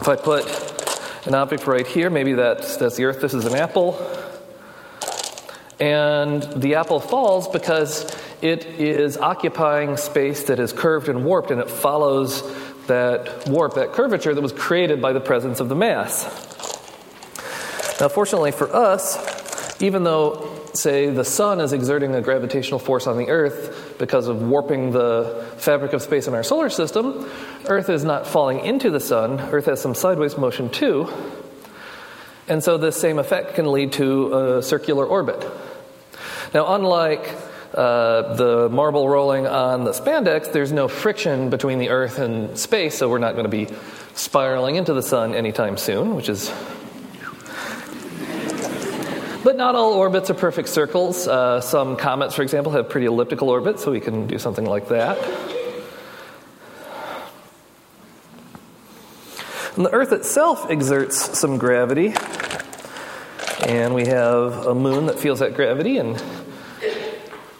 If 0.00 0.08
I 0.08 0.14
put 0.14 1.26
an 1.26 1.34
object 1.34 1.66
right 1.66 1.86
here, 1.86 2.10
maybe 2.10 2.34
that's, 2.34 2.76
that's 2.76 2.96
the 2.96 3.04
Earth, 3.04 3.20
this 3.20 3.34
is 3.34 3.44
an 3.44 3.56
apple, 3.56 3.98
and 5.80 6.42
the 6.42 6.76
apple 6.76 7.00
falls 7.00 7.48
because 7.48 8.04
it 8.42 8.66
is 8.66 9.16
occupying 9.16 9.96
space 9.96 10.44
that 10.44 10.58
is 10.58 10.72
curved 10.72 11.08
and 11.08 11.24
warped, 11.24 11.50
and 11.50 11.60
it 11.60 11.70
follows 11.70 12.42
that 12.86 13.48
warp, 13.48 13.74
that 13.74 13.92
curvature 13.92 14.34
that 14.34 14.40
was 14.40 14.52
created 14.52 15.00
by 15.00 15.12
the 15.12 15.20
presence 15.20 15.60
of 15.60 15.68
the 15.68 15.76
mass. 15.76 16.24
Now, 18.00 18.08
fortunately 18.08 18.52
for 18.52 18.74
us, 18.74 19.82
even 19.82 20.04
though, 20.04 20.48
say, 20.72 21.10
the 21.10 21.24
sun 21.24 21.60
is 21.60 21.72
exerting 21.72 22.14
a 22.14 22.20
gravitational 22.20 22.78
force 22.78 23.06
on 23.06 23.16
the 23.16 23.28
Earth 23.28 23.96
because 23.98 24.28
of 24.28 24.42
warping 24.42 24.92
the 24.92 25.46
fabric 25.56 25.92
of 25.92 26.02
space 26.02 26.26
in 26.26 26.34
our 26.34 26.42
solar 26.42 26.70
system, 26.70 27.30
Earth 27.66 27.88
is 27.88 28.04
not 28.04 28.26
falling 28.26 28.60
into 28.60 28.90
the 28.90 29.00
sun. 29.00 29.40
Earth 29.40 29.66
has 29.66 29.80
some 29.80 29.94
sideways 29.94 30.36
motion 30.36 30.70
too. 30.70 31.08
And 32.48 32.64
so, 32.64 32.78
this 32.78 32.96
same 32.96 33.18
effect 33.18 33.54
can 33.54 33.70
lead 33.70 33.92
to 33.94 34.56
a 34.56 34.62
circular 34.62 35.04
orbit. 35.04 35.44
Now, 36.54 36.74
unlike 36.74 37.28
uh, 37.78 38.34
the 38.34 38.68
marble 38.70 39.08
rolling 39.08 39.46
on 39.46 39.84
the 39.84 39.92
spandex, 39.92 40.52
there's 40.52 40.72
no 40.72 40.88
friction 40.88 41.48
between 41.48 41.78
the 41.78 41.90
Earth 41.90 42.18
and 42.18 42.58
space, 42.58 42.98
so 42.98 43.08
we're 43.08 43.18
not 43.18 43.34
going 43.34 43.44
to 43.44 43.50
be 43.50 43.68
spiraling 44.14 44.74
into 44.74 44.92
the 44.92 45.02
sun 45.02 45.32
anytime 45.32 45.76
soon, 45.76 46.16
which 46.16 46.28
is. 46.28 46.52
But 49.44 49.56
not 49.56 49.76
all 49.76 49.92
orbits 49.92 50.28
are 50.28 50.34
perfect 50.34 50.68
circles. 50.68 51.28
Uh, 51.28 51.60
some 51.60 51.96
comets, 51.96 52.34
for 52.34 52.42
example, 52.42 52.72
have 52.72 52.88
pretty 52.88 53.06
elliptical 53.06 53.48
orbits, 53.48 53.84
so 53.84 53.92
we 53.92 54.00
can 54.00 54.26
do 54.26 54.40
something 54.40 54.66
like 54.66 54.88
that. 54.88 55.16
And 59.76 59.86
the 59.86 59.92
Earth 59.92 60.10
itself 60.10 60.68
exerts 60.68 61.38
some 61.38 61.58
gravity. 61.58 62.12
And 63.64 63.94
we 63.94 64.06
have 64.06 64.66
a 64.66 64.74
moon 64.74 65.06
that 65.06 65.20
feels 65.20 65.38
that 65.38 65.54
gravity. 65.54 65.98
And 65.98 66.20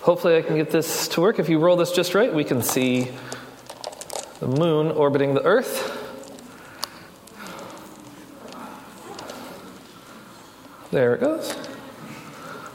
hopefully, 0.08 0.38
I 0.38 0.40
can 0.40 0.56
get 0.56 0.70
this 0.70 1.06
to 1.08 1.20
work. 1.20 1.38
If 1.38 1.50
you 1.50 1.58
roll 1.58 1.76
this 1.76 1.92
just 1.92 2.14
right, 2.14 2.32
we 2.32 2.42
can 2.42 2.62
see 2.62 3.10
the 4.40 4.46
moon 4.46 4.90
orbiting 4.90 5.34
the 5.34 5.44
Earth. 5.44 5.94
There 10.92 11.14
it 11.14 11.20
goes. 11.20 11.54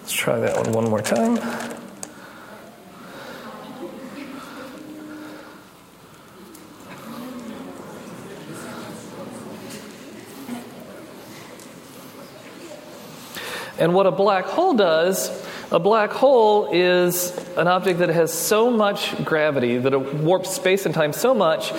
Let's 0.01 0.11
try 0.11 0.41
that 0.41 0.55
one 0.57 0.73
one 0.73 0.87
more 0.91 1.01
time. 1.01 1.39
And 13.79 13.95
what 13.95 14.05
a 14.05 14.11
black 14.11 14.45
hole 14.45 14.75
does, 14.75 15.42
a 15.73 15.79
black 15.79 16.11
hole 16.11 16.69
is 16.71 17.35
an 17.57 17.67
object 17.67 17.99
that 17.99 18.09
has 18.09 18.31
so 18.31 18.69
much 18.69 19.21
gravity 19.25 19.79
that 19.79 19.91
it 19.91 20.13
warps 20.15 20.51
space 20.51 20.85
and 20.85 20.93
time 20.93 21.11
so 21.11 21.33
much 21.33 21.73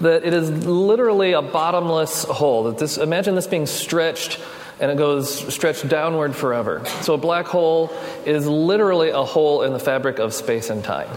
that 0.00 0.24
it 0.24 0.32
is 0.32 0.50
literally 0.66 1.32
a 1.32 1.42
bottomless 1.42 2.24
hole. 2.24 2.64
That 2.64 2.78
this, 2.78 2.96
imagine 2.96 3.34
this 3.34 3.46
being 3.46 3.66
stretched 3.66 4.40
and 4.80 4.90
it 4.90 4.96
goes 4.96 5.52
stretched 5.54 5.86
downward 5.88 6.34
forever. 6.34 6.84
So 7.02 7.14
a 7.14 7.18
black 7.18 7.46
hole 7.46 7.92
is 8.24 8.46
literally 8.46 9.10
a 9.10 9.22
hole 9.22 9.62
in 9.62 9.72
the 9.72 9.78
fabric 9.78 10.18
of 10.18 10.34
space 10.34 10.70
and 10.70 10.82
time. 10.82 11.08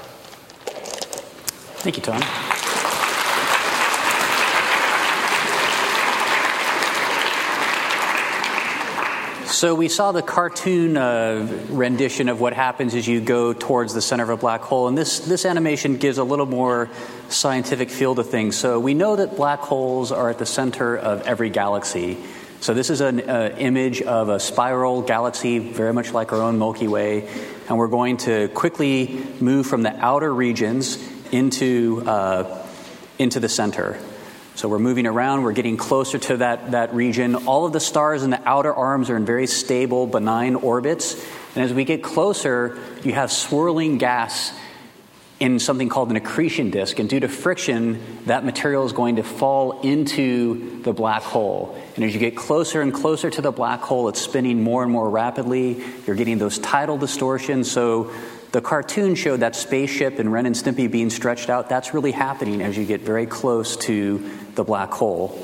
Thank 1.80 1.96
you, 1.98 2.04
Tom. 2.04 2.47
So 9.58 9.74
we 9.74 9.90
saw 9.90 10.12
the 10.12 10.22
cartoon 10.22 10.98
uh, 10.98 11.66
rendition 11.70 12.30
of 12.30 12.40
what 12.40 12.54
happens 12.54 12.94
as 12.94 13.08
you 13.08 13.20
go 13.20 13.54
towards 13.54 13.92
the 13.96 14.04
center 14.04 14.22
of 14.22 14.30
a 14.30 14.38
black 14.38 14.62
hole, 14.62 14.88
and 14.88 14.96
this 14.96 15.18
this 15.18 15.46
animation 15.46 15.98
gives 15.98 16.20
a 16.20 16.24
little 16.24 16.46
more 16.46 16.92
scientific 17.30 17.90
feel 17.90 18.14
to 18.14 18.24
things. 18.24 18.56
So 18.56 18.80
we 18.80 18.94
know 18.94 19.16
that 19.16 19.36
black 19.36 19.62
holes 19.62 20.12
are 20.12 20.30
at 20.30 20.38
the 20.38 20.46
center 20.46 20.96
of 20.96 21.24
every 21.24 21.50
galaxy. 21.50 22.24
So 22.60 22.76
this 22.76 22.92
is 22.92 23.02
an 23.02 23.28
uh, 23.28 23.56
image 23.58 24.04
of 24.04 24.30
a 24.30 24.40
spiral 24.40 25.02
galaxy, 25.02 25.58
very 25.58 25.92
much 25.92 26.14
like 26.14 26.34
our 26.34 26.42
own 26.44 26.60
Milky 26.60 26.88
Way, 26.88 27.28
and 27.68 27.80
we're 27.80 27.88
going 27.88 28.18
to 28.18 28.50
quickly 28.50 29.26
move 29.40 29.66
from 29.66 29.82
the 29.82 30.06
outer 30.06 30.32
regions 30.32 31.04
into 31.32 32.04
uh, 32.06 32.64
into 33.18 33.40
the 33.40 33.50
center. 33.50 33.98
So 34.58 34.68
we're 34.68 34.80
moving 34.80 35.06
around, 35.06 35.44
we're 35.44 35.52
getting 35.52 35.78
closer 35.78 36.18
to 36.18 36.38
that, 36.38 36.72
that 36.72 36.92
region. 36.92 37.36
All 37.36 37.68
of 37.68 37.74
the 37.74 37.80
stars 37.80 38.24
in 38.24 38.32
the 38.32 38.42
outer 38.44 38.74
arms 38.74 39.12
are 39.12 39.16
in 39.16 39.24
very 39.24 39.46
stable, 39.46 40.08
benign 40.08 40.56
orbits. 40.56 41.14
And 41.54 41.64
as 41.64 41.72
we 41.72 41.86
get 41.86 42.02
closer, 42.02 42.80
you 43.04 43.14
have 43.14 43.32
swirling 43.32 44.00
gas 44.00 44.52
in 45.40 45.60
something 45.60 45.90
called 45.90 46.10
an 46.10 46.16
accretion 46.16 46.72
disk. 46.72 46.98
And 46.98 47.08
due 47.08 47.20
to 47.20 47.28
friction, 47.28 48.02
that 48.26 48.44
material 48.44 48.84
is 48.84 48.94
going 48.94 49.18
to 49.18 49.24
fall 49.24 49.82
into 49.82 50.82
the 50.82 50.92
black 50.92 51.22
hole. 51.22 51.80
And 51.96 52.04
as 52.04 52.16
you 52.16 52.20
get 52.20 52.36
closer 52.36 52.82
and 52.82 52.92
closer 52.92 53.30
to 53.30 53.42
the 53.44 53.52
black 53.52 53.82
hole, 53.82 54.10
it's 54.10 54.20
spinning 54.20 54.64
more 54.64 54.82
and 54.82 54.92
more 54.92 55.08
rapidly. 55.08 55.84
You're 56.08 56.16
getting 56.16 56.40
those 56.40 56.58
tidal 56.58 56.98
distortions. 56.98 57.70
So 57.70 58.12
the 58.54 58.62
cartoon 58.62 59.14
showed 59.14 59.42
that 59.42 59.56
spaceship 59.56 60.18
and 60.18 60.34
Ren 60.34 60.48
and 60.48 60.56
Stimpy 60.56 60.90
being 60.90 61.12
stretched 61.12 61.52
out. 61.52 61.70
That's 61.70 61.94
really 61.94 62.12
happening 62.12 62.64
as 62.64 62.76
you 62.76 62.86
get 62.86 63.02
very 63.02 63.28
close 63.28 63.78
to 63.78 64.28
the 64.58 64.66
black 64.66 64.92
hole. 64.92 65.40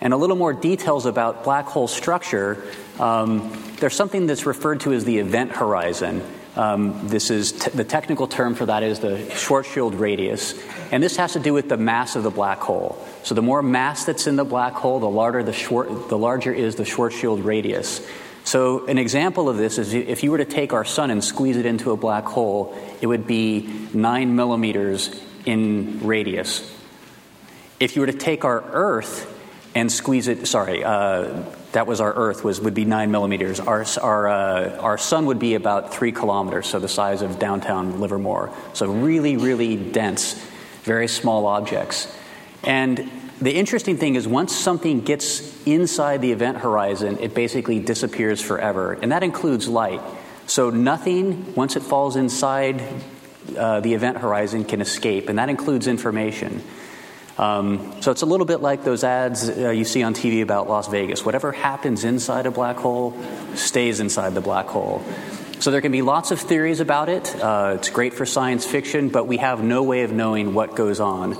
And 0.00 0.12
a 0.12 0.16
little 0.16 0.36
more 0.36 0.52
details 0.52 1.06
about 1.06 1.44
black 1.44 1.66
hole 1.66 1.86
structure. 1.86 2.64
Um, 2.98 3.52
there's 3.78 3.94
something 3.94 4.26
that's 4.26 4.44
referred 4.44 4.80
to 4.80 4.92
as 4.92 5.04
the 5.04 5.18
event 5.18 5.52
horizon. 5.52 6.22
Um, 6.56 7.08
this 7.08 7.30
is 7.30 7.52
t- 7.52 7.70
the 7.70 7.84
technical 7.84 8.26
term 8.26 8.54
for 8.54 8.66
that 8.66 8.82
is 8.82 9.00
the 9.00 9.18
Schwarzschild 9.18 9.98
radius, 9.98 10.54
and 10.90 11.02
this 11.02 11.16
has 11.16 11.34
to 11.34 11.40
do 11.40 11.52
with 11.52 11.68
the 11.68 11.76
mass 11.76 12.16
of 12.16 12.22
the 12.22 12.30
black 12.30 12.60
hole. 12.60 12.98
So 13.24 13.34
the 13.34 13.42
more 13.42 13.62
mass 13.62 14.06
that's 14.06 14.26
in 14.26 14.36
the 14.36 14.44
black 14.44 14.72
hole, 14.72 14.98
the 14.98 15.08
larger 15.08 15.42
the, 15.42 15.52
Schwar- 15.52 16.08
the 16.08 16.16
larger 16.16 16.52
is 16.52 16.76
the 16.76 16.84
Schwarzschild 16.84 17.44
radius. 17.44 18.00
So 18.44 18.86
an 18.86 18.96
example 18.96 19.50
of 19.50 19.58
this 19.58 19.76
is 19.76 19.92
if 19.92 20.22
you 20.22 20.30
were 20.30 20.38
to 20.38 20.44
take 20.46 20.72
our 20.72 20.84
sun 20.84 21.10
and 21.10 21.22
squeeze 21.22 21.56
it 21.56 21.66
into 21.66 21.90
a 21.90 21.96
black 21.96 22.24
hole, 22.24 22.74
it 23.02 23.06
would 23.06 23.26
be 23.26 23.68
nine 23.92 24.36
millimeters 24.36 25.10
in 25.44 26.06
radius. 26.06 26.75
If 27.78 27.94
you 27.94 28.00
were 28.00 28.06
to 28.06 28.12
take 28.12 28.44
our 28.44 28.64
Earth 28.72 29.32
and 29.74 29.92
squeeze 29.92 30.28
it, 30.28 30.46
sorry, 30.46 30.82
uh, 30.82 31.42
that 31.72 31.86
was 31.86 32.00
our 32.00 32.12
Earth 32.14 32.42
was 32.42 32.58
would 32.58 32.72
be 32.72 32.86
nine 32.86 33.10
millimeters. 33.10 33.60
Our 33.60 33.84
our 34.00 34.28
uh, 34.28 34.76
our 34.78 34.96
sun 34.96 35.26
would 35.26 35.38
be 35.38 35.54
about 35.54 35.92
three 35.92 36.12
kilometers, 36.12 36.66
so 36.66 36.78
the 36.78 36.88
size 36.88 37.20
of 37.20 37.38
downtown 37.38 38.00
Livermore. 38.00 38.50
So 38.72 38.90
really, 38.90 39.36
really 39.36 39.76
dense, 39.76 40.42
very 40.84 41.06
small 41.06 41.46
objects. 41.46 42.10
And 42.64 43.10
the 43.42 43.54
interesting 43.54 43.98
thing 43.98 44.14
is, 44.14 44.26
once 44.26 44.56
something 44.56 45.02
gets 45.02 45.66
inside 45.66 46.22
the 46.22 46.32
event 46.32 46.56
horizon, 46.56 47.18
it 47.20 47.34
basically 47.34 47.78
disappears 47.78 48.40
forever, 48.40 48.94
and 48.94 49.12
that 49.12 49.22
includes 49.22 49.68
light. 49.68 50.00
So 50.46 50.70
nothing, 50.70 51.54
once 51.54 51.76
it 51.76 51.82
falls 51.82 52.16
inside 52.16 52.82
uh, 53.54 53.80
the 53.80 53.92
event 53.92 54.16
horizon, 54.16 54.64
can 54.64 54.80
escape, 54.80 55.28
and 55.28 55.38
that 55.38 55.50
includes 55.50 55.86
information. 55.86 56.62
Um, 57.38 58.00
so 58.00 58.10
it's 58.10 58.22
a 58.22 58.26
little 58.26 58.46
bit 58.46 58.62
like 58.62 58.82
those 58.82 59.04
ads 59.04 59.48
uh, 59.48 59.70
you 59.70 59.84
see 59.84 60.02
on 60.02 60.14
TV 60.14 60.42
about 60.42 60.68
Las 60.68 60.88
Vegas. 60.88 61.24
Whatever 61.24 61.52
happens 61.52 62.04
inside 62.04 62.46
a 62.46 62.50
black 62.50 62.76
hole 62.76 63.14
stays 63.54 64.00
inside 64.00 64.34
the 64.34 64.40
black 64.40 64.66
hole. 64.66 65.04
So 65.58 65.70
there 65.70 65.80
can 65.80 65.92
be 65.92 66.02
lots 66.02 66.30
of 66.30 66.40
theories 66.40 66.80
about 66.80 67.08
it. 67.08 67.34
Uh, 67.34 67.74
it's 67.76 67.90
great 67.90 68.14
for 68.14 68.26
science 68.26 68.66
fiction, 68.66 69.08
but 69.08 69.26
we 69.26 69.38
have 69.38 69.62
no 69.62 69.82
way 69.82 70.02
of 70.02 70.12
knowing 70.12 70.54
what 70.54 70.76
goes 70.76 71.00
on. 71.00 71.36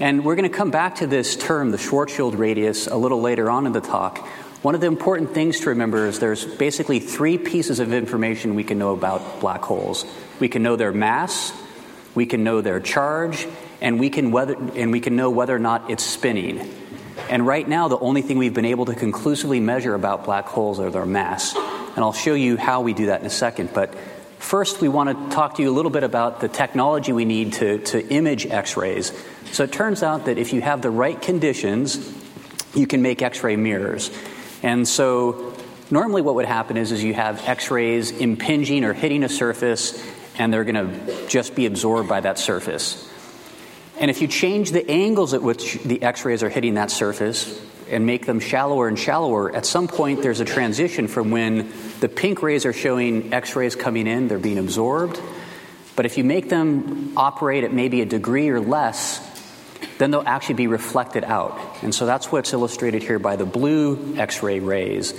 And 0.00 0.24
we're 0.24 0.36
going 0.36 0.48
to 0.48 0.56
come 0.56 0.70
back 0.70 0.96
to 0.96 1.06
this 1.06 1.34
term, 1.34 1.72
the 1.72 1.78
Schwarzschild 1.78 2.38
radius, 2.38 2.86
a 2.86 2.96
little 2.96 3.20
later 3.20 3.50
on 3.50 3.66
in 3.66 3.72
the 3.72 3.80
talk. 3.80 4.18
One 4.62 4.74
of 4.74 4.80
the 4.80 4.86
important 4.86 5.34
things 5.34 5.60
to 5.60 5.70
remember 5.70 6.06
is 6.06 6.18
there's 6.18 6.44
basically 6.44 7.00
three 7.00 7.38
pieces 7.38 7.80
of 7.80 7.92
information 7.92 8.54
we 8.54 8.64
can 8.64 8.78
know 8.78 8.92
about 8.92 9.40
black 9.40 9.62
holes. 9.62 10.04
We 10.40 10.48
can 10.48 10.62
know 10.62 10.76
their 10.76 10.92
mass, 10.92 11.52
we 12.18 12.26
can 12.26 12.42
know 12.42 12.60
their 12.60 12.80
charge, 12.80 13.46
and 13.80 14.00
we 14.00 14.10
can 14.10 14.32
whether 14.32 14.56
and 14.74 14.90
we 14.90 14.98
can 14.98 15.14
know 15.14 15.30
whether 15.30 15.54
or 15.54 15.60
not 15.60 15.88
it's 15.88 16.02
spinning. 16.02 16.68
And 17.30 17.46
right 17.46 17.66
now, 17.66 17.86
the 17.86 17.98
only 17.98 18.22
thing 18.22 18.38
we've 18.38 18.52
been 18.52 18.64
able 18.64 18.86
to 18.86 18.94
conclusively 18.94 19.60
measure 19.60 19.94
about 19.94 20.24
black 20.24 20.46
holes 20.46 20.80
are 20.80 20.90
their 20.90 21.06
mass. 21.06 21.54
And 21.54 21.98
I'll 21.98 22.12
show 22.12 22.34
you 22.34 22.56
how 22.56 22.80
we 22.80 22.92
do 22.92 23.06
that 23.06 23.20
in 23.20 23.26
a 23.26 23.30
second. 23.30 23.70
But 23.72 23.94
first, 24.38 24.80
we 24.80 24.88
want 24.88 25.10
to 25.10 25.34
talk 25.34 25.54
to 25.56 25.62
you 25.62 25.70
a 25.70 25.76
little 25.78 25.92
bit 25.92 26.02
about 26.02 26.40
the 26.40 26.48
technology 26.48 27.12
we 27.12 27.24
need 27.24 27.52
to, 27.54 27.78
to 27.78 28.04
image 28.08 28.46
X 28.46 28.76
rays. 28.76 29.12
So 29.52 29.62
it 29.62 29.70
turns 29.70 30.02
out 30.02 30.24
that 30.24 30.38
if 30.38 30.52
you 30.52 30.60
have 30.60 30.82
the 30.82 30.90
right 30.90 31.20
conditions, 31.20 31.98
you 32.74 32.88
can 32.88 33.00
make 33.00 33.22
X 33.22 33.44
ray 33.44 33.54
mirrors. 33.54 34.10
And 34.64 34.88
so 34.88 35.54
normally, 35.88 36.22
what 36.22 36.34
would 36.34 36.46
happen 36.46 36.76
is, 36.76 36.90
is 36.90 37.04
you 37.04 37.14
have 37.14 37.46
X 37.46 37.70
rays 37.70 38.10
impinging 38.10 38.82
or 38.82 38.92
hitting 38.92 39.22
a 39.22 39.28
surface, 39.28 40.02
and 40.38 40.52
they're 40.52 40.64
going 40.64 40.74
to 40.76 41.28
just 41.28 41.54
be 41.54 41.66
absorbed 41.66 42.08
by 42.08 42.20
that 42.20 42.38
surface. 42.38 43.06
And 44.00 44.10
if 44.10 44.22
you 44.22 44.28
change 44.28 44.70
the 44.70 44.88
angles 44.88 45.34
at 45.34 45.42
which 45.42 45.74
the 45.82 46.02
X 46.02 46.24
rays 46.24 46.42
are 46.42 46.48
hitting 46.48 46.74
that 46.74 46.90
surface 46.90 47.60
and 47.90 48.06
make 48.06 48.26
them 48.26 48.38
shallower 48.38 48.86
and 48.86 48.98
shallower, 48.98 49.54
at 49.54 49.66
some 49.66 49.88
point 49.88 50.22
there's 50.22 50.40
a 50.40 50.44
transition 50.44 51.08
from 51.08 51.30
when 51.30 51.72
the 51.98 52.08
pink 52.08 52.42
rays 52.42 52.64
are 52.64 52.72
showing 52.72 53.32
X 53.32 53.56
rays 53.56 53.74
coming 53.74 54.06
in, 54.06 54.28
they're 54.28 54.38
being 54.38 54.58
absorbed. 54.58 55.20
But 55.96 56.06
if 56.06 56.16
you 56.16 56.22
make 56.22 56.48
them 56.48 57.14
operate 57.16 57.64
at 57.64 57.72
maybe 57.72 58.00
a 58.00 58.06
degree 58.06 58.50
or 58.50 58.60
less, 58.60 59.20
then 59.98 60.12
they'll 60.12 60.22
actually 60.24 60.54
be 60.54 60.68
reflected 60.68 61.24
out. 61.24 61.58
And 61.82 61.92
so 61.92 62.06
that's 62.06 62.30
what's 62.30 62.52
illustrated 62.52 63.02
here 63.02 63.18
by 63.18 63.34
the 63.34 63.46
blue 63.46 64.14
X 64.16 64.44
ray 64.44 64.60
rays. 64.60 65.12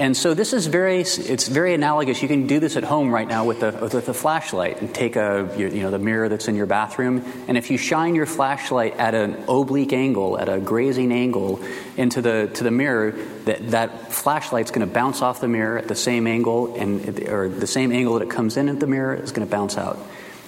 And 0.00 0.16
so 0.16 0.32
this 0.32 0.54
is 0.54 0.66
very, 0.66 1.00
it's 1.02 1.46
very 1.46 1.74
analogous. 1.74 2.22
You 2.22 2.28
can 2.28 2.46
do 2.46 2.58
this 2.58 2.78
at 2.78 2.84
home 2.84 3.12
right 3.12 3.28
now 3.28 3.44
with 3.44 3.62
a, 3.62 3.70
with 3.82 4.08
a 4.08 4.14
flashlight 4.14 4.80
and 4.80 4.94
take 4.94 5.14
a, 5.14 5.46
you 5.58 5.82
know, 5.82 5.90
the 5.90 5.98
mirror 5.98 6.30
that's 6.30 6.48
in 6.48 6.54
your 6.54 6.64
bathroom. 6.64 7.22
And 7.48 7.58
if 7.58 7.70
you 7.70 7.76
shine 7.76 8.14
your 8.14 8.24
flashlight 8.24 8.96
at 8.96 9.14
an 9.14 9.44
oblique 9.46 9.92
angle, 9.92 10.38
at 10.38 10.48
a 10.48 10.58
grazing 10.58 11.12
angle 11.12 11.62
into 11.98 12.22
the, 12.22 12.50
to 12.54 12.64
the 12.64 12.70
mirror, 12.70 13.10
that, 13.44 13.72
that 13.72 14.10
flashlight's 14.10 14.70
going 14.70 14.88
to 14.88 14.92
bounce 14.92 15.20
off 15.20 15.42
the 15.42 15.48
mirror 15.48 15.76
at 15.76 15.86
the 15.86 15.94
same 15.94 16.26
angle 16.26 16.76
and, 16.76 17.28
or 17.28 17.50
the 17.50 17.66
same 17.66 17.92
angle 17.92 18.14
that 18.14 18.22
it 18.22 18.30
comes 18.30 18.56
in 18.56 18.70
at 18.70 18.80
the 18.80 18.86
mirror 18.86 19.14
is 19.14 19.32
going 19.32 19.46
to 19.46 19.50
bounce 19.50 19.76
out. 19.76 19.98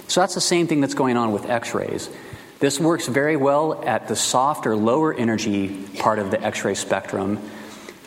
So 0.08 0.20
that's 0.20 0.34
the 0.34 0.40
same 0.40 0.66
thing 0.66 0.80
that's 0.80 0.94
going 0.94 1.18
on 1.18 1.30
with 1.30 1.50
X-rays. 1.50 2.08
This 2.58 2.80
works 2.80 3.06
very 3.06 3.36
well 3.36 3.84
at 3.84 4.08
the 4.08 4.16
soft 4.16 4.66
or 4.66 4.76
lower 4.76 5.12
energy 5.12 5.88
part 5.98 6.18
of 6.18 6.30
the 6.30 6.42
X-ray 6.42 6.74
spectrum 6.74 7.38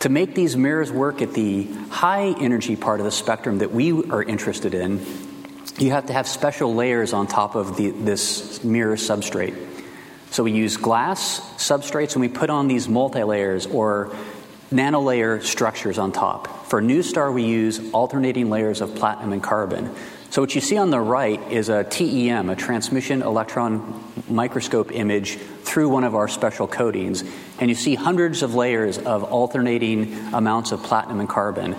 to 0.06 0.12
make 0.12 0.36
these 0.36 0.56
mirrors 0.56 0.92
work 0.92 1.20
at 1.20 1.34
the 1.34 1.64
high 1.90 2.26
energy 2.38 2.76
part 2.76 3.00
of 3.00 3.04
the 3.04 3.10
spectrum 3.10 3.58
that 3.58 3.72
we 3.72 3.90
are 4.08 4.22
interested 4.22 4.72
in, 4.72 5.04
you 5.78 5.90
have 5.90 6.06
to 6.06 6.12
have 6.12 6.28
special 6.28 6.72
layers 6.76 7.12
on 7.12 7.26
top 7.26 7.56
of 7.56 7.76
the, 7.76 7.90
this 7.90 8.62
mirror 8.62 8.94
substrate. 8.94 9.56
So 10.30 10.44
we 10.44 10.52
use 10.52 10.76
glass 10.76 11.40
substrates 11.56 12.12
and 12.12 12.20
we 12.20 12.28
put 12.28 12.50
on 12.50 12.68
these 12.68 12.88
multi 12.88 13.24
layers 13.24 13.66
or 13.66 14.14
nanolayer 14.70 15.42
structures 15.42 15.98
on 15.98 16.12
top. 16.12 16.68
For 16.68 16.80
NuSTAR, 16.80 17.34
we 17.34 17.42
use 17.42 17.80
alternating 17.90 18.48
layers 18.48 18.82
of 18.82 18.94
platinum 18.94 19.32
and 19.32 19.42
carbon. 19.42 19.92
So, 20.30 20.42
what 20.42 20.54
you 20.54 20.60
see 20.60 20.76
on 20.76 20.90
the 20.90 21.00
right 21.00 21.40
is 21.50 21.68
a 21.68 21.84
TEM, 21.84 22.50
a 22.50 22.56
transmission 22.56 23.22
electron 23.22 24.04
microscope 24.28 24.92
image 24.92 25.36
through 25.36 25.88
one 25.88 26.04
of 26.04 26.14
our 26.14 26.28
special 26.28 26.66
coatings. 26.66 27.24
And 27.58 27.70
you 27.70 27.74
see 27.74 27.94
hundreds 27.94 28.42
of 28.42 28.54
layers 28.54 28.98
of 28.98 29.24
alternating 29.24 30.14
amounts 30.34 30.72
of 30.72 30.82
platinum 30.82 31.20
and 31.20 31.28
carbon. 31.28 31.76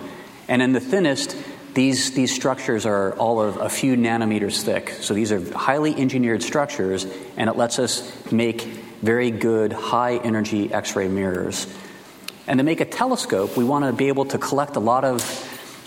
And 0.48 0.62
in 0.62 0.72
the 0.72 0.80
thinnest, 0.80 1.36
these, 1.74 2.12
these 2.14 2.34
structures 2.34 2.86
are 2.86 3.12
all 3.12 3.40
of 3.40 3.58
a 3.58 3.68
few 3.68 3.96
nanometers 3.96 4.62
thick. 4.62 4.90
So, 5.00 5.14
these 5.14 5.30
are 5.30 5.52
highly 5.52 5.94
engineered 5.94 6.42
structures, 6.42 7.06
and 7.36 7.48
it 7.48 7.56
lets 7.56 7.78
us 7.78 8.32
make 8.32 8.62
very 9.02 9.30
good 9.30 9.72
high 9.72 10.16
energy 10.16 10.72
X 10.72 10.96
ray 10.96 11.08
mirrors. 11.08 11.66
And 12.48 12.58
to 12.58 12.64
make 12.64 12.80
a 12.80 12.86
telescope, 12.86 13.56
we 13.56 13.64
want 13.64 13.84
to 13.84 13.92
be 13.92 14.08
able 14.08 14.24
to 14.24 14.38
collect 14.38 14.76
a 14.76 14.80
lot 14.80 15.04
of 15.04 15.22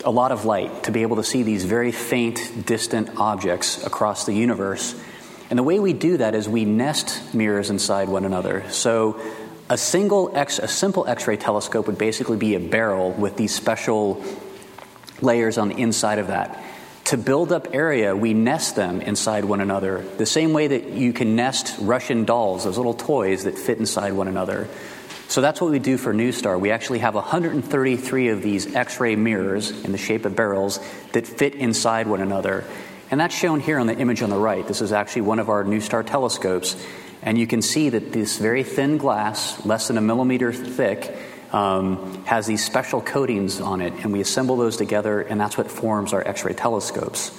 a 0.04 0.12
lot 0.12 0.32
of 0.32 0.46
light 0.46 0.84
to 0.84 0.92
be 0.92 1.02
able 1.02 1.18
to 1.18 1.24
see 1.24 1.44
these 1.44 1.66
very 1.66 1.92
faint, 1.92 2.66
distant 2.66 3.18
objects 3.18 3.86
across 3.86 4.26
the 4.26 4.34
universe. 4.34 5.00
And 5.50 5.60
the 5.60 5.64
way 5.64 5.80
we 5.80 5.94
do 5.94 6.18
that 6.18 6.36
is 6.36 6.48
we 6.48 6.66
nest 6.66 7.34
mirrors 7.34 7.70
inside 7.70 8.10
one 8.10 8.26
another. 8.26 8.70
So 8.70 9.20
a 9.70 9.78
single 9.78 10.36
X, 10.36 10.60
a 10.60 10.68
simple 10.68 11.08
X-ray 11.08 11.38
telescope 11.38 11.88
would 11.88 11.98
basically 11.98 12.38
be 12.38 12.56
a 12.56 12.60
barrel 12.60 13.12
with 13.12 13.38
these 13.38 13.54
special 13.54 14.24
layers 15.22 15.58
on 15.58 15.70
the 15.70 15.76
inside 15.76 16.20
of 16.20 16.28
that. 16.28 16.62
To 17.06 17.18
build 17.18 17.52
up 17.52 17.74
area, 17.74 18.16
we 18.16 18.34
nest 18.34 18.76
them 18.76 19.02
inside 19.02 19.44
one 19.44 19.60
another, 19.60 20.06
the 20.18 20.26
same 20.26 20.54
way 20.54 20.68
that 20.68 20.90
you 20.90 21.14
can 21.14 21.36
nest 21.36 21.76
Russian 21.80 22.26
dolls, 22.26 22.64
those 22.64 22.78
little 22.78 22.94
toys 22.94 23.44
that 23.44 23.58
fit 23.58 23.80
inside 23.80 24.14
one 24.14 24.28
another. 24.28 24.70
So 25.32 25.40
that's 25.40 25.62
what 25.62 25.72
we 25.72 25.80
do 25.80 25.96
for 25.96 26.14
NuSTAR. 26.14 26.60
We 26.60 26.72
actually 26.72 27.00
have 27.00 27.16
133 27.16 28.28
of 28.28 28.42
these 28.42 28.76
X 28.76 29.00
ray 29.00 29.16
mirrors 29.16 29.72
in 29.72 29.94
the 29.94 29.98
shape 29.98 30.26
of 30.26 30.36
barrels 30.36 30.82
that 31.14 31.26
fit 31.26 31.56
inside 31.56 32.06
one 32.08 32.20
another. 32.20 32.66
And 33.10 33.18
that's 33.18 33.34
shown 33.34 33.62
here 33.62 33.80
on 33.80 33.88
the 33.88 33.98
image 33.98 34.22
on 34.22 34.30
the 34.30 34.36
right. 34.36 34.68
This 34.68 34.82
is 34.82 34.92
actually 34.92 35.22
one 35.22 35.40
of 35.40 35.48
our 35.48 35.64
NuSTAR 35.64 36.06
telescopes. 36.06 36.76
And 37.22 37.38
you 37.38 37.48
can 37.48 37.62
see 37.62 37.88
that 37.88 38.12
this 38.12 38.40
very 38.40 38.66
thin 38.66 38.98
glass, 38.98 39.66
less 39.66 39.88
than 39.88 39.98
a 39.98 40.02
millimeter 40.02 40.52
thick, 40.52 41.16
um, 41.54 42.26
has 42.26 42.46
these 42.46 42.66
special 42.66 43.00
coatings 43.00 43.62
on 43.62 43.80
it. 43.80 43.94
And 44.04 44.12
we 44.12 44.20
assemble 44.20 44.58
those 44.58 44.76
together, 44.76 45.22
and 45.22 45.40
that's 45.40 45.58
what 45.58 45.72
forms 45.72 46.12
our 46.12 46.28
X 46.28 46.44
ray 46.44 46.52
telescopes. 46.52 47.32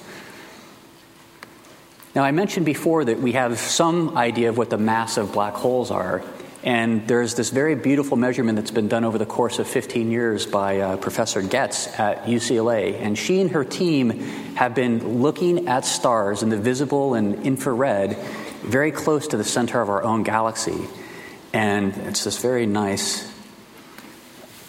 Now, 2.15 2.25
I 2.25 2.31
mentioned 2.31 2.65
before 2.65 3.05
that 3.05 3.19
we 3.21 3.33
have 3.33 3.59
some 3.59 4.17
idea 4.17 4.49
of 4.49 4.57
what 4.57 4.71
the 4.71 4.79
mass 4.79 5.19
of 5.19 5.35
black 5.35 5.53
holes 5.53 5.91
are. 5.91 6.23
And 6.65 7.09
there's 7.09 7.35
this 7.35 7.51
very 7.51 7.75
beautiful 7.75 8.17
measurement 8.17 8.57
that's 8.57 8.71
been 8.71 8.87
done 8.87 9.05
over 9.05 9.19
the 9.19 9.27
course 9.27 9.59
of 9.59 9.67
15 9.67 10.13
years 10.13 10.47
by 10.47 10.79
uh, 10.79 10.97
Professor 10.97 11.43
Ghez 11.43 11.89
at 11.99 12.25
UCLA. 12.25 13.01
And 13.01 13.19
she 13.19 13.41
and 13.41 13.51
her 13.51 13.65
team 13.65 14.11
have 14.55 14.75
been 14.75 15.21
looking 15.23 15.67
at 15.67 15.85
stars 15.85 16.43
in 16.43 16.51
the 16.51 16.57
visible 16.57 17.15
and 17.15 17.45
infrared 17.45 18.17
very 18.63 18.93
close 18.93 19.27
to 19.29 19.37
the 19.37 19.45
center 19.45 19.81
of 19.81 19.89
our 19.89 20.05
own 20.05 20.23
galaxy. 20.23 20.87
And 21.53 21.97
it's 21.97 22.23
this 22.23 22.41
very 22.41 22.67
nice 22.67 23.29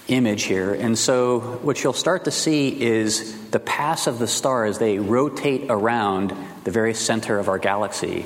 image 0.08 0.44
here. 0.44 0.74
And 0.74 0.98
so, 0.98 1.40
what 1.62 1.84
you'll 1.84 1.94
start 1.94 2.26
to 2.26 2.32
see 2.32 2.82
is 2.82 3.50
the 3.52 3.60
paths 3.60 4.08
of 4.08 4.20
the 4.20 4.28
stars, 4.28 4.80
they 4.80 5.00
rotate 5.00 5.68
around 5.70 6.36
the 6.64 6.72
very 6.72 6.94
center 6.94 7.40
of 7.40 7.48
our 7.48 7.60
galaxy. 7.60 8.26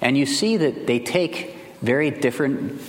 And 0.00 0.16
you 0.18 0.26
see 0.26 0.56
that 0.56 0.86
they 0.86 0.98
take 0.98 1.54
very 1.82 2.10
different 2.10 2.80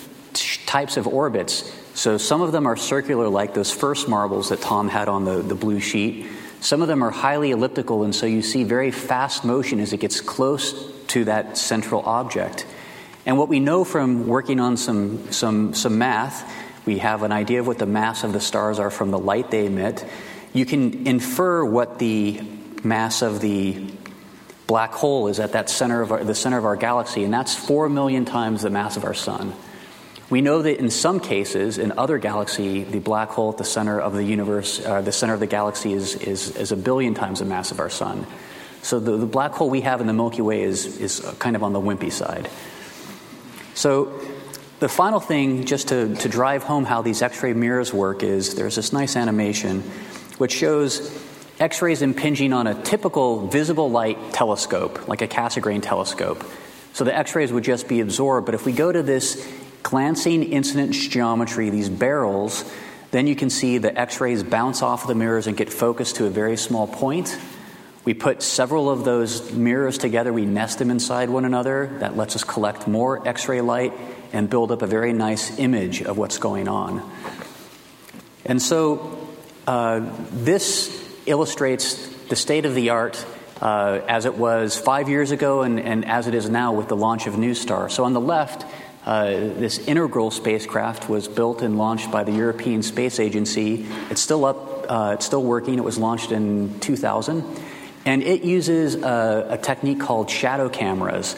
types 0.75 0.97
of 0.97 1.07
orbits. 1.07 1.73
So 1.93 2.17
some 2.17 2.41
of 2.41 2.51
them 2.51 2.65
are 2.65 2.75
circular, 2.75 3.29
like 3.29 3.53
those 3.53 3.71
first 3.71 4.09
marbles 4.09 4.49
that 4.49 4.59
Tom 4.59 4.89
had 4.89 5.07
on 5.07 5.23
the, 5.23 5.41
the 5.41 5.55
blue 5.55 5.79
sheet. 5.79 6.27
Some 6.59 6.81
of 6.81 6.89
them 6.89 7.01
are 7.01 7.11
highly 7.11 7.51
elliptical, 7.51 8.03
and 8.03 8.13
so 8.13 8.25
you 8.25 8.41
see 8.41 8.65
very 8.65 8.91
fast 8.91 9.45
motion 9.45 9.79
as 9.79 9.93
it 9.93 10.01
gets 10.01 10.19
close 10.19 10.91
to 11.07 11.23
that 11.25 11.57
central 11.57 12.01
object. 12.01 12.67
And 13.25 13.37
what 13.37 13.47
we 13.47 13.61
know 13.61 13.85
from 13.85 14.27
working 14.27 14.59
on 14.59 14.75
some, 14.75 15.31
some, 15.31 15.73
some 15.73 15.97
math, 15.97 16.43
we 16.85 16.97
have 16.97 17.23
an 17.23 17.31
idea 17.31 17.61
of 17.61 17.67
what 17.67 17.77
the 17.77 17.85
mass 17.85 18.25
of 18.25 18.33
the 18.33 18.41
stars 18.41 18.77
are 18.77 18.91
from 18.91 19.11
the 19.11 19.19
light 19.19 19.51
they 19.51 19.67
emit. 19.67 20.03
You 20.51 20.65
can 20.65 21.07
infer 21.07 21.63
what 21.63 21.99
the 21.99 22.41
mass 22.83 23.21
of 23.21 23.39
the 23.39 23.93
black 24.67 24.91
hole 24.91 25.29
is 25.29 25.39
at 25.39 25.53
that 25.53 25.69
center 25.69 26.01
of 26.01 26.11
our, 26.11 26.21
the 26.25 26.35
center 26.35 26.57
of 26.57 26.65
our 26.65 26.75
galaxy, 26.75 27.23
and 27.23 27.33
that's 27.33 27.55
four 27.55 27.87
million 27.87 28.25
times 28.25 28.61
the 28.63 28.69
mass 28.69 28.97
of 28.97 29.05
our 29.05 29.13
sun. 29.13 29.53
We 30.29 30.41
know 30.41 30.61
that 30.61 30.79
in 30.79 30.89
some 30.89 31.19
cases, 31.19 31.77
in 31.77 31.91
other 31.97 32.17
galaxies, 32.17 32.87
the 32.87 32.99
black 32.99 33.29
hole 33.29 33.51
at 33.51 33.57
the 33.57 33.63
center 33.63 33.99
of 33.99 34.13
the 34.13 34.23
universe, 34.23 34.83
uh, 34.83 35.01
the 35.01 35.11
center 35.11 35.35
of 35.35 35.39
the 35.39 35.47
galaxy, 35.47 35.93
is, 35.93 36.15
is, 36.15 36.55
is 36.55 36.71
a 36.71 36.75
billion 36.77 37.13
times 37.13 37.39
the 37.39 37.45
mass 37.45 37.71
of 37.71 37.79
our 37.79 37.91
sun. 37.91 38.25
So 38.81 38.99
the, 38.99 39.17
the 39.17 39.25
black 39.27 39.51
hole 39.51 39.69
we 39.69 39.81
have 39.81 40.01
in 40.01 40.07
the 40.07 40.13
Milky 40.13 40.41
Way 40.41 40.63
is, 40.63 40.99
is 40.99 41.19
kind 41.37 41.55
of 41.55 41.63
on 41.63 41.73
the 41.73 41.79
wimpy 41.79 42.11
side. 42.11 42.49
So 43.75 44.19
the 44.79 44.89
final 44.89 45.19
thing, 45.19 45.65
just 45.65 45.89
to, 45.89 46.15
to 46.15 46.29
drive 46.29 46.63
home 46.63 46.85
how 46.85 47.01
these 47.03 47.21
X 47.21 47.43
ray 47.43 47.53
mirrors 47.53 47.93
work, 47.93 48.23
is 48.23 48.55
there's 48.55 48.75
this 48.75 48.93
nice 48.93 49.15
animation 49.15 49.81
which 50.37 50.53
shows 50.53 51.23
X 51.59 51.81
rays 51.81 52.01
impinging 52.01 52.51
on 52.51 52.67
a 52.67 52.81
typical 52.83 53.47
visible 53.47 53.89
light 53.89 54.33
telescope, 54.33 55.07
like 55.07 55.21
a 55.21 55.27
Cassegrain 55.27 55.81
telescope. 55.81 56.43
So 56.93 57.03
the 57.03 57.15
X 57.15 57.35
rays 57.35 57.53
would 57.53 57.63
just 57.63 57.87
be 57.87 58.01
absorbed. 58.01 58.45
But 58.45 58.55
if 58.55 58.65
we 58.65 58.71
go 58.71 58.91
to 58.91 59.03
this 59.03 59.45
glancing 59.85 60.41
incidence 60.43 61.07
geometry, 61.07 61.69
these 61.69 61.89
barrels, 61.89 62.65
then 63.11 63.27
you 63.27 63.35
can 63.35 63.51
see 63.51 63.77
the 63.77 63.95
X 63.97 64.19
rays 64.19 64.41
bounce 64.41 64.81
off 64.81 65.03
of 65.03 65.07
the 65.07 65.13
mirrors 65.13 65.45
and 65.45 65.55
get 65.55 65.71
focused 65.71 66.15
to 66.15 66.25
a 66.25 66.29
very 66.29 66.57
small 66.57 66.87
point. 66.87 67.37
We 68.03 68.15
put 68.15 68.41
several 68.41 68.89
of 68.89 69.05
those 69.05 69.51
mirrors 69.51 69.99
together, 69.99 70.33
we 70.33 70.45
nest 70.45 70.79
them 70.79 70.89
inside 70.89 71.29
one 71.29 71.45
another. 71.45 71.97
That 71.99 72.17
lets 72.17 72.35
us 72.35 72.43
collect 72.43 72.87
more 72.87 73.27
X 73.27 73.47
ray 73.47 73.61
light 73.61 73.93
and 74.33 74.49
build 74.49 74.71
up 74.71 74.81
a 74.81 74.87
very 74.87 75.13
nice 75.13 75.59
image 75.59 76.01
of 76.01 76.17
what's 76.17 76.39
going 76.39 76.67
on. 76.67 77.07
And 78.43 78.59
so 78.59 79.27
uh, 79.67 80.01
this 80.31 80.89
illustrates 81.27 82.07
the 82.25 82.35
state 82.35 82.65
of 82.65 82.73
the 82.73 82.89
art 82.89 83.23
uh, 83.61 84.01
as 84.07 84.25
it 84.25 84.33
was 84.33 84.77
five 84.77 85.09
years 85.09 85.29
ago 85.29 85.61
and, 85.61 85.79
and, 85.79 86.05
as 86.05 86.27
it 86.27 86.33
is 86.33 86.49
now 86.49 86.73
with 86.73 86.87
the 86.87 86.95
launch 86.95 87.27
of 87.27 87.35
NuSTAR. 87.35 87.89
So 87.89 88.03
on 88.03 88.13
the 88.13 88.19
left, 88.19 88.65
uh, 89.05 89.27
this 89.27 89.77
integral 89.87 90.31
spacecraft 90.31 91.07
was 91.07 91.27
built 91.27 91.61
and 91.61 91.77
launched 91.77 92.11
by 92.11 92.23
the 92.23 92.31
European 92.31 92.81
Space 92.81 93.19
Agency. 93.19 93.85
It's 94.09 94.21
still 94.21 94.45
up, 94.45 94.85
uh, 94.89 95.11
it's 95.13 95.25
still 95.25 95.43
working. 95.43 95.77
It 95.77 95.83
was 95.83 95.99
launched 95.99 96.31
in 96.31 96.79
2000. 96.79 97.43
And 98.05 98.23
it 98.23 98.43
uses 98.43 98.95
a, 98.95 99.47
a 99.51 99.57
technique 99.59 99.99
called 99.99 100.29
shadow 100.29 100.69
cameras. 100.69 101.35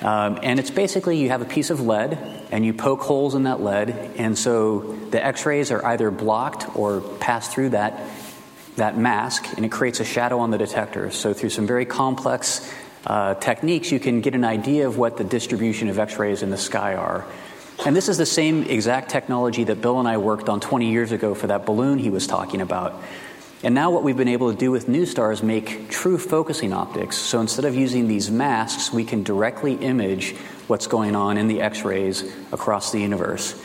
Um, 0.00 0.38
and 0.42 0.58
it's 0.58 0.70
basically 0.70 1.18
you 1.18 1.28
have 1.28 1.42
a 1.42 1.46
piece 1.46 1.68
of 1.68 1.80
lead 1.80 2.18
and 2.50 2.64
you 2.64 2.72
poke 2.72 3.02
holes 3.02 3.34
in 3.34 3.42
that 3.42 3.60
lead, 3.60 3.90
and 4.16 4.36
so 4.36 4.96
the 5.10 5.24
x 5.24 5.44
rays 5.44 5.70
are 5.70 5.84
either 5.84 6.10
blocked 6.10 6.74
or 6.74 7.00
pass 7.20 7.52
through 7.52 7.70
that 7.70 8.00
that 8.76 8.96
mask 8.96 9.46
and 9.56 9.66
it 9.66 9.70
creates 9.70 10.00
a 10.00 10.04
shadow 10.04 10.38
on 10.38 10.50
the 10.50 10.58
detector. 10.58 11.10
So, 11.10 11.34
through 11.34 11.50
some 11.50 11.66
very 11.66 11.84
complex 11.84 12.72
uh, 13.06 13.34
techniques, 13.34 13.90
you 13.90 14.00
can 14.00 14.20
get 14.20 14.34
an 14.34 14.44
idea 14.44 14.86
of 14.86 14.98
what 14.98 15.16
the 15.16 15.24
distribution 15.24 15.88
of 15.88 15.98
X 15.98 16.18
rays 16.18 16.42
in 16.42 16.50
the 16.50 16.58
sky 16.58 16.94
are. 16.94 17.26
And 17.86 17.96
this 17.96 18.08
is 18.08 18.18
the 18.18 18.26
same 18.26 18.64
exact 18.64 19.10
technology 19.10 19.64
that 19.64 19.80
Bill 19.80 19.98
and 19.98 20.06
I 20.06 20.18
worked 20.18 20.48
on 20.48 20.60
20 20.60 20.90
years 20.90 21.12
ago 21.12 21.34
for 21.34 21.46
that 21.46 21.64
balloon 21.64 21.98
he 21.98 22.10
was 22.10 22.26
talking 22.26 22.60
about. 22.60 22.94
And 23.62 23.74
now, 23.74 23.90
what 23.90 24.02
we've 24.02 24.16
been 24.16 24.28
able 24.28 24.50
to 24.52 24.58
do 24.58 24.70
with 24.70 24.86
NuSTAR 24.86 25.32
is 25.34 25.42
make 25.42 25.90
true 25.90 26.16
focusing 26.16 26.72
optics. 26.72 27.18
So, 27.18 27.40
instead 27.40 27.66
of 27.66 27.74
using 27.74 28.08
these 28.08 28.30
masks, 28.30 28.90
we 28.90 29.04
can 29.04 29.22
directly 29.22 29.74
image 29.74 30.34
what's 30.66 30.86
going 30.86 31.14
on 31.14 31.36
in 31.36 31.46
the 31.46 31.60
X 31.60 31.84
rays 31.84 32.22
across 32.52 32.90
the 32.90 33.00
universe. 33.00 33.60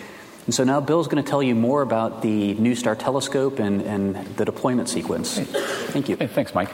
And 0.45 0.53
so 0.53 0.63
now 0.63 0.79
Bill's 0.79 1.07
going 1.07 1.23
to 1.23 1.27
tell 1.27 1.41
you 1.41 1.55
more 1.55 1.81
about 1.81 2.21
the 2.21 2.53
NuSTAR 2.55 2.99
telescope 2.99 3.59
and, 3.59 3.81
and 3.81 4.15
the 4.35 4.45
deployment 4.45 4.89
sequence. 4.89 5.39
Thank 5.39 6.07
you. 6.07 6.17
Hey, 6.17 6.27
thanks, 6.27 6.53
Mike. 6.53 6.69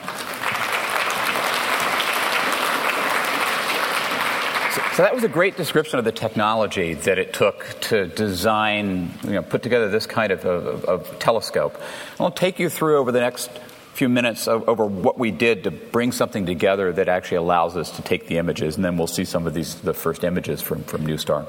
So 5.02 5.06
that 5.06 5.16
was 5.16 5.24
a 5.24 5.30
great 5.30 5.58
description 5.58 5.98
of 5.98 6.06
the 6.06 6.12
technology 6.12 6.94
that 6.94 7.18
it 7.18 7.34
took 7.34 7.66
to 7.90 8.06
design, 8.06 9.12
you 9.24 9.32
know, 9.32 9.42
put 9.42 9.64
together 9.64 9.90
this 9.90 10.06
kind 10.06 10.32
of, 10.32 10.46
of, 10.46 10.86
of 10.86 11.18
telescope. 11.18 11.82
I'll 12.20 12.30
take 12.30 12.60
you 12.60 12.70
through 12.70 13.00
over 13.00 13.12
the 13.12 13.20
next 13.20 13.50
few 13.96 14.10
minutes 14.10 14.48
over 14.48 14.86
what 14.86 15.18
we 15.18 15.32
did 15.32 15.64
to 15.64 15.72
bring 15.72 16.12
something 16.12 16.46
together 16.46 16.94
that 16.94 17.10
actually 17.10 17.38
allows 17.38 17.76
us 17.78 17.90
to 17.96 18.04
take 18.04 18.28
the 18.28 18.38
images, 18.38 18.76
and 18.76 18.86
then 18.86 18.96
we'll 18.96 19.08
see 19.08 19.26
some 19.26 19.48
of 19.48 19.56
these 19.56 19.74
the 19.82 19.96
first 19.96 20.24
images 20.24 20.62
from, 20.62 20.84
from 20.84 21.08
NuSTAR. 21.08 21.48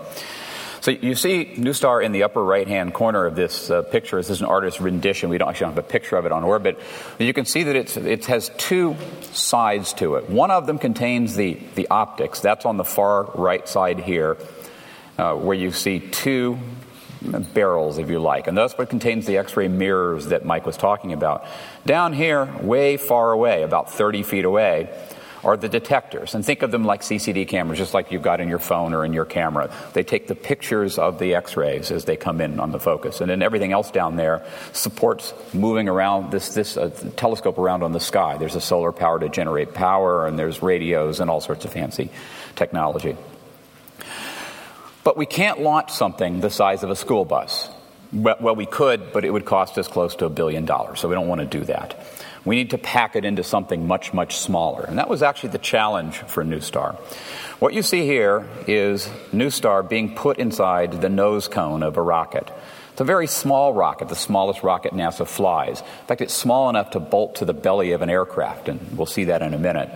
So 0.83 0.91
you 0.91 1.15
see 1.15 1.45
NuSTAR 1.45 2.03
in 2.05 2.11
the 2.11 2.25
upper 2.25 2.43
right-hand 2.43 2.93
corner 2.93 3.25
of 3.25 3.37
this 3.37 3.71
uh, 3.71 3.83
picture. 3.83 4.17
This 4.17 4.31
is 4.31 4.41
an 4.41 4.49
artist's 4.49 4.81
rendition. 4.81 5.31
We 5.31 5.39
don't 5.39 5.49
actually 5.49 5.69
have 5.69 5.79
a 5.79 5.83
picture 5.85 6.17
of 6.17 6.27
it 6.27 6.33
on 6.33 6.43
orbit. 6.43 6.77
You 7.21 7.33
can 7.33 7.45
see 7.45 7.63
that 7.63 7.97
it 7.97 8.25
has 8.25 8.51
two 8.59 8.97
sides 9.31 9.93
to 9.95 10.17
it. 10.17 10.29
One 10.29 10.51
of 10.51 10.67
them 10.67 10.81
contains 10.81 11.37
the, 11.37 11.55
the 11.77 11.87
optics. 11.87 12.41
That's 12.41 12.67
on 12.67 12.79
the 12.79 12.85
far 12.85 13.31
right 13.37 13.69
side 13.69 14.01
here, 14.01 14.37
uh, 15.19 15.37
where 15.37 15.55
you 15.55 15.71
see 15.71 16.01
two 16.01 16.59
barrels, 17.23 17.99
if 17.99 18.11
you 18.11 18.19
like. 18.19 18.49
And 18.49 18.59
that's 18.59 18.77
what 18.77 18.91
contains 18.91 19.25
the 19.27 19.39
X 19.39 19.57
ray 19.57 19.69
mirrors 19.69 20.27
that 20.27 20.45
Mike 20.45 20.67
was 20.67 20.77
talking 20.77 21.13
about. 21.13 21.47
Down 21.87 22.13
here, 22.13 22.53
way 22.61 22.97
far 22.97 23.31
away, 23.31 23.63
about 23.63 23.93
30 23.93 24.25
feet 24.25 24.45
away, 24.45 24.93
are 25.45 25.57
the 25.57 25.69
detectors. 25.69 26.35
And 26.35 26.45
think 26.45 26.63
of 26.63 26.71
them 26.71 26.85
like 26.85 27.03
CCD 27.03 27.47
cameras, 27.47 27.79
just 27.79 27.95
like 27.95 28.13
you've 28.13 28.23
got 28.23 28.41
in 28.41 28.49
your 28.49 28.59
phone 28.59 28.95
or 28.95 29.05
in 29.05 29.13
your 29.13 29.25
camera. 29.25 29.71
They 29.93 30.03
take 30.05 30.29
the 30.29 30.35
pictures 30.35 30.99
of 30.99 31.19
the 31.19 31.35
X 31.35 31.57
rays 31.57 31.91
as 31.91 32.05
they 32.05 32.17
come 32.17 32.41
in 32.41 32.61
on 32.61 32.73
the 32.73 32.79
focus. 32.79 33.21
And 33.21 33.31
then 33.31 33.43
everything 33.43 33.73
else 33.73 33.91
down 33.91 34.17
there 34.17 34.45
supports 34.73 35.35
moving 35.53 35.89
around 35.89 36.31
this, 36.31 36.55
this 36.55 36.77
uh, 36.77 36.91
telescope 37.17 37.59
around 37.59 37.83
on 37.83 37.93
the 37.93 38.01
sky. 38.01 38.37
There's 38.39 38.55
a 38.55 38.61
solar 38.61 38.93
power 38.93 39.19
to 39.19 39.29
generate 39.29 39.75
power, 39.75 40.27
and 40.27 40.39
there's 40.39 40.63
radios 40.63 41.21
and 41.21 41.29
all 41.29 41.41
sorts 41.41 41.65
of 41.65 41.73
fancy 41.73 42.11
technology. 42.55 43.17
But 45.05 45.17
we 45.17 45.27
can't 45.27 45.61
launch 45.61 45.91
something 45.91 46.41
the 46.41 46.51
size 46.51 46.85
of 46.85 46.91
a 46.91 46.97
school 46.97 47.25
bus. 47.25 47.69
Well, 48.13 48.55
we 48.55 48.67
could, 48.67 49.13
but 49.13 49.25
it 49.25 49.31
would 49.31 49.47
cost 49.47 49.79
us 49.79 49.89
close 49.89 50.15
to 50.17 50.27
a 50.27 50.31
billion 50.31 50.67
dollars, 50.67 51.01
so 51.01 51.09
we 51.09 51.15
don't 51.15 51.29
want 51.29 51.41
to 51.41 51.47
do 51.47 51.65
that. 51.65 51.99
We 52.45 52.57
need 52.57 52.71
to 52.71 52.79
pack 52.79 53.15
it 53.15 53.25
into 53.25 53.45
something 53.45 53.87
much, 53.87 54.13
much 54.13 54.37
smaller. 54.37 54.85
And 54.85 54.99
that 54.99 55.09
was 55.09 55.23
actually 55.23 55.51
the 55.51 55.59
challenge 55.59 56.17
for 56.17 56.45
NuSTAR. 56.45 56.97
What 57.61 57.75
you 57.75 57.83
see 57.83 58.05
here 58.05 58.49
is 58.67 59.07
NuSTAR 59.33 59.89
being 59.89 60.17
put 60.17 60.39
inside 60.39 61.01
the 61.01 61.09
nose 61.09 61.47
cone 61.47 61.83
of 61.83 61.97
a 61.97 62.03
rocket. 62.03 62.51
It's 62.91 63.01
a 63.01 63.05
very 63.05 63.27
small 63.27 63.73
rocket, 63.73 64.09
the 64.09 64.17
smallest 64.17 64.63
rocket 64.63 64.93
NASA 64.93 65.27
flies. 65.27 65.81
In 65.81 66.07
fact, 66.09 66.21
it's 66.21 66.35
small 66.35 66.69
enough 66.69 66.91
to 66.91 67.01
bolt 67.01 67.37
to 67.37 67.45
the 67.45 67.55
belly 67.55 67.93
of 67.93 68.03
an 68.03 68.11
aircraft, 68.11 68.69
and 68.69 68.99
we'll 68.99 69.07
see 69.07 69.25
that 69.25 69.41
in 69.41 69.55
a 69.55 69.59
minute. 69.59 69.91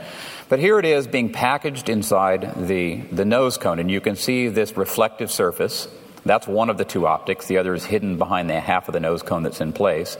But 0.48 0.60
here 0.60 0.78
it 0.78 0.86
is 0.86 1.06
being 1.06 1.32
packaged 1.32 1.88
inside 1.88 2.68
the, 2.68 2.96
the 3.12 3.24
nose 3.24 3.58
cone, 3.58 3.80
and 3.80 3.90
you 3.90 4.00
can 4.00 4.16
see 4.16 4.48
this 4.48 4.76
reflective 4.76 5.30
surface. 5.30 5.88
That's 6.24 6.46
one 6.46 6.70
of 6.70 6.78
the 6.78 6.84
two 6.84 7.06
optics. 7.06 7.48
The 7.48 7.58
other 7.58 7.74
is 7.74 7.84
hidden 7.84 8.16
behind 8.16 8.48
the 8.48 8.60
half 8.60 8.88
of 8.88 8.94
the 8.94 9.00
nose 9.00 9.22
cone 9.22 9.42
that's 9.42 9.60
in 9.60 9.72
place. 9.72 10.16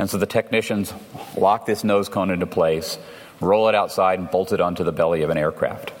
And 0.00 0.08
so 0.08 0.16
the 0.16 0.24
technicians 0.24 0.94
lock 1.36 1.66
this 1.66 1.84
nose 1.84 2.08
cone 2.08 2.30
into 2.30 2.46
place, 2.46 2.98
roll 3.38 3.68
it 3.68 3.74
outside, 3.74 4.18
and 4.18 4.30
bolt 4.30 4.50
it 4.50 4.58
onto 4.58 4.82
the 4.82 4.92
belly 4.92 5.20
of 5.20 5.28
an 5.28 5.36
aircraft. 5.36 5.92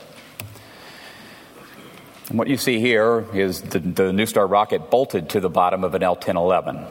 And 2.30 2.38
what 2.38 2.48
you 2.48 2.56
see 2.56 2.80
here 2.80 3.26
is 3.34 3.60
the, 3.60 3.78
the 3.78 4.26
Star 4.26 4.46
rocket 4.46 4.90
bolted 4.90 5.28
to 5.28 5.40
the 5.40 5.50
bottom 5.50 5.84
of 5.84 5.94
an 5.94 6.02
L 6.02 6.14
1011. 6.14 6.82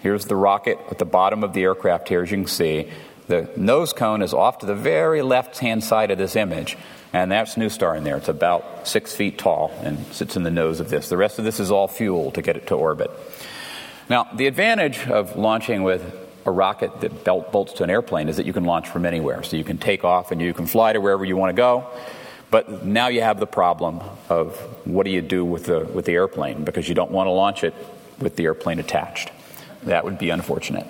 Here's 0.00 0.24
the 0.24 0.34
rocket 0.34 0.78
at 0.90 0.98
the 0.98 1.04
bottom 1.04 1.44
of 1.44 1.52
the 1.52 1.62
aircraft 1.62 2.08
here, 2.08 2.22
as 2.22 2.30
you 2.30 2.38
can 2.38 2.46
see. 2.46 2.88
The 3.26 3.50
nose 3.58 3.92
cone 3.92 4.22
is 4.22 4.32
off 4.32 4.60
to 4.60 4.66
the 4.66 4.74
very 4.74 5.20
left 5.20 5.58
hand 5.58 5.84
side 5.84 6.10
of 6.10 6.16
this 6.16 6.36
image, 6.36 6.78
and 7.12 7.30
that's 7.30 7.56
NuSTAR 7.56 7.98
in 7.98 8.04
there. 8.04 8.16
It's 8.16 8.28
about 8.28 8.88
six 8.88 9.14
feet 9.14 9.36
tall 9.36 9.78
and 9.82 10.06
sits 10.06 10.36
in 10.36 10.42
the 10.42 10.50
nose 10.50 10.80
of 10.80 10.88
this. 10.88 11.10
The 11.10 11.18
rest 11.18 11.38
of 11.38 11.44
this 11.44 11.60
is 11.60 11.70
all 11.70 11.86
fuel 11.86 12.30
to 12.30 12.40
get 12.40 12.56
it 12.56 12.68
to 12.68 12.76
orbit. 12.76 13.10
Now, 14.08 14.28
the 14.34 14.46
advantage 14.46 15.06
of 15.06 15.36
launching 15.36 15.82
with 15.82 16.22
a 16.46 16.50
rocket 16.50 17.00
that 17.00 17.24
belt 17.24 17.52
bolts 17.52 17.74
to 17.74 17.82
an 17.82 17.90
airplane 17.90 18.28
is 18.28 18.36
that 18.36 18.46
you 18.46 18.52
can 18.52 18.64
launch 18.64 18.88
from 18.88 19.04
anywhere. 19.04 19.42
So 19.42 19.56
you 19.56 19.64
can 19.64 19.78
take 19.78 20.04
off 20.04 20.30
and 20.30 20.40
you 20.40 20.54
can 20.54 20.66
fly 20.66 20.92
to 20.92 21.00
wherever 21.00 21.24
you 21.24 21.36
want 21.36 21.50
to 21.50 21.60
go. 21.60 21.86
But 22.50 22.86
now 22.86 23.08
you 23.08 23.20
have 23.22 23.40
the 23.40 23.46
problem 23.46 24.00
of 24.28 24.56
what 24.86 25.04
do 25.04 25.10
you 25.10 25.20
do 25.20 25.44
with 25.44 25.66
the, 25.66 25.80
with 25.80 26.04
the 26.04 26.12
airplane 26.12 26.64
because 26.64 26.88
you 26.88 26.94
don't 26.94 27.10
want 27.10 27.26
to 27.26 27.32
launch 27.32 27.64
it 27.64 27.74
with 28.18 28.36
the 28.36 28.44
airplane 28.44 28.78
attached. 28.78 29.30
That 29.82 30.04
would 30.04 30.18
be 30.18 30.30
unfortunate. 30.30 30.86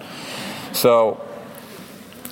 So 0.73 1.27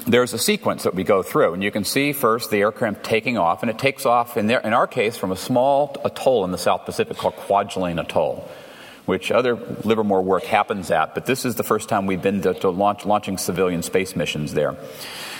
there's 0.06 0.34
a 0.34 0.38
sequence 0.38 0.82
that 0.82 0.94
we 0.94 1.02
go 1.02 1.22
through, 1.22 1.54
and 1.54 1.64
you 1.64 1.70
can 1.70 1.84
see 1.84 2.12
first 2.12 2.50
the 2.50 2.58
aircraft 2.58 3.02
taking 3.02 3.38
off, 3.38 3.62
and 3.62 3.70
it 3.70 3.78
takes 3.78 4.04
off 4.04 4.36
in, 4.36 4.50
in 4.50 4.72
our 4.74 4.86
case 4.86 5.16
from 5.16 5.32
a 5.32 5.36
small 5.36 5.96
atoll 6.04 6.44
in 6.44 6.52
the 6.52 6.58
South 6.58 6.84
Pacific 6.84 7.16
called 7.16 7.36
Kwajalein 7.36 7.98
Atoll 7.98 8.46
which 9.06 9.30
other 9.30 9.56
Livermore 9.84 10.22
work 10.22 10.44
happens 10.44 10.90
at, 10.90 11.14
but 11.14 11.26
this 11.26 11.44
is 11.44 11.56
the 11.56 11.62
first 11.62 11.88
time 11.88 12.06
we've 12.06 12.22
been 12.22 12.40
to, 12.42 12.54
to 12.54 12.70
launch, 12.70 13.04
launching 13.04 13.36
civilian 13.36 13.82
space 13.82 14.16
missions 14.16 14.54
there. 14.54 14.76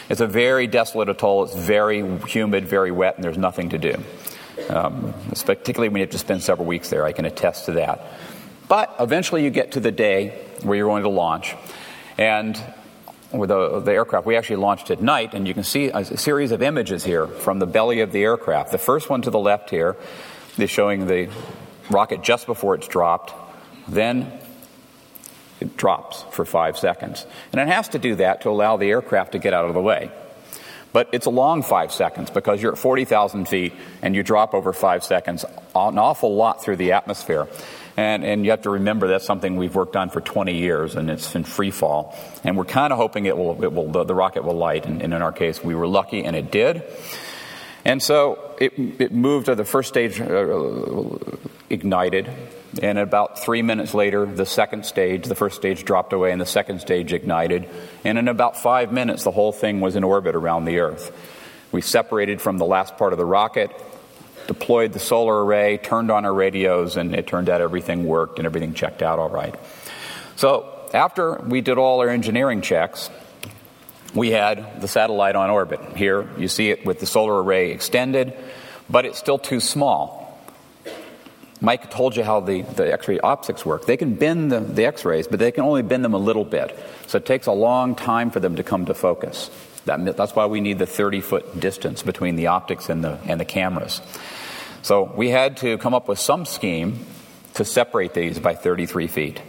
It's 0.09 0.21
a 0.21 0.27
very 0.27 0.67
desolate 0.67 1.09
atoll. 1.09 1.45
It's 1.45 1.55
very 1.55 2.19
humid, 2.27 2.67
very 2.67 2.91
wet, 2.91 3.17
and 3.17 3.25
there's 3.25 3.39
nothing 3.39 3.71
to 3.71 3.79
do. 3.79 4.03
Um, 4.69 5.15
particularly 5.31 5.89
when 5.89 6.01
you 6.01 6.05
have 6.05 6.11
to 6.11 6.19
spend 6.19 6.43
several 6.43 6.67
weeks 6.67 6.91
there, 6.91 7.05
I 7.05 7.13
can 7.13 7.25
attest 7.25 7.67
to 7.67 7.73
that. 7.73 8.05
But 8.69 8.95
eventually 9.01 9.45
you 9.45 9.51
get 9.51 9.73
to 9.73 9.81
the 9.81 9.93
day 9.93 10.47
where 10.63 10.77
you're 10.77 10.89
going 10.89 11.03
to 11.03 11.09
launch. 11.09 11.55
And 12.19 12.61
with 13.33 13.49
the, 13.49 13.81
the, 13.81 13.93
aircraft, 13.93 14.27
we 14.27 14.37
actually 14.37 14.57
launched 14.57 14.91
at 14.91 15.03
night, 15.03 15.35
and 15.35 15.49
you 15.49 15.55
can 15.55 15.65
see 15.65 15.87
a 15.87 16.05
series 16.05 16.53
of 16.53 16.63
images 16.63 17.03
here 17.03 17.27
from 17.27 17.59
the 17.59 17.67
belly 17.67 18.01
of 18.01 18.13
the 18.13 18.23
aircraft. 18.23 18.73
The 18.73 18.79
first 18.79 19.11
one 19.11 19.23
to 19.23 19.31
the 19.31 19.39
left 19.39 19.71
here 19.71 19.97
is 20.57 20.71
showing 20.71 21.07
the 21.07 21.31
rocket 21.91 22.23
just 22.23 22.47
before 22.47 22.75
it's 22.75 22.89
dropped. 22.89 23.35
Then 23.89 24.33
it 25.61 25.77
drops 25.77 26.23
for 26.31 26.45
five 26.45 26.79
seconds. 26.79 27.27
And 27.53 27.61
it 27.61 27.69
has 27.69 27.89
to 27.91 27.99
do 27.99 28.17
that 28.17 28.43
to 28.43 28.51
allow 28.51 28.77
the 28.77 28.91
aircraft 28.91 29.33
to 29.33 29.39
get 29.39 29.55
out 29.55 29.67
of 29.67 29.75
the 29.75 29.81
way. 29.81 30.11
But 30.93 31.09
it's 31.13 31.27
a 31.27 31.31
long 31.31 31.63
five 31.63 31.91
seconds 31.91 32.31
because 32.31 32.63
you're 32.63 32.73
at 32.73 32.79
40,000 32.79 33.49
feet 33.49 33.73
and 34.01 34.15
you 34.15 34.23
drop 34.23 34.55
over 34.55 34.73
five 34.73 35.03
seconds, 35.03 35.45
an 35.75 35.99
awful 35.99 36.37
lot 36.37 36.63
through 36.63 36.77
the 36.77 36.93
atmosphere. 36.93 37.49
And, 37.97 38.25
and 38.25 38.45
you 38.45 38.51
have 38.53 38.63
to 38.63 38.71
remember 38.71 39.09
that's 39.09 39.25
something 39.25 39.57
we've 39.57 39.75
worked 39.75 39.97
on 39.97 40.11
for 40.11 40.21
20 40.21 40.57
years 40.57 40.95
and 40.95 41.11
it's 41.11 41.35
in 41.35 41.43
free 41.43 41.73
fall. 41.73 42.17
And 42.45 42.57
we're 42.57 42.65
kind 42.65 42.93
of 42.93 42.99
hoping 42.99 43.27
it 43.27 43.37
will, 43.37 43.63
it 43.65 43.73
will 43.73 43.91
the, 43.91 44.05
the 44.05 44.15
rocket 44.15 44.45
will 44.45 44.57
light. 44.57 44.87
And, 44.87 45.03
and 45.03 45.13
in 45.13 45.21
our 45.21 45.33
case, 45.33 45.65
we 45.65 45.75
were 45.75 45.89
lucky 45.89 46.25
and 46.25 46.37
it 46.37 46.53
did. 46.53 46.85
And 47.85 48.03
so 48.03 48.55
it, 48.61 48.73
it 49.01 49.13
moved 49.13 49.47
to 49.47 49.55
the 49.55 49.65
first 49.65 49.89
stage, 49.89 50.21
uh, 50.21 51.09
ignited, 51.71 52.31
and 52.83 52.99
about 52.99 53.43
three 53.43 53.63
minutes 53.63 53.95
later, 53.95 54.27
the 54.27 54.47
second 54.47 54.87
stage, 54.87 55.27
the 55.27 55.35
first 55.35 55.57
stage 55.57 55.85
dropped 55.85 56.13
away, 56.13 56.33
and 56.33 56.41
the 56.41 56.47
second 56.47 56.81
stage 56.81 57.13
ignited. 57.13 57.69
And 58.05 58.19
in 58.19 58.29
about 58.29 58.57
five 58.57 58.93
minutes, 58.93 59.25
the 59.25 59.31
whole 59.31 59.53
thing 59.53 59.81
was 59.81 59.97
in 59.97 60.05
orbit 60.05 60.35
around 60.35 60.65
the 60.65 60.79
Earth. 60.81 61.13
We 61.73 61.81
separated 61.81 62.41
from 62.41 62.59
the 62.59 62.65
last 62.65 62.97
part 62.97 63.13
of 63.13 63.19
the 63.19 63.25
rocket, 63.25 63.71
deployed 64.47 64.93
the 64.93 65.01
solar 65.01 65.45
array, 65.45 65.79
turned 65.79 66.11
on 66.11 66.25
our 66.25 66.33
radios, 66.33 66.97
and 66.97 67.15
it 67.15 67.27
turned 67.27 67.49
out 67.49 67.61
everything 67.61 68.05
worked 68.05 68.39
and 68.39 68.47
everything 68.47 68.75
checked 68.75 69.03
out 69.03 69.19
all 69.19 69.31
right. 69.31 69.55
So, 70.37 70.71
after 70.93 71.35
we 71.35 71.61
did 71.61 71.77
all 71.77 72.01
our 72.01 72.09
engineering 72.09 72.63
checks, 72.63 73.11
we 74.15 74.31
had 74.31 74.81
the 74.81 74.89
satellite 74.89 75.35
on 75.35 75.51
orbit. 75.51 75.81
Here, 75.97 76.29
you 76.39 76.47
see 76.49 76.71
it 76.71 76.87
with 76.87 77.01
the 77.01 77.07
solar 77.07 77.43
array 77.43 77.73
extended, 77.73 78.33
but 78.89 79.05
it's 79.05 79.19
still 79.19 79.39
too 79.39 79.59
small. 79.61 80.24
Mike 81.65 81.91
told 81.91 82.15
you 82.15 82.23
how 82.23 82.41
the, 82.41 82.61
the 82.61 82.93
X 82.93 83.09
ray 83.09 83.19
optics 83.21 83.65
work. 83.65 83.87
They 83.87 83.97
can 83.97 84.15
bend 84.15 84.53
the, 84.53 84.61
the 84.61 84.85
X 84.85 85.05
rays, 85.05 85.27
but 85.27 85.39
they 85.39 85.51
can 85.51 85.65
only 85.65 85.83
bend 85.83 86.05
them 86.05 86.13
a 86.13 86.19
little 86.19 86.45
bit. 86.45 86.79
So 87.07 87.17
it 87.17 87.25
takes 87.25 87.47
a 87.47 87.53
long 87.53 87.95
time 87.95 88.31
for 88.31 88.39
them 88.39 88.57
to 88.57 88.63
come 88.63 88.87
to 88.87 88.95
focus. 88.95 89.51
That, 89.87 90.17
that's 90.17 90.35
why 90.35 90.47
we 90.47 90.61
need 90.61 90.79
the 90.79 90.87
30 90.87 91.23
foot 91.23 91.59
distance 91.59 92.03
between 92.03 92.37
the 92.37 92.49
optics 92.49 92.91
and 92.91 93.03
the, 93.03 93.19
and 93.25 93.41
the 93.41 93.47
cameras. 93.47 94.03
So 94.83 95.05
we 95.05 95.31
had 95.31 95.57
to 95.59 95.79
come 95.79 95.95
up 95.95 96.07
with 96.07 96.19
some 96.19 96.45
scheme 96.45 97.07
to 97.55 97.65
separate 97.65 98.13
these 98.13 98.39
by 98.39 98.55
33 98.55 99.07
feet. 99.07 99.41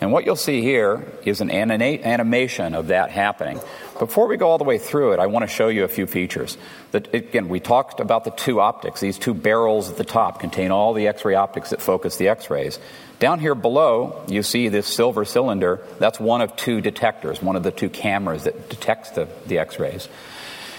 And 0.00 0.12
what 0.12 0.24
you'll 0.24 0.36
see 0.36 0.62
here 0.62 1.10
is 1.24 1.40
an 1.40 1.50
animation 1.50 2.74
of 2.74 2.88
that 2.88 3.10
happening. 3.10 3.60
Before 4.00 4.26
we 4.28 4.38
go 4.38 4.48
all 4.48 4.56
the 4.56 4.64
way 4.64 4.78
through 4.78 5.12
it, 5.12 5.20
I 5.20 5.26
want 5.26 5.42
to 5.42 5.46
show 5.46 5.68
you 5.68 5.84
a 5.84 5.88
few 5.88 6.06
features. 6.06 6.56
That, 6.92 7.14
again, 7.14 7.50
we 7.50 7.60
talked 7.60 8.00
about 8.00 8.24
the 8.24 8.30
two 8.30 8.58
optics. 8.58 8.98
These 8.98 9.18
two 9.18 9.34
barrels 9.34 9.90
at 9.90 9.98
the 9.98 10.04
top 10.04 10.40
contain 10.40 10.70
all 10.70 10.94
the 10.94 11.06
X 11.06 11.22
ray 11.22 11.34
optics 11.34 11.68
that 11.68 11.82
focus 11.82 12.16
the 12.16 12.28
X 12.28 12.48
rays. 12.48 12.78
Down 13.18 13.40
here 13.40 13.54
below, 13.54 14.24
you 14.26 14.42
see 14.42 14.68
this 14.68 14.86
silver 14.86 15.26
cylinder. 15.26 15.82
That's 15.98 16.18
one 16.18 16.40
of 16.40 16.56
two 16.56 16.80
detectors, 16.80 17.42
one 17.42 17.56
of 17.56 17.62
the 17.62 17.70
two 17.70 17.90
cameras 17.90 18.44
that 18.44 18.70
detects 18.70 19.10
the, 19.10 19.28
the 19.46 19.58
X 19.58 19.78
rays 19.78 20.08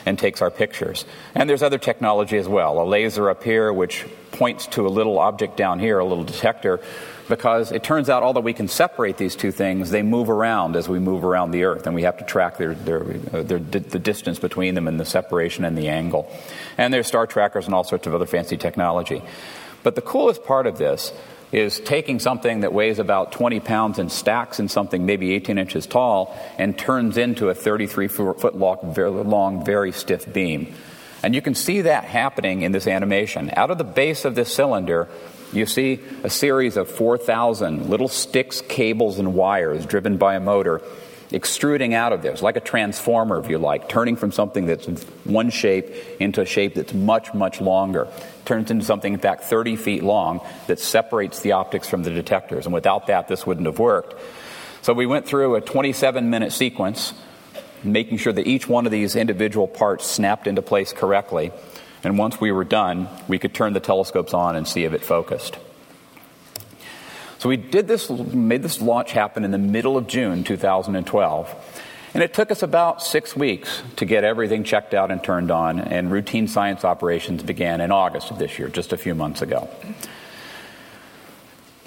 and 0.03 0.17
takes 0.17 0.41
our 0.41 0.49
pictures. 0.49 1.05
And 1.35 1.47
there's 1.47 1.61
other 1.61 1.77
technology 1.77 2.37
as 2.37 2.47
well. 2.47 2.81
A 2.81 2.85
laser 2.85 3.29
up 3.29 3.43
here, 3.43 3.71
which 3.71 4.03
points 4.31 4.65
to 4.65 4.87
a 4.87 4.89
little 4.89 5.19
object 5.19 5.57
down 5.57 5.77
here, 5.77 5.99
a 5.99 6.05
little 6.05 6.23
detector, 6.23 6.81
because 7.31 7.71
it 7.71 7.81
turns 7.81 8.09
out, 8.09 8.23
although 8.23 8.41
we 8.41 8.51
can 8.51 8.67
separate 8.67 9.15
these 9.15 9.37
two 9.37 9.53
things, 9.53 9.89
they 9.89 10.01
move 10.01 10.29
around 10.29 10.75
as 10.75 10.89
we 10.89 10.99
move 10.99 11.23
around 11.23 11.51
the 11.51 11.63
Earth, 11.63 11.87
and 11.87 11.95
we 11.95 12.01
have 12.01 12.17
to 12.17 12.25
track 12.25 12.57
their, 12.57 12.75
their, 12.75 13.03
uh, 13.31 13.41
their, 13.41 13.57
the 13.57 13.99
distance 13.99 14.37
between 14.37 14.75
them 14.75 14.85
and 14.85 14.99
the 14.99 15.05
separation 15.05 15.63
and 15.63 15.77
the 15.77 15.87
angle. 15.87 16.29
And 16.77 16.93
there's 16.93 17.07
star 17.07 17.25
trackers 17.25 17.67
and 17.67 17.73
all 17.73 17.85
sorts 17.85 18.05
of 18.05 18.13
other 18.13 18.25
fancy 18.25 18.57
technology. 18.57 19.23
But 19.81 19.95
the 19.95 20.01
coolest 20.01 20.43
part 20.43 20.67
of 20.67 20.77
this 20.77 21.13
is 21.53 21.79
taking 21.79 22.19
something 22.19 22.59
that 22.59 22.73
weighs 22.73 22.99
about 22.99 23.31
20 23.31 23.61
pounds 23.61 23.97
and 23.97 24.11
stacks 24.11 24.59
in 24.59 24.67
something 24.67 25.05
maybe 25.05 25.33
18 25.33 25.57
inches 25.57 25.87
tall 25.87 26.37
and 26.57 26.77
turns 26.77 27.15
into 27.15 27.47
a 27.47 27.55
33 27.55 28.09
foot 28.09 28.57
long, 28.57 28.93
very, 28.93 29.09
long, 29.09 29.63
very 29.63 29.93
stiff 29.93 30.31
beam. 30.33 30.73
And 31.23 31.33
you 31.33 31.41
can 31.41 31.55
see 31.55 31.81
that 31.81 32.03
happening 32.03 32.63
in 32.63 32.73
this 32.73 32.87
animation. 32.87 33.51
Out 33.55 33.71
of 33.71 33.77
the 33.77 33.85
base 33.85 34.25
of 34.25 34.35
this 34.35 34.53
cylinder, 34.53 35.07
you 35.53 35.65
see 35.65 35.99
a 36.23 36.29
series 36.29 36.77
of 36.77 36.89
4,000 36.89 37.89
little 37.89 38.07
sticks, 38.07 38.61
cables, 38.61 39.19
and 39.19 39.33
wires 39.33 39.85
driven 39.85 40.17
by 40.17 40.35
a 40.35 40.39
motor 40.39 40.81
extruding 41.33 41.93
out 41.93 42.13
of 42.13 42.21
this, 42.21 42.41
like 42.41 42.57
a 42.57 42.61
transformer, 42.61 43.39
if 43.39 43.49
you 43.49 43.57
like, 43.57 43.87
turning 43.87 44.15
from 44.15 44.31
something 44.31 44.65
that's 44.65 44.85
one 45.23 45.49
shape 45.49 45.93
into 46.19 46.41
a 46.41 46.45
shape 46.45 46.75
that's 46.75 46.93
much, 46.93 47.33
much 47.33 47.61
longer. 47.61 48.07
Turns 48.45 48.69
into 48.69 48.83
something, 48.83 49.13
in 49.13 49.19
fact, 49.19 49.45
30 49.45 49.77
feet 49.77 50.03
long 50.03 50.41
that 50.67 50.79
separates 50.79 51.41
the 51.41 51.53
optics 51.53 51.87
from 51.87 52.03
the 52.03 52.11
detectors. 52.11 52.65
And 52.65 52.73
without 52.73 53.07
that, 53.07 53.27
this 53.27 53.45
wouldn't 53.45 53.65
have 53.65 53.79
worked. 53.79 54.15
So 54.81 54.93
we 54.93 55.05
went 55.05 55.25
through 55.25 55.55
a 55.55 55.61
27 55.61 56.29
minute 56.29 56.51
sequence, 56.51 57.13
making 57.83 58.17
sure 58.17 58.33
that 58.33 58.47
each 58.47 58.67
one 58.67 58.85
of 58.85 58.91
these 58.91 59.15
individual 59.15 59.67
parts 59.67 60.05
snapped 60.07 60.47
into 60.47 60.61
place 60.61 60.91
correctly. 60.91 61.51
And 62.03 62.17
once 62.17 62.41
we 62.41 62.51
were 62.51 62.63
done, 62.63 63.07
we 63.27 63.37
could 63.37 63.53
turn 63.53 63.73
the 63.73 63.79
telescopes 63.79 64.33
on 64.33 64.55
and 64.55 64.67
see 64.67 64.83
if 64.85 64.93
it 64.93 65.03
focused. 65.03 65.57
So 67.37 67.49
we 67.49 67.57
did 67.57 67.87
this, 67.87 68.09
made 68.09 68.61
this 68.61 68.81
launch 68.81 69.11
happen 69.11 69.43
in 69.43 69.51
the 69.51 69.57
middle 69.57 69.97
of 69.97 70.07
June 70.07 70.43
2012. 70.43 71.77
And 72.13 72.23
it 72.23 72.33
took 72.33 72.51
us 72.51 72.61
about 72.61 73.01
six 73.01 73.35
weeks 73.35 73.81
to 73.95 74.05
get 74.05 74.23
everything 74.23 74.63
checked 74.63 74.93
out 74.93 75.11
and 75.11 75.23
turned 75.23 75.49
on, 75.49 75.79
and 75.79 76.11
routine 76.11 76.47
science 76.47 76.83
operations 76.83 77.41
began 77.41 77.79
in 77.79 77.91
August 77.91 78.31
of 78.31 78.37
this 78.37 78.59
year, 78.59 78.67
just 78.67 78.91
a 78.91 78.97
few 78.97 79.15
months 79.15 79.41
ago. 79.41 79.69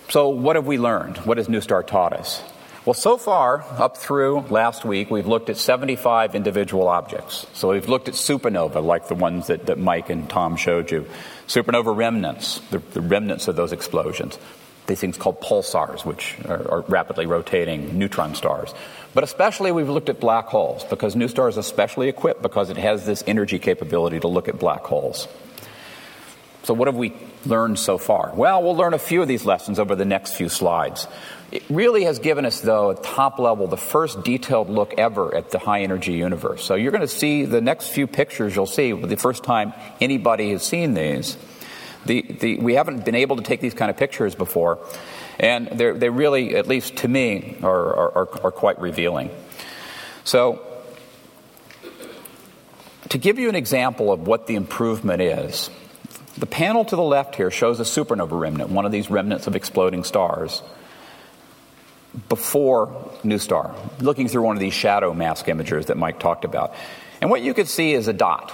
So, 0.09 0.31
what 0.31 0.57
have 0.57 0.67
we 0.67 0.79
learned? 0.79 1.19
What 1.19 1.37
has 1.37 1.49
NuSTAR 1.49 1.87
taught 1.87 2.15
us? 2.15 2.43
Well, 2.85 2.93
so 2.93 3.17
far, 3.17 3.65
up 3.79 3.97
through 3.97 4.41
last 4.51 4.85
week, 4.85 5.11
we've 5.11 5.27
looked 5.27 5.49
at 5.49 5.57
75 5.57 6.35
individual 6.35 6.87
objects. 6.87 7.47
So 7.55 7.71
we've 7.71 7.89
looked 7.89 8.09
at 8.09 8.15
supernova, 8.15 8.85
like 8.85 9.09
the 9.09 9.15
ones 9.15 9.47
that, 9.47 9.65
that 9.67 9.79
Mike 9.79 10.11
and 10.11 10.29
Tom 10.29 10.57
showed 10.57 10.91
you, 10.91 11.07
supernova 11.47 11.97
remnants, 11.97 12.59
the, 12.71 12.81
the 12.93 13.01
remnants 13.01 13.49
of 13.49 13.57
those 13.57 13.73
explosions, 13.73 14.39
these 14.87 15.01
things 15.01 15.17
called 15.17 15.41
pulsars, 15.41 16.05
which 16.05 16.37
are, 16.45 16.71
are, 16.71 16.81
rapidly 16.83 17.25
rotating 17.25 17.99
neutron 17.99 18.35
stars. 18.35 18.75
But 19.15 19.25
especially 19.25 19.73
we've 19.73 19.89
looked 19.89 20.11
at 20.11 20.21
black 20.21 20.49
holes 20.49 20.85
because 20.85 21.15
NuSTAR 21.15 21.49
is 21.49 21.57
especially 21.57 22.11
equipped 22.11 22.43
because 22.43 22.69
it 22.69 22.77
has 22.77 23.07
this 23.07 23.25
energy 23.27 23.59
capability 23.59 24.21
to 24.21 24.29
look 24.29 24.47
at 24.47 24.59
black 24.59 24.83
holes. 24.83 25.27
So 26.65 26.73
what 26.73 26.89
have 26.89 26.97
we 26.97 27.13
learned 27.45 27.79
so 27.79 27.99
far? 27.99 28.33
Well, 28.35 28.63
we'll 28.63 28.77
learn 28.77 28.95
a 28.95 28.99
few 28.99 29.21
of 29.21 29.29
these 29.29 29.45
lessons 29.45 29.79
over 29.79 29.95
the 29.95 30.07
next 30.07 30.35
few 30.35 30.49
slides. 30.49 31.07
It 31.53 31.63
really 31.69 32.05
has 32.05 32.19
given 32.19 32.47
us, 32.47 32.61
though, 32.61 32.91
at 32.91 33.03
top 33.03 33.39
level, 33.39 33.67
the 33.67 33.77
first 33.77 34.25
detailed 34.25 34.71
look 34.71 34.95
ever 34.97 35.35
at 35.35 35.51
the 35.51 35.59
high 35.59 35.83
energy 35.83 36.15
universe. 36.15 36.65
So 36.65 36.75
you're 36.75 36.91
going 36.91 37.03
to 37.03 37.09
see 37.09 37.45
the 37.45 37.61
next 37.61 37.89
few 37.89 38.07
pictures 38.07 38.57
you'll 38.57 38.67
see 38.67 38.93
the 38.93 39.17
first 39.17 39.45
time 39.45 39.75
anybody 40.01 40.51
has 40.51 40.63
seen 40.63 40.95
these. 40.95 41.37
The, 42.07 42.23
the, 42.23 42.59
we 42.59 42.75
haven't 42.75 43.05
been 43.05 43.15
able 43.15 43.37
to 43.37 43.43
take 43.43 43.61
these 43.61 43.75
kind 43.75 43.91
of 43.91 43.97
pictures 43.97 44.35
before, 44.35 44.79
and 45.39 45.69
they 45.69 46.09
really, 46.09 46.57
at 46.57 46.67
least 46.67 46.97
to 46.97 47.09
me, 47.09 47.57
are, 47.63 47.95
are, 47.95 48.45
are 48.45 48.51
quite 48.51 48.81
revealing. 48.81 49.31
So, 50.25 50.67
to 53.11 53.19
give 53.19 53.39
you 53.39 53.49
an 53.49 53.55
example 53.55 54.13
of 54.13 54.27
what 54.27 54.47
the 54.47 54.55
improvement 54.55 55.23
is, 55.23 55.71
the 56.37 56.47
panel 56.47 56.85
to 56.85 56.97
the 56.97 57.03
left 57.03 57.37
here 57.37 57.51
shows 57.51 57.81
a 57.81 57.85
supernova 57.85 58.39
remnant, 58.39 58.71
one 58.71 58.87
of 58.87 58.93
these 58.93 59.11
remnants 59.11 59.47
of 59.47 59.55
exploding 59.55 60.05
stars, 60.05 60.63
before 62.29 62.89
NuSTAR, 63.25 63.75
looking 64.01 64.29
through 64.29 64.43
one 64.43 64.57
of 64.57 64.61
these 64.61 64.75
shadow 64.75 65.13
mask 65.15 65.47
imagers 65.47 65.87
that 65.87 65.97
Mike 65.97 66.21
talked 66.21 66.45
about. 66.45 66.75
And 67.21 67.31
what 67.31 67.43
you 67.43 67.55
could 67.55 67.69
see 67.69 67.93
is 67.93 68.07
a 68.09 68.13
dot, 68.13 68.53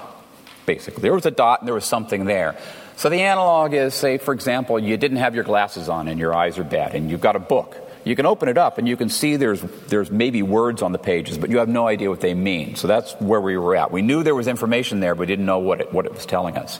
basically. 0.64 1.02
There 1.02 1.12
was 1.12 1.26
a 1.26 1.30
dot 1.30 1.60
and 1.60 1.68
there 1.68 1.74
was 1.74 1.84
something 1.84 2.24
there. 2.24 2.56
So 2.96 3.08
the 3.08 3.20
analog 3.20 3.74
is, 3.74 3.94
say, 3.94 4.18
for 4.18 4.32
example, 4.34 4.78
you 4.78 4.96
didn't 4.96 5.18
have 5.18 5.34
your 5.34 5.44
glasses 5.44 5.88
on 5.88 6.08
and 6.08 6.18
your 6.18 6.34
eyes 6.34 6.58
are 6.58 6.64
bad, 6.64 6.94
and 6.94 7.10
you've 7.10 7.20
got 7.20 7.36
a 7.36 7.40
book. 7.40 7.76
You 8.04 8.16
can 8.16 8.24
open 8.24 8.48
it 8.48 8.56
up 8.56 8.78
and 8.78 8.88
you 8.88 8.96
can 8.96 9.10
see 9.10 9.36
there's, 9.36 9.60
there's 9.88 10.10
maybe 10.10 10.42
words 10.42 10.80
on 10.80 10.92
the 10.92 10.98
pages, 10.98 11.36
but 11.36 11.50
you 11.50 11.58
have 11.58 11.68
no 11.68 11.86
idea 11.86 12.08
what 12.08 12.20
they 12.20 12.32
mean. 12.32 12.76
So 12.76 12.88
that's 12.88 13.12
where 13.20 13.40
we 13.40 13.58
were 13.58 13.76
at. 13.76 13.90
We 13.90 14.00
knew 14.00 14.22
there 14.22 14.34
was 14.34 14.48
information 14.48 15.00
there, 15.00 15.14
but 15.14 15.20
we 15.20 15.26
didn't 15.26 15.44
know 15.44 15.58
what 15.58 15.82
it, 15.82 15.92
what 15.92 16.06
it 16.06 16.14
was 16.14 16.24
telling 16.24 16.56
us. 16.56 16.78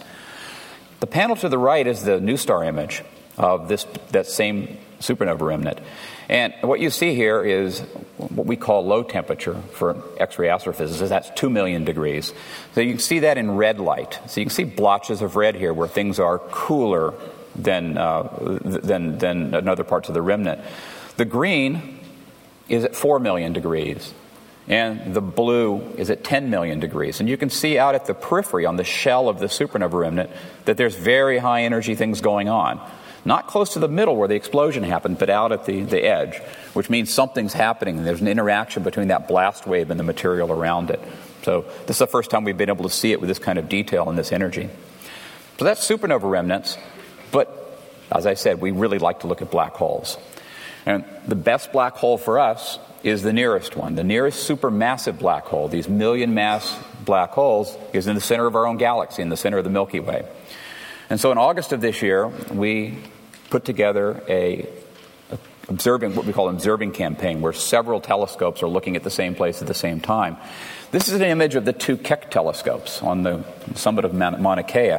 The 1.11 1.15
panel 1.17 1.35
to 1.35 1.49
the 1.49 1.59
right 1.59 1.85
is 1.85 2.05
the 2.05 2.21
NuSTAR 2.21 2.65
image 2.69 3.03
of 3.37 3.67
this, 3.67 3.85
that 4.13 4.29
same 4.29 4.79
supernova 5.01 5.41
remnant. 5.41 5.81
And 6.29 6.55
what 6.61 6.79
you 6.79 6.89
see 6.91 7.17
here 7.17 7.43
is 7.43 7.81
what 8.17 8.47
we 8.47 8.55
call 8.55 8.87
low 8.87 9.03
temperature 9.03 9.61
for 9.73 10.01
X-ray 10.19 10.49
astrophysics. 10.49 11.09
That's 11.09 11.29
2 11.31 11.51
million 11.51 11.85
degrees. 11.85 12.33
So 12.77 12.81
you 12.81 12.93
can 12.93 13.01
see 13.01 13.19
that 13.19 13.39
in 13.39 13.57
red 13.57 13.81
light. 13.81 14.21
So 14.29 14.41
you 14.41 14.47
can 14.47 14.55
see 14.55 14.63
blotches 14.63 15.21
of 15.21 15.35
red 15.35 15.57
here 15.57 15.75
where 15.75 15.89
things 15.89 16.21
are 16.21 16.39
cooler 16.39 17.15
than, 17.57 17.99
uh, 17.99 18.29
than, 18.63 19.19
than 19.19 19.53
in 19.53 19.69
other 19.69 19.83
parts 19.83 20.09
of 20.09 20.15
the 20.15 20.23
remnant. 20.23 20.61
The 21.17 21.25
green 21.25 21.99
is 22.69 22.85
at 22.85 22.95
4 22.95 23.19
million 23.19 23.53
degrees 23.53 24.15
and 24.71 25.15
the 25.15 25.21
blue 25.21 25.81
is 25.99 26.11
at 26.11 26.23
10 26.23 26.49
million 26.49 26.79
degrees. 26.79 27.19
And 27.19 27.29
you 27.29 27.37
can 27.37 27.51
see 27.51 27.77
out 27.77 27.97
at 27.97 28.07
the 28.07 28.15
periphery 28.15 28.67
on 28.67 28.77
the 28.77 28.85
shell 28.85 29.29
of 29.29 29.41
the 29.41 29.47
supernova 29.47 29.93
remnant 29.93 30.31
that 30.65 30.77
there's 30.77 30.95
very 30.95 31.39
high 31.39 31.65
energy 31.65 31.97
things 31.97 32.21
going 32.21 32.49
on. 32.49 32.81
Not 33.25 33.49
close 33.49 33.73
to 33.73 33.81
the 33.81 33.89
middle 33.89 34.15
where 34.15 34.29
the 34.29 34.37
explosion 34.37 34.85
happened, 34.85 35.19
but 35.19 35.29
out 35.29 35.51
at 35.51 35.67
the, 35.67 35.83
the 35.83 36.05
edge, 36.05 36.39
which 36.73 36.89
means 36.89 37.13
something's 37.13 37.53
happening. 37.53 38.05
There's 38.05 38.21
an 38.21 38.29
interaction 38.29 38.85
between 38.85 39.09
that 39.09 39.27
blast 39.27 39.67
wave 39.67 39.91
and 39.91 39.99
the 39.99 40.05
material 40.05 40.53
around 40.53 40.91
it. 40.91 41.01
So, 41.43 41.63
this 41.87 41.97
is 41.97 41.99
the 41.99 42.07
first 42.07 42.31
time 42.31 42.45
we've 42.45 42.57
been 42.57 42.71
able 42.71 42.85
to 42.85 42.95
see 42.95 43.11
it 43.11 43.21
with 43.21 43.29
this 43.29 43.41
kind 43.41 43.59
of 43.59 43.69
detail 43.69 44.09
and 44.09 44.17
this 44.17 44.31
energy. 44.31 44.71
So, 45.59 45.65
that's 45.65 45.87
supernova 45.87 46.31
remnants, 46.31 46.79
but 47.33 47.79
as 48.11 48.25
I 48.25 48.35
said, 48.35 48.61
we 48.61 48.71
really 48.71 48.99
like 48.99 49.21
to 49.21 49.27
look 49.27 49.43
at 49.43 49.51
black 49.51 49.75
holes. 49.75 50.17
And 50.87 51.05
the 51.27 51.35
best 51.35 51.73
black 51.73 51.95
hole 51.95 52.17
for 52.17 52.39
us 52.39 52.79
is 53.03 53.23
the 53.23 53.33
nearest 53.33 53.77
one. 53.77 53.95
The 53.95 54.05
nearest 54.05 54.49
supermassive 54.49 55.19
black 55.19 55.45
hole, 55.45 55.69
these 55.69 55.89
million 55.89 56.35
mass 56.35 56.79
black 57.05 57.31
holes, 57.31 57.77
is 57.93 58.07
in 58.07 58.15
the 58.15 58.21
center 58.21 58.47
of 58.47 58.55
our 58.55 58.67
own 58.67 58.77
galaxy, 58.77 59.23
in 59.23 59.29
the 59.29 59.37
center 59.37 59.59
of 59.59 59.65
the 59.65 59.71
Milky 59.71 60.01
Way. 60.01 60.27
And 61.09 61.21
so 61.21 61.33
in 61.33 61.39
August 61.39 61.73
of 61.73 61.81
this 61.81 62.03
year, 62.03 62.29
we 62.53 62.99
put 63.49 63.65
together 63.65 64.23
a, 64.29 64.69
observing 65.69 66.15
what 66.15 66.27
we 66.27 66.33
call 66.33 66.49
an 66.49 66.55
observing 66.55 66.93
campaign 66.93 67.41
where 67.41 67.53
several 67.53 68.01
telescopes 68.01 68.63
are 68.63 68.69
looking 68.69 68.97
at 68.97 69.03
the 69.03 69.11
same 69.11 69.35
place 69.35 69.61
at 69.61 69.69
the 69.69 69.75
same 69.75 70.01
time. 70.01 70.37
This 70.93 71.07
is 71.07 71.15
an 71.15 71.23
image 71.23 71.55
of 71.55 71.65
the 71.65 71.73
two 71.73 71.97
Keck 71.97 72.33
telescopes 72.33 73.01
on 73.01 73.23
the 73.23 73.45
summit 73.77 74.05
of 74.05 74.13
Mauna 74.13 74.65
Kea. 74.65 74.99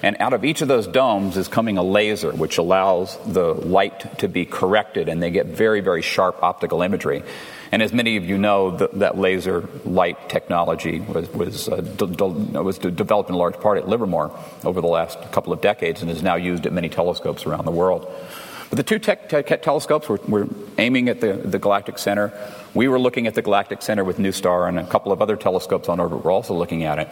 And 0.00 0.16
out 0.20 0.34
of 0.34 0.44
each 0.44 0.62
of 0.62 0.68
those 0.68 0.86
domes 0.86 1.36
is 1.36 1.48
coming 1.48 1.78
a 1.78 1.82
laser, 1.82 2.30
which 2.30 2.58
allows 2.58 3.18
the 3.26 3.52
light 3.52 4.18
to 4.20 4.28
be 4.28 4.44
corrected, 4.44 5.08
and 5.08 5.20
they 5.20 5.32
get 5.32 5.46
very, 5.46 5.80
very 5.80 6.00
sharp 6.00 6.40
optical 6.44 6.80
imagery. 6.82 7.24
And 7.72 7.82
as 7.82 7.92
many 7.92 8.16
of 8.18 8.24
you 8.24 8.38
know, 8.38 8.76
the, 8.76 8.88
that 8.94 9.18
laser 9.18 9.68
light 9.84 10.28
technology 10.28 11.00
was, 11.00 11.28
was, 11.30 11.68
uh, 11.68 11.76
de- 11.76 12.06
de- 12.06 12.62
was 12.62 12.78
de- 12.78 12.92
developed 12.92 13.28
in 13.28 13.34
large 13.34 13.58
part 13.58 13.78
at 13.78 13.88
Livermore 13.88 14.30
over 14.64 14.80
the 14.80 14.86
last 14.86 15.18
couple 15.32 15.52
of 15.52 15.60
decades 15.60 16.02
and 16.02 16.10
is 16.10 16.22
now 16.22 16.36
used 16.36 16.66
at 16.66 16.72
many 16.72 16.88
telescopes 16.88 17.46
around 17.46 17.64
the 17.64 17.72
world. 17.72 18.06
But 18.72 18.78
the 18.78 18.84
two 18.84 18.98
te- 18.98 19.42
te- 19.42 19.56
telescopes 19.58 20.08
were, 20.08 20.18
were, 20.26 20.48
aiming 20.78 21.10
at 21.10 21.20
the, 21.20 21.34
the 21.34 21.58
Galactic 21.58 21.98
Center. 21.98 22.32
We 22.72 22.88
were 22.88 22.98
looking 22.98 23.26
at 23.26 23.34
the 23.34 23.42
Galactic 23.42 23.82
Center 23.82 24.02
with 24.02 24.16
NuSTAR, 24.16 24.66
and 24.66 24.78
a 24.78 24.86
couple 24.86 25.12
of 25.12 25.20
other 25.20 25.36
telescopes 25.36 25.90
on 25.90 26.00
orbit 26.00 26.24
were 26.24 26.30
also 26.30 26.54
looking 26.54 26.84
at 26.84 26.98
it. 26.98 27.08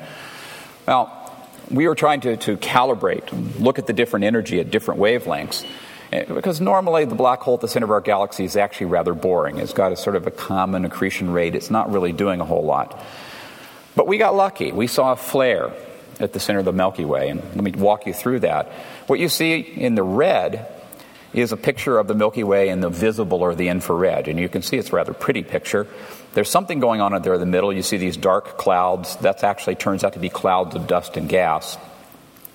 Now, 0.89 1.31
we 1.71 1.87
were 1.87 1.95
trying 1.95 2.23
to, 2.23 2.39
to 2.39 2.57
calibrate, 2.57 3.61
look 3.61 3.79
at 3.79 3.87
the 3.87 3.93
different 3.93 4.25
energy 4.25 4.59
at 4.59 4.71
different 4.71 5.01
wavelengths. 5.01 5.67
Eh, 6.13 6.25
because 6.33 6.63
normally 6.63 7.05
the 7.05 7.15
black 7.15 7.41
hole 7.41 7.57
at 7.57 7.61
the 7.61 7.69
center 7.69 7.85
of 7.85 7.91
our 7.91 8.01
galaxy 8.01 8.45
is 8.45 8.57
actually 8.57 8.87
rather 8.87 9.13
boring. 9.13 9.59
It's 9.59 9.75
got 9.75 9.93
a 9.93 9.97
sort 9.97 10.17
of 10.17 10.27
a 10.27 10.31
common 10.31 10.87
accretion 10.87 11.31
rate. 11.31 11.55
It's 11.55 11.71
not 11.71 11.93
really 11.93 12.13
doing 12.13 12.41
a 12.41 12.47
whole 12.47 12.65
lot. 12.65 12.99
But 13.95 14.07
we 14.07 14.17
got 14.17 14.35
lucky. 14.35 14.73
We 14.73 14.87
saw 14.87 15.13
a 15.13 15.17
flare 15.17 15.75
at 16.21 16.33
the 16.33 16.41
center 16.41 16.61
of 16.61 16.65
the 16.65 16.73
Milky 16.73 17.05
Way. 17.05 17.29
And 17.29 17.43
let 17.55 17.63
me 17.63 17.73
walk 17.73 18.07
you 18.07 18.15
through 18.15 18.41
that. 18.41 18.73
What 19.09 19.21
you 19.21 19.29
see 19.29 19.61
in 19.61 19.95
the 19.95 20.03
red 20.03 20.67
is 21.33 21.53
a 21.53 21.57
picture 21.57 21.99
of 21.99 22.09
the 22.09 22.15
Milky 22.15 22.45
Way 22.45 22.69
in 22.69 22.81
the 22.81 22.89
visible 22.89 23.43
or 23.43 23.55
the 23.55 23.69
infrared. 23.69 24.29
And 24.29 24.39
you 24.39 24.49
can 24.49 24.63
see 24.63 24.77
it's 24.77 24.91
a 24.91 24.97
rather 24.97 25.15
pretty 25.15 25.43
picture. 25.43 25.87
There's 26.35 26.49
something 26.51 26.81
going 26.81 27.01
on 27.01 27.15
in 27.15 27.23
there 27.23 27.35
in 27.35 27.41
the 27.41 27.47
middle. 27.47 27.73
You 27.73 27.83
see 27.83 27.97
these 27.97 28.17
dark 28.17 28.59
clouds. 28.59 29.17
That 29.17 29.43
actually 29.45 29.77
turns 29.77 30.05
out 30.05 30.15
to 30.15 30.19
be 30.19 30.29
clouds 30.29 30.75
of 30.75 30.87
dust 30.87 31.17
and 31.17 31.29
gas. 31.29 31.77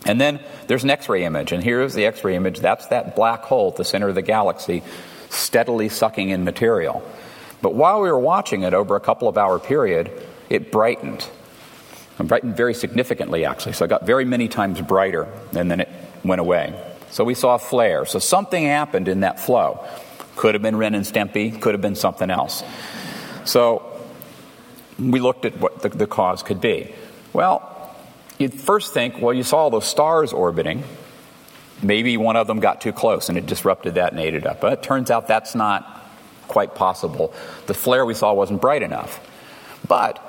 And 0.06 0.22
then 0.22 0.40
there's 0.68 0.84
an 0.84 0.92
X 0.92 1.10
ray 1.10 1.24
image, 1.26 1.52
and 1.52 1.64
here's 1.64 1.94
the 1.94 2.06
X 2.06 2.24
ray 2.24 2.36
image. 2.36 2.60
That's 2.60 2.88
that 2.88 3.16
black 3.16 3.44
hole 3.44 3.70
at 3.70 3.76
the 3.76 3.84
center 3.84 4.08
of 4.08 4.16
the 4.16 4.22
galaxy 4.22 4.84
steadily 5.30 5.90
sucking 5.90 6.30
in 6.30 6.44
material. 6.44 7.04
But 7.62 7.74
while 7.74 8.02
we 8.02 8.12
were 8.12 8.20
watching 8.20 8.64
it 8.64 8.74
over 8.74 8.96
a 8.96 9.00
couple 9.00 9.28
of 9.28 9.38
hour 9.38 9.58
period, 9.58 10.12
it 10.50 10.72
brightened. 10.72 11.28
It 12.20 12.28
brightened 12.28 12.56
very 12.56 12.74
significantly, 12.74 13.46
actually. 13.46 13.74
So 13.74 13.86
it 13.86 13.88
got 13.88 14.06
very 14.06 14.26
many 14.26 14.48
times 14.48 14.80
brighter, 14.82 15.28
and 15.56 15.72
then 15.72 15.82
it 15.82 15.90
went 16.24 16.40
away. 16.40 16.74
So 17.16 17.24
we 17.24 17.34
saw 17.34 17.56
a 17.56 17.60
flare. 17.60 18.06
So 18.06 18.20
something 18.20 18.66
happened 18.66 19.08
in 19.08 19.22
that 19.22 19.40
flow. 19.40 19.88
Could 20.36 20.54
have 20.54 20.62
been 20.62 20.76
Ren 20.76 20.96
and 20.96 21.06
Stimpy, 21.06 21.62
could 21.62 21.74
have 21.74 21.80
been 21.80 21.96
something 21.96 22.30
else. 22.30 22.62
So 23.46 24.02
we 25.00 25.22
looked 25.22 25.46
at 25.46 25.58
what 25.58 25.82
the, 25.82 25.88
the 25.88 26.08
cause 26.08 26.44
could 26.44 26.60
be. 26.60 26.94
Well, 27.32 27.96
you'd 28.38 28.54
first 28.54 28.94
think, 28.94 29.22
well, 29.22 29.34
you 29.34 29.44
saw 29.44 29.60
all 29.60 29.70
those 29.70 29.88
stars 29.88 30.34
orbiting. 30.34 30.84
Maybe 31.82 32.18
one 32.18 32.36
of 32.36 32.48
them 32.48 32.60
got 32.60 32.82
too 32.82 32.92
close 32.92 33.30
and 33.30 33.38
it 33.38 33.46
disrupted 33.46 33.96
that 33.96 34.12
and 34.12 34.20
ate 34.20 34.34
it 34.34 34.46
up. 34.46 34.60
But 34.60 34.74
it 34.74 34.84
turns 34.84 35.10
out 35.10 35.26
that's 35.26 35.56
not 35.56 36.06
quite 36.50 36.76
possible. 36.76 37.34
The 37.68 37.74
flare 37.74 38.06
we 38.06 38.14
saw 38.14 38.34
wasn't 38.34 38.60
bright 38.60 38.84
enough. 38.84 39.26
But 39.88 40.20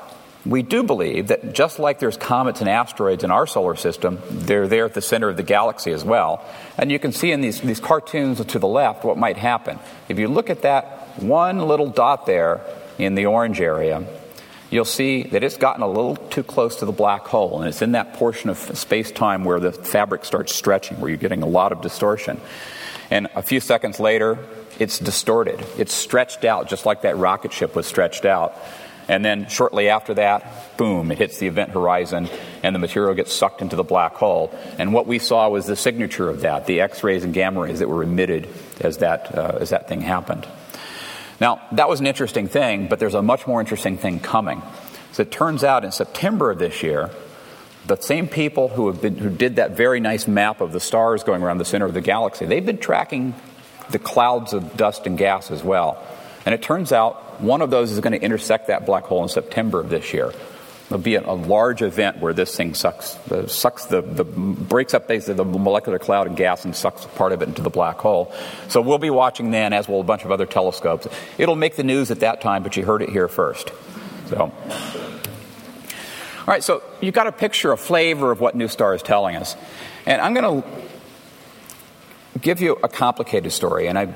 we 0.47 0.62
do 0.62 0.84
believe 0.84 1.28
that 1.28 1.53
just 1.53 1.78
like 1.78 1.99
there's 1.99 2.16
comets 2.16 2.61
and 2.61 2.68
asteroids 2.68 3.24
in 3.24 3.30
our 3.30 3.47
solar 3.47 3.74
system, 3.74 4.20
they're 4.30 4.68
there 4.68 4.84
at 4.84 4.94
the 4.94 5.03
center 5.03 5.28
of 5.28 5.36
the 5.36 5.42
galaxy 5.42 5.92
as 5.92 6.05
well. 6.05 6.44
And 6.78 6.92
you 6.92 6.99
can 6.99 7.12
see 7.12 7.32
in 7.32 7.40
these, 7.40 7.61
these 7.61 7.80
cartoons 7.80 8.44
to 8.44 8.59
the 8.59 8.68
left 8.68 9.05
what 9.05 9.18
might 9.18 9.36
happen. 9.36 9.78
If 10.09 10.18
you 10.18 10.28
look 10.28 10.49
at 10.49 10.62
that 10.62 11.20
one 11.20 11.59
little 11.66 11.88
dot 11.88 12.26
there 12.26 12.61
in 12.99 13.14
the 13.14 13.26
orange 13.26 13.61
area, 13.61 14.07
you'll 14.70 14.84
see 14.84 15.24
that 15.24 15.42
it's 15.42 15.57
gotten 15.57 15.82
a 15.82 15.88
little 15.88 16.16
too 16.16 16.42
close 16.42 16.76
to 16.76 16.86
the 16.86 16.92
black 16.92 17.26
hole, 17.26 17.61
and 17.61 17.68
it's 17.68 17.82
in 17.82 17.92
that 17.92 18.14
portion 18.14 18.51
of 18.51 18.59
space 18.59 19.11
time 19.11 19.44
where 19.44 19.61
the 19.61 19.72
fabric 19.72 20.24
starts 20.24 20.55
stretching, 20.55 21.01
where 21.01 21.09
you're 21.09 21.18
getting 21.18 21.42
a 21.42 21.49
lot 21.49 21.72
of 21.72 21.80
distortion. 21.80 22.40
And 23.11 23.28
a 23.34 23.42
few 23.42 23.61
seconds 23.61 24.01
later, 24.01 24.38
it's 24.78 24.99
distorted. 24.99 25.64
It's 25.78 25.94
stretched 25.94 26.44
out 26.44 26.68
just 26.68 26.84
like 26.84 27.03
that 27.03 27.16
rocket 27.16 27.53
ship 27.53 27.74
was 27.74 27.86
stretched 27.86 28.24
out. 28.24 28.57
And 29.09 29.24
then 29.24 29.48
shortly 29.48 29.88
after 29.88 30.14
that, 30.14 30.76
boom, 30.76 31.12
it 31.12 31.18
hits 31.18 31.38
the 31.38 31.46
event 31.46 31.70
horizon 31.70 32.28
and 32.62 32.74
the 32.74 32.78
material 32.78 33.14
gets 33.14 33.32
sucked 33.32 33.62
into 33.62 33.76
the 33.76 33.84
black 33.84 34.14
hole. 34.14 34.52
And 34.78 34.92
what 34.92 35.07
we 35.07 35.18
saw 35.18 35.48
was 35.48 35.66
the 35.66 35.76
signature 35.76 36.28
of 36.28 36.40
that, 36.40 36.66
the 36.66 36.80
X 36.80 37.04
rays 37.04 37.22
and 37.22 37.32
gamma 37.32 37.61
rays 37.61 37.78
that 37.78 37.88
were 37.88 38.02
emitted 38.02 38.48
as 38.80 38.98
that, 38.98 39.36
uh, 39.36 39.59
as 39.61 39.70
that 39.70 39.88
thing 39.88 40.00
happened. 40.00 40.46
Now, 41.40 41.61
that 41.72 41.88
was 41.88 42.00
an 42.00 42.07
interesting 42.07 42.48
thing, 42.48 42.88
but 42.88 42.98
there's 42.98 43.14
a 43.14 43.22
much 43.22 43.46
more 43.46 43.61
interesting 43.61 43.98
thing 43.98 44.20
coming. 44.20 44.62
So 45.12 45.22
it 45.22 45.30
turns 45.30 45.62
out 45.62 45.84
in 45.84 45.92
September 45.92 46.50
of 46.50 46.59
this 46.59 46.82
year, 46.82 47.11
the 47.86 47.96
same 47.96 48.26
people 48.26 48.68
who, 48.68 48.88
have 48.88 49.00
been, 49.00 49.16
who 49.16 49.30
did 49.30 49.57
that 49.57 49.76
very 49.76 50.00
nice 50.00 50.26
map 50.26 50.61
of 50.61 50.72
the 50.72 50.80
stars 50.80 51.22
going 51.22 51.42
around 51.42 51.59
the 51.59 51.64
center 51.64 51.84
of 51.84 51.94
the 51.94 52.00
galaxy, 52.00 52.46
they've 52.46 52.66
been 52.66 52.78
tracking 52.78 53.34
the 53.90 53.98
clouds 53.98 54.52
of 54.52 54.76
dust 54.76 55.07
and 55.07 55.16
gas 55.16 55.50
as 55.50 55.62
well. 55.62 56.04
And 56.47 56.55
it 56.55 56.62
turns 56.62 56.92
out 56.92 57.40
one 57.40 57.61
of 57.61 57.70
those 57.70 57.90
is 57.90 58.01
going 58.01 58.12
to 58.12 58.22
intersect 58.22 58.68
that 58.68 58.86
black 58.86 59.05
hole 59.05 59.22
in 59.24 59.28
September 59.28 59.80
of 59.80 59.90
this 59.90 60.14
year. 60.14 60.32
There'll 60.88 61.03
be 61.03 61.16
a, 61.16 61.32
large 61.32 61.82
event 61.82 62.18
where 62.18 62.32
this 62.32 62.57
thing 62.57 62.74
sucks, 62.74 63.18
sucks 63.49 63.86
the, 63.86 64.03
the, 64.03 64.22
breaks 64.22 64.94
up 64.94 65.09
basically 65.09 65.34
the 65.34 65.44
molecular 65.44 65.99
cloud 65.99 66.28
and 66.28 66.36
gas 66.36 66.64
and 66.64 66.76
sucks 66.76 67.05
part 67.16 67.32
of 67.32 67.42
it 67.42 67.49
into 67.49 67.62
the 67.62 67.70
black 67.70 67.99
hole. 67.99 68.32
So 68.68 68.80
we'll 68.80 68.99
be 68.99 69.11
watching 69.11 69.51
then, 69.51 69.72
as 69.72 69.88
will 69.88 70.01
a 70.01 70.05
bunch 70.05 70.24
of 70.24 70.30
other 70.30 70.47
telescopes. 70.47 71.09
It'll 71.38 71.57
make 71.57 71.74
the 71.74 71.82
news 71.82 72.12
at 72.12 72.20
that 72.20 72.40
time, 72.40 72.62
but 72.62 72.76
you 72.76 72.84
heard 72.84 73.03
it 73.03 73.09
here 73.09 73.26
first. 73.26 73.72
So. 74.28 74.36
All 74.38 74.53
right, 76.47 76.62
so 76.62 76.84
you've 77.01 77.14
got 77.14 77.26
a 77.26 77.32
picture, 77.32 77.72
a 77.72 77.76
flavor 77.76 78.30
of 78.30 78.40
what 78.40 78.57
NuSTAR 78.57 78.94
is 78.94 79.03
telling 79.03 79.34
us. 79.34 79.57
And 80.07 80.22
I'm 80.22 80.34
going 80.34 80.62
to 80.62 80.68
give 82.40 82.61
you 82.61 82.78
a 82.84 82.88
complicated 82.88 83.51
story, 83.51 83.88
and 83.88 83.99
I, 83.99 84.14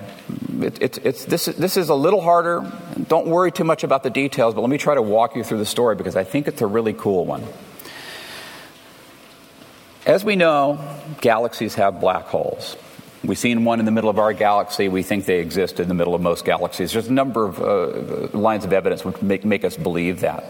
it, 0.62 0.82
it, 0.82 0.98
it's, 1.04 1.24
this, 1.24 1.46
this 1.46 1.76
is 1.76 1.88
a 1.88 1.94
little 1.94 2.20
harder. 2.20 2.70
Don't 3.08 3.26
worry 3.26 3.52
too 3.52 3.64
much 3.64 3.84
about 3.84 4.02
the 4.02 4.10
details, 4.10 4.54
but 4.54 4.60
let 4.60 4.70
me 4.70 4.78
try 4.78 4.94
to 4.94 5.02
walk 5.02 5.36
you 5.36 5.44
through 5.44 5.58
the 5.58 5.66
story 5.66 5.96
because 5.96 6.16
I 6.16 6.24
think 6.24 6.48
it's 6.48 6.62
a 6.62 6.66
really 6.66 6.92
cool 6.92 7.24
one. 7.24 7.44
As 10.06 10.24
we 10.24 10.36
know, 10.36 10.78
galaxies 11.20 11.74
have 11.74 12.00
black 12.00 12.26
holes. 12.26 12.76
We've 13.22 13.38
seen 13.38 13.64
one 13.64 13.80
in 13.80 13.84
the 13.84 13.92
middle 13.92 14.08
of 14.08 14.18
our 14.18 14.32
galaxy. 14.32 14.88
We 14.88 15.02
think 15.02 15.26
they 15.26 15.40
exist 15.40 15.78
in 15.78 15.88
the 15.88 15.94
middle 15.94 16.14
of 16.14 16.22
most 16.22 16.44
galaxies. 16.44 16.92
There's 16.92 17.08
a 17.08 17.12
number 17.12 17.44
of 17.44 17.60
uh, 17.60 18.36
lines 18.36 18.64
of 18.64 18.72
evidence 18.72 19.04
which 19.04 19.20
make, 19.20 19.44
make 19.44 19.62
us 19.62 19.76
believe 19.76 20.20
that. 20.20 20.44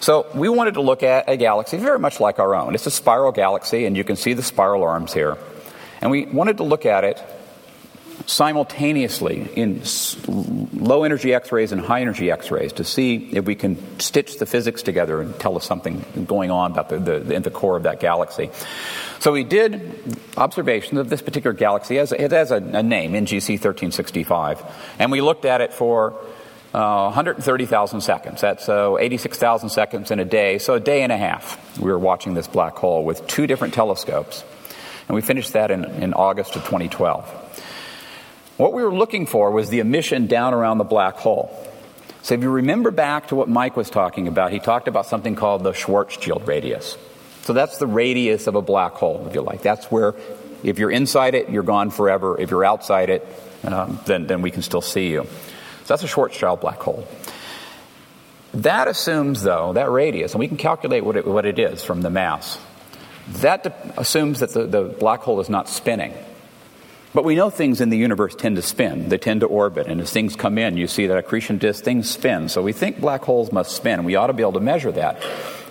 So 0.00 0.26
we 0.34 0.48
wanted 0.48 0.74
to 0.74 0.80
look 0.80 1.02
at 1.02 1.28
a 1.28 1.36
galaxy 1.36 1.76
very 1.76 1.98
much 1.98 2.20
like 2.20 2.38
our 2.38 2.54
own. 2.54 2.74
It's 2.74 2.86
a 2.86 2.90
spiral 2.90 3.32
galaxy, 3.32 3.84
and 3.84 3.96
you 3.96 4.04
can 4.04 4.16
see 4.16 4.32
the 4.32 4.42
spiral 4.42 4.82
arms 4.82 5.12
here. 5.12 5.36
And 6.00 6.10
we 6.10 6.24
wanted 6.26 6.58
to 6.58 6.62
look 6.62 6.86
at 6.86 7.04
it 7.04 7.22
simultaneously 8.28 9.48
in 9.56 9.82
low 10.74 11.02
energy 11.02 11.32
X 11.32 11.50
rays 11.50 11.72
and 11.72 11.80
high 11.80 12.02
energy 12.02 12.30
X 12.30 12.50
rays 12.50 12.74
to 12.74 12.84
see 12.84 13.30
if 13.32 13.46
we 13.46 13.54
can 13.54 13.98
stitch 13.98 14.38
the 14.38 14.44
physics 14.44 14.82
together 14.82 15.22
and 15.22 15.34
tell 15.40 15.56
us 15.56 15.64
something 15.64 16.04
going 16.26 16.50
on 16.50 16.72
about 16.72 16.90
the, 16.90 16.98
the, 16.98 17.34
in 17.34 17.42
the 17.42 17.50
core 17.50 17.74
of 17.74 17.84
that 17.84 18.00
galaxy. 18.00 18.50
So 19.18 19.32
we 19.32 19.44
did 19.44 20.14
observations 20.36 21.00
of 21.00 21.08
this 21.08 21.22
particular 21.22 21.54
galaxy. 21.54 21.98
As, 21.98 22.12
it 22.12 22.32
has 22.32 22.50
a, 22.50 22.56
a 22.56 22.82
name, 22.82 23.14
NGC 23.14 23.52
1365. 23.52 24.62
And 24.98 25.10
we 25.10 25.22
looked 25.22 25.46
at 25.46 25.62
it 25.62 25.72
for 25.72 26.12
uh, 26.74 27.04
130,000 27.04 28.02
seconds. 28.02 28.42
That's 28.42 28.68
uh, 28.68 28.98
86,000 28.98 29.70
seconds 29.70 30.10
in 30.10 30.20
a 30.20 30.26
day, 30.26 30.58
so 30.58 30.74
a 30.74 30.80
day 30.80 31.00
and 31.00 31.10
a 31.10 31.16
half. 31.16 31.78
We 31.78 31.90
were 31.90 31.98
watching 31.98 32.34
this 32.34 32.46
black 32.46 32.76
hole 32.76 33.06
with 33.06 33.26
two 33.26 33.46
different 33.46 33.72
telescopes. 33.72 34.44
And 35.08 35.14
we 35.14 35.22
finished 35.22 35.54
that 35.54 35.70
in, 35.70 35.86
in 35.86 36.12
August 36.12 36.56
of 36.56 36.64
2012. 36.64 37.47
What 38.58 38.72
we 38.72 38.82
were 38.82 38.92
looking 38.92 39.26
for 39.26 39.52
was 39.52 39.70
the 39.70 39.78
emission 39.78 40.26
down 40.26 40.52
around 40.52 40.78
the 40.78 40.84
black 40.84 41.14
hole. 41.14 41.56
So 42.22 42.34
if 42.34 42.42
you 42.42 42.50
remember 42.50 42.90
back 42.90 43.28
to 43.28 43.36
what 43.36 43.48
Mike 43.48 43.76
was 43.76 43.88
talking 43.88 44.26
about, 44.26 44.50
he 44.50 44.58
talked 44.58 44.88
about 44.88 45.06
something 45.06 45.36
called 45.36 45.62
the 45.62 45.70
Schwarzschild 45.70 46.44
radius. 46.46 46.98
So 47.42 47.52
that's 47.52 47.78
the 47.78 47.86
radius 47.86 48.48
of 48.48 48.56
a 48.56 48.60
black 48.60 48.94
hole, 48.94 49.26
if 49.28 49.34
you 49.34 49.42
like. 49.42 49.62
That's 49.62 49.86
where, 49.92 50.16
if 50.64 50.80
you're 50.80 50.90
inside 50.90 51.36
it, 51.36 51.48
you're 51.48 51.62
gone 51.62 51.90
forever. 51.90 52.38
If 52.38 52.50
you're 52.50 52.64
outside 52.64 53.10
it, 53.10 53.26
um, 53.62 54.00
then, 54.06 54.26
then 54.26 54.42
we 54.42 54.50
can 54.50 54.62
still 54.62 54.82
see 54.82 55.08
you. 55.08 55.22
So 55.22 55.84
that's 55.86 56.02
a 56.02 56.08
Schwarzschild 56.08 56.60
black 56.60 56.80
hole. 56.80 57.06
That 58.54 58.88
assumes, 58.88 59.42
though, 59.42 59.72
that 59.74 59.88
radius, 59.88 60.32
and 60.32 60.40
we 60.40 60.48
can 60.48 60.56
calculate 60.56 61.04
what 61.04 61.16
it, 61.16 61.26
what 61.26 61.46
it 61.46 61.60
is 61.60 61.84
from 61.84 62.02
the 62.02 62.10
mass. 62.10 62.58
That 63.28 63.62
de- 63.62 64.00
assumes 64.00 64.40
that 64.40 64.52
the, 64.52 64.66
the 64.66 64.82
black 64.82 65.20
hole 65.20 65.38
is 65.40 65.48
not 65.48 65.68
spinning. 65.68 66.12
But 67.18 67.24
we 67.24 67.34
know 67.34 67.50
things 67.50 67.80
in 67.80 67.90
the 67.90 67.98
universe 67.98 68.36
tend 68.36 68.54
to 68.54 68.62
spin, 68.62 69.08
they 69.08 69.18
tend 69.18 69.40
to 69.40 69.46
orbit, 69.46 69.88
and 69.88 70.00
as 70.00 70.12
things 70.12 70.36
come 70.36 70.56
in, 70.56 70.76
you 70.76 70.86
see 70.86 71.08
that 71.08 71.18
accretion 71.18 71.58
disk, 71.58 71.82
things 71.82 72.08
spin. 72.08 72.48
So 72.48 72.62
we 72.62 72.72
think 72.72 73.00
black 73.00 73.24
holes 73.24 73.50
must 73.50 73.72
spin. 73.72 74.04
We 74.04 74.14
ought 74.14 74.28
to 74.28 74.32
be 74.32 74.44
able 74.44 74.52
to 74.52 74.60
measure 74.60 74.92
that. 74.92 75.20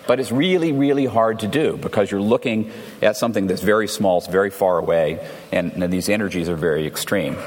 But 0.08 0.20
it's 0.20 0.30
really, 0.30 0.74
really 0.74 1.06
hard 1.06 1.40
to 1.40 1.48
do 1.48 1.78
because 1.78 2.12
you're 2.12 2.20
looking 2.20 2.70
at 3.02 3.16
something 3.16 3.48
that's 3.48 3.62
very 3.62 3.88
small, 3.88 4.18
it's 4.18 4.28
very 4.28 4.50
far 4.50 4.78
away, 4.78 5.26
and, 5.54 5.72
and 5.82 5.94
these 5.94 6.10
energies 6.10 6.50
are 6.50 6.58
very 6.58 6.86
extreme. 6.86 7.38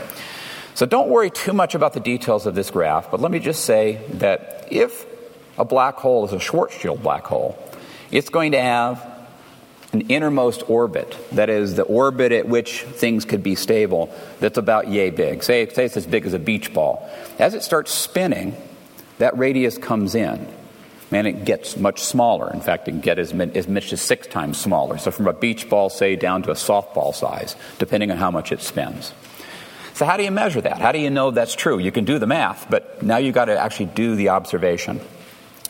So 0.72 0.86
don't 0.86 1.10
worry 1.10 1.28
too 1.28 1.52
much 1.52 1.74
about 1.74 1.92
the 1.92 2.00
details 2.00 2.46
of 2.46 2.54
this 2.54 2.70
graph, 2.70 3.10
but 3.10 3.20
let 3.20 3.30
me 3.30 3.38
just 3.38 3.66
say 3.66 4.00
that 4.14 4.66
if 4.70 5.04
a 5.58 5.66
black 5.66 5.96
hole 5.96 6.24
is 6.24 6.32
a 6.32 6.38
Schwarzschild 6.38 7.02
black 7.02 7.26
hole, 7.26 7.62
it's 8.10 8.30
going 8.30 8.52
to 8.52 8.62
have 8.62 9.09
an 9.92 10.02
innermost 10.02 10.68
orbit, 10.68 11.16
that 11.32 11.50
is, 11.50 11.74
the 11.74 11.82
orbit 11.82 12.32
at 12.32 12.46
which 12.46 12.82
things 12.82 13.24
could 13.24 13.42
be 13.42 13.54
stable, 13.54 14.14
that's 14.38 14.58
about 14.58 14.88
yay 14.88 15.10
big. 15.10 15.42
Say, 15.42 15.68
say 15.68 15.86
it's 15.86 15.96
as 15.96 16.06
big 16.06 16.26
as 16.26 16.32
a 16.32 16.38
beach 16.38 16.72
ball. 16.72 17.08
As 17.38 17.54
it 17.54 17.62
starts 17.62 17.92
spinning, 17.92 18.56
that 19.18 19.36
radius 19.36 19.78
comes 19.78 20.14
in, 20.14 20.46
and 21.10 21.26
it 21.26 21.44
gets 21.44 21.76
much 21.76 22.00
smaller. 22.00 22.52
In 22.52 22.60
fact, 22.60 22.86
it 22.86 22.92
can 22.92 23.00
get 23.00 23.18
as, 23.18 23.32
as 23.32 23.66
much 23.66 23.92
as 23.92 24.00
six 24.00 24.28
times 24.28 24.58
smaller. 24.58 24.96
So, 24.96 25.10
from 25.10 25.26
a 25.26 25.32
beach 25.32 25.68
ball, 25.68 25.90
say, 25.90 26.14
down 26.14 26.42
to 26.44 26.52
a 26.52 26.54
softball 26.54 27.12
size, 27.12 27.56
depending 27.78 28.12
on 28.12 28.16
how 28.16 28.30
much 28.30 28.52
it 28.52 28.62
spins. 28.62 29.12
So, 29.94 30.06
how 30.06 30.16
do 30.16 30.22
you 30.22 30.30
measure 30.30 30.60
that? 30.60 30.78
How 30.78 30.92
do 30.92 31.00
you 31.00 31.10
know 31.10 31.32
that's 31.32 31.56
true? 31.56 31.80
You 31.80 31.90
can 31.90 32.04
do 32.04 32.20
the 32.20 32.28
math, 32.28 32.70
but 32.70 33.02
now 33.02 33.16
you've 33.16 33.34
got 33.34 33.46
to 33.46 33.58
actually 33.58 33.86
do 33.86 34.14
the 34.14 34.28
observation. 34.28 35.00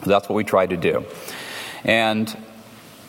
That's 0.05 0.29
what 0.29 0.35
we 0.35 0.45
tried 0.45 0.71
to 0.71 0.77
do. 0.77 1.07
And 1.85 2.37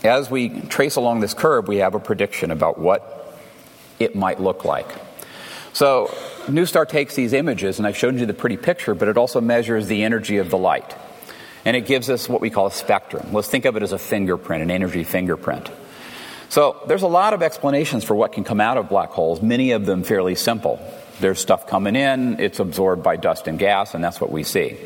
as 0.03 0.29
we 0.29 0.49
trace 0.61 0.95
along 0.95 1.19
this 1.19 1.33
curve, 1.33 1.67
we 1.67 1.77
have 1.77 1.95
a 1.95 1.99
prediction 1.99 2.51
about 2.51 2.79
what 2.79 3.37
it 3.99 4.15
might 4.15 4.39
look 4.39 4.65
like. 4.65 4.87
So, 5.73 6.07
NuSTAR 6.47 6.89
takes 6.89 7.15
these 7.15 7.33
images, 7.33 7.77
and 7.77 7.87
I've 7.87 7.95
shown 7.95 8.17
you 8.17 8.25
the 8.25 8.33
pretty 8.33 8.57
picture, 8.57 8.93
but 8.95 9.07
it 9.07 9.17
also 9.17 9.39
measures 9.39 9.87
the 9.87 10.03
energy 10.03 10.37
of 10.37 10.49
the 10.49 10.57
light. 10.57 10.95
And 11.63 11.77
it 11.77 11.85
gives 11.85 12.09
us 12.09 12.27
what 12.27 12.41
we 12.41 12.49
call 12.49 12.65
a 12.65 12.71
spectrum. 12.71 13.31
Let's 13.31 13.47
think 13.47 13.65
of 13.65 13.75
it 13.77 13.83
as 13.83 13.93
a 13.93 13.99
fingerprint, 13.99 14.63
an 14.63 14.71
energy 14.71 15.03
fingerprint. 15.03 15.69
So, 16.49 16.81
there's 16.87 17.03
a 17.03 17.07
lot 17.07 17.33
of 17.33 17.41
explanations 17.41 18.03
for 18.03 18.15
what 18.15 18.33
can 18.33 18.43
come 18.43 18.59
out 18.59 18.77
of 18.77 18.89
black 18.89 19.11
holes, 19.11 19.41
many 19.41 19.71
of 19.71 19.85
them 19.85 20.03
fairly 20.03 20.35
simple. 20.35 20.79
There's 21.19 21.39
stuff 21.39 21.67
coming 21.67 21.95
in, 21.95 22.39
it's 22.39 22.59
absorbed 22.59 23.03
by 23.03 23.15
dust 23.15 23.47
and 23.47 23.59
gas, 23.59 23.93
and 23.93 24.03
that's 24.03 24.19
what 24.19 24.31
we 24.31 24.43
see. 24.43 24.77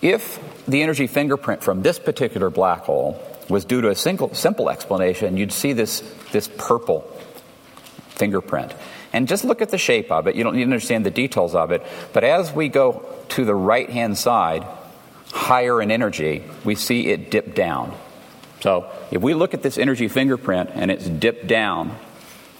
If 0.00 0.40
the 0.66 0.82
energy 0.82 1.06
fingerprint 1.06 1.62
from 1.62 1.82
this 1.82 1.98
particular 1.98 2.48
black 2.48 2.82
hole 2.82 3.20
was 3.48 3.64
due 3.64 3.80
to 3.80 3.88
a 3.90 3.94
single, 3.94 4.34
simple 4.34 4.70
explanation. 4.70 5.36
You'd 5.36 5.52
see 5.52 5.72
this, 5.72 6.00
this 6.32 6.48
purple 6.56 7.00
fingerprint. 8.08 8.74
And 9.12 9.28
just 9.28 9.44
look 9.44 9.60
at 9.60 9.70
the 9.70 9.78
shape 9.78 10.10
of 10.10 10.26
it. 10.26 10.36
You 10.36 10.44
don't 10.44 10.54
need 10.54 10.60
to 10.60 10.66
understand 10.66 11.04
the 11.04 11.10
details 11.10 11.54
of 11.54 11.70
it. 11.70 11.82
But 12.12 12.24
as 12.24 12.52
we 12.52 12.68
go 12.68 13.04
to 13.30 13.44
the 13.44 13.54
right 13.54 13.88
hand 13.90 14.16
side, 14.16 14.64
higher 15.32 15.82
in 15.82 15.90
energy, 15.90 16.44
we 16.64 16.74
see 16.74 17.08
it 17.08 17.30
dip 17.30 17.54
down. 17.54 17.94
So 18.60 18.90
if 19.10 19.20
we 19.20 19.34
look 19.34 19.54
at 19.54 19.62
this 19.62 19.76
energy 19.76 20.08
fingerprint 20.08 20.70
and 20.74 20.90
it's 20.90 21.06
dipped 21.06 21.46
down, 21.46 21.96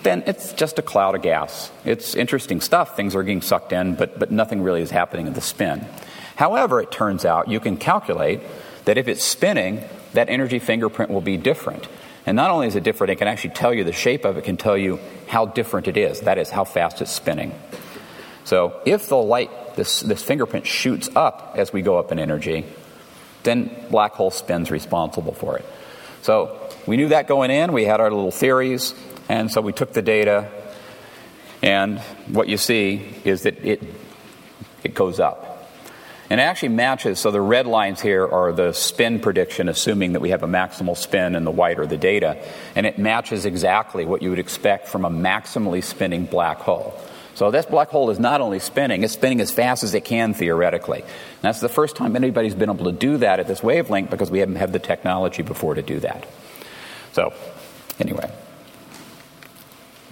then 0.03 0.24
it's 0.26 0.53
just 0.53 0.78
a 0.78 0.83
cloud 0.83 1.14
of 1.14 1.22
gas. 1.22 1.70
It's 1.85 2.14
interesting 2.14 2.61
stuff. 2.61 2.97
Things 2.97 3.14
are 3.14 3.22
getting 3.22 3.41
sucked 3.41 3.72
in, 3.72 3.95
but, 3.95 4.18
but 4.18 4.30
nothing 4.30 4.62
really 4.62 4.83
is 4.83 4.91
happening 4.91 5.28
in 5.28 5.33
the 5.33 5.41
spin. 5.41 5.87
However, 6.35 6.80
it 6.80 6.91
turns 6.91 7.24
out 7.24 7.49
you 7.49 7.61
can 7.61 7.76
calculate 7.76 8.41
that 8.85 8.99
if 8.99 9.07
it's 9.07 9.22
spinning, 9.22 9.85
that 10.14 10.28
energy 10.28 10.58
fingerprint 10.58 11.10
will 11.10 11.20
be 11.20 11.36
different. 11.36 11.88
And 12.24 12.36
not 12.36 12.50
only 12.50 12.66
is 12.66 12.76
it 12.76 12.84
different, 12.84 13.10
it 13.10 13.16
can 13.16 13.28
actually 13.28 13.54
tell 13.54 13.74
you 13.74 13.84
the 13.84 13.92
shape 13.92 14.24
of 14.24 14.36
it, 14.36 14.44
can 14.44 14.56
tell 14.56 14.76
you 14.76 15.00
how 15.26 15.46
different 15.46 15.88
it 15.88 15.96
is. 15.96 16.20
That 16.20 16.38
is, 16.38 16.50
how 16.50 16.64
fast 16.64 17.02
it's 17.02 17.10
spinning. 17.10 17.52
So 18.44 18.80
if 18.84 19.08
the 19.08 19.16
light, 19.16 19.76
this, 19.76 20.00
this 20.00 20.22
fingerprint 20.22 20.66
shoots 20.66 21.08
up 21.16 21.54
as 21.56 21.72
we 21.72 21.82
go 21.82 21.98
up 21.98 22.12
in 22.12 22.18
energy, 22.18 22.64
then 23.42 23.74
black 23.90 24.12
hole 24.12 24.30
spin's 24.30 24.70
responsible 24.70 25.32
for 25.32 25.58
it. 25.58 25.64
So 26.22 26.70
we 26.86 26.96
knew 26.96 27.08
that 27.08 27.26
going 27.26 27.50
in. 27.50 27.72
We 27.72 27.84
had 27.84 28.00
our 28.00 28.10
little 28.10 28.30
theories. 28.30 28.94
And 29.28 29.50
so 29.50 29.60
we 29.60 29.72
took 29.72 29.92
the 29.92 30.02
data, 30.02 30.50
and 31.62 32.00
what 32.26 32.48
you 32.48 32.56
see 32.56 33.14
is 33.24 33.42
that 33.42 33.64
it, 33.64 33.82
it 34.82 34.94
goes 34.94 35.20
up. 35.20 35.51
And 36.33 36.41
it 36.41 36.45
actually 36.45 36.70
matches, 36.70 37.18
so 37.18 37.30
the 37.30 37.43
red 37.43 37.66
lines 37.66 38.01
here 38.01 38.26
are 38.26 38.53
the 38.53 38.72
spin 38.72 39.20
prediction, 39.20 39.68
assuming 39.68 40.14
that 40.14 40.20
we 40.20 40.30
have 40.30 40.43
a 40.43 40.47
maximal 40.47 40.97
spin, 40.97 41.35
and 41.35 41.47
the 41.47 41.51
white 41.51 41.78
are 41.78 41.87
the 41.87 41.99
data. 41.99 42.43
And 42.74 42.87
it 42.87 42.99
matches 42.99 43.45
exactly 43.45 44.07
what 44.07 44.22
you 44.22 44.30
would 44.30 44.39
expect 44.39 44.89
from 44.89 45.05
a 45.05 45.11
maximally 45.11 45.85
spinning 45.85 46.24
black 46.24 46.61
hole. 46.61 46.99
So 47.35 47.51
this 47.51 47.66
black 47.66 47.91
hole 47.91 48.09
is 48.09 48.18
not 48.18 48.41
only 48.41 48.61
spinning, 48.61 49.05
it's 49.05 49.12
spinning 49.12 49.43
as 49.43 49.51
fast 49.51 49.85
as 49.85 49.93
it 49.93 50.07
can 50.07 50.33
theoretically. 50.33 51.03
And 51.03 51.43
that's 51.43 51.61
the 51.61 51.68
first 51.68 51.97
time 51.97 52.16
anybody's 52.16 52.55
been 52.55 52.70
able 52.70 52.87
to 52.87 52.93
do 52.93 53.18
that 53.18 53.39
at 53.39 53.47
this 53.47 53.62
wavelength 53.62 54.09
because 54.09 54.30
we 54.30 54.39
haven't 54.39 54.57
had 54.57 54.72
the 54.72 54.78
technology 54.78 55.43
before 55.43 55.74
to 55.74 55.83
do 55.83 56.01
that. 56.01 56.26
So, 57.12 57.35
anyway, 58.01 58.33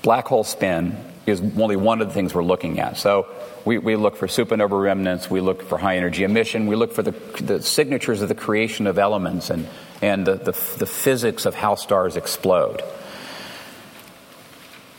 black 0.03 0.27
hole 0.27 0.45
spin 0.45 1.03
is 1.25 1.41
only 1.41 1.77
one 1.77 2.03
of 2.03 2.09
the 2.09 2.12
things 2.12 2.35
we're 2.35 2.45
looking 2.45 2.79
at. 2.79 2.99
So 2.99 3.27
we, 3.65 3.79
we 3.79 3.97
look 3.97 4.17
for 4.17 4.27
supernova 4.27 4.81
remnants, 4.81 5.31
we 5.31 5.41
look 5.41 5.63
for 5.63 5.79
high 5.79 5.97
energy 5.97 6.25
emission, 6.25 6.67
we 6.67 6.77
look 6.77 6.93
for 6.93 7.03
the, 7.03 7.13
the 7.43 7.63
signatures 7.63 8.23
of 8.23 8.29
the 8.29 8.35
creation 8.35 8.87
of 8.87 8.99
elements 8.99 9.51
and, 9.51 9.69
and 10.03 10.27
the, 10.27 10.35
the, 10.35 10.53
the 10.79 10.87
physics 10.87 11.47
of 11.47 11.55
how 11.55 11.75
stars 11.75 12.17
explode. 12.17 12.83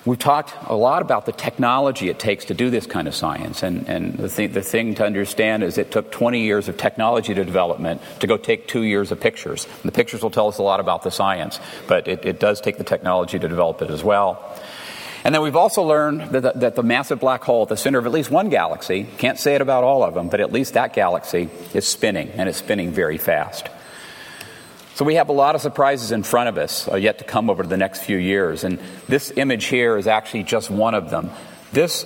We've 0.04 0.18
talked 0.18 0.56
a 0.66 0.76
lot 0.76 1.04
about 1.04 1.28
the 1.28 1.32
technology 1.32 2.10
it 2.10 2.18
takes 2.18 2.46
to 2.46 2.56
do 2.56 2.72
this 2.72 2.88
kind 2.88 3.08
of 3.08 3.14
science. 3.14 3.62
And, 3.62 3.88
and 3.88 4.18
the, 4.18 4.30
th- 4.30 4.52
the 4.52 4.64
thing 4.64 4.96
to 4.96 5.06
understand 5.06 5.62
is 5.62 5.78
it 5.78 5.92
took 5.92 6.12
20 6.12 6.42
years 6.42 6.68
of 6.68 6.78
technology 6.78 7.36
to 7.36 7.46
development 7.46 8.02
to 8.20 8.26
go 8.26 8.36
take 8.36 8.68
two 8.68 8.82
years 8.82 9.12
of 9.12 9.20
pictures. 9.20 9.66
And 9.66 9.84
the 9.84 9.92
pictures 9.92 10.24
will 10.24 10.32
tell 10.32 10.48
us 10.48 10.58
a 10.58 10.64
lot 10.64 10.80
about 10.80 11.04
the 11.04 11.12
science, 11.12 11.60
but 11.88 12.08
it, 12.08 12.26
it 12.26 12.40
does 12.40 12.62
take 12.62 12.80
the 12.80 12.84
technology 12.84 13.38
to 13.38 13.48
develop 13.48 13.84
it 13.84 13.92
as 13.92 14.04
well. 14.04 14.60
And 15.24 15.36
then 15.36 15.42
we've 15.44 15.56
also 15.56 15.84
learned 15.84 16.32
that 16.32 16.42
the, 16.42 16.52
that 16.60 16.76
the, 16.76 16.84
massive 16.84 17.20
black 17.20 17.44
hole 17.44 17.64
at 17.64 17.70
the 17.70 17.78
center 17.78 18.00
of 18.00 18.06
at 18.06 18.12
least 18.12 18.32
one 18.32 18.50
galaxy, 18.50 19.04
can't 19.18 19.38
say 19.38 19.54
it 19.56 19.62
about 19.62 19.84
all 19.84 20.04
of 20.04 20.16
them, 20.16 20.30
but 20.30 20.42
at 20.42 20.52
least 20.52 20.74
that 20.74 20.94
galaxy 20.94 21.50
is 21.74 21.88
spinning, 21.88 22.30
and 22.32 22.50
it's 22.50 22.58
spinning 22.58 22.92
very 22.92 23.18
fast. 23.18 23.68
So 24.96 25.06
we 25.06 25.16
have 25.16 25.30
a 25.30 25.34
lot 25.34 25.56
of 25.56 25.62
surprises 25.62 26.12
in 26.12 26.24
front 26.24 26.50
of 26.50 26.58
us 26.58 26.88
uh, 26.88 26.96
yet 26.96 27.20
to 27.20 27.24
come 27.24 27.50
over 27.50 27.64
the 27.64 27.78
next 27.78 28.02
few 28.02 28.18
years. 28.18 28.64
And 28.64 28.80
this 29.08 29.32
image 29.36 29.66
here 29.66 29.96
is 29.98 30.08
actually 30.08 30.44
just 30.44 30.70
one 30.70 30.96
of 30.96 31.10
them. 31.10 31.30
This 31.72 32.06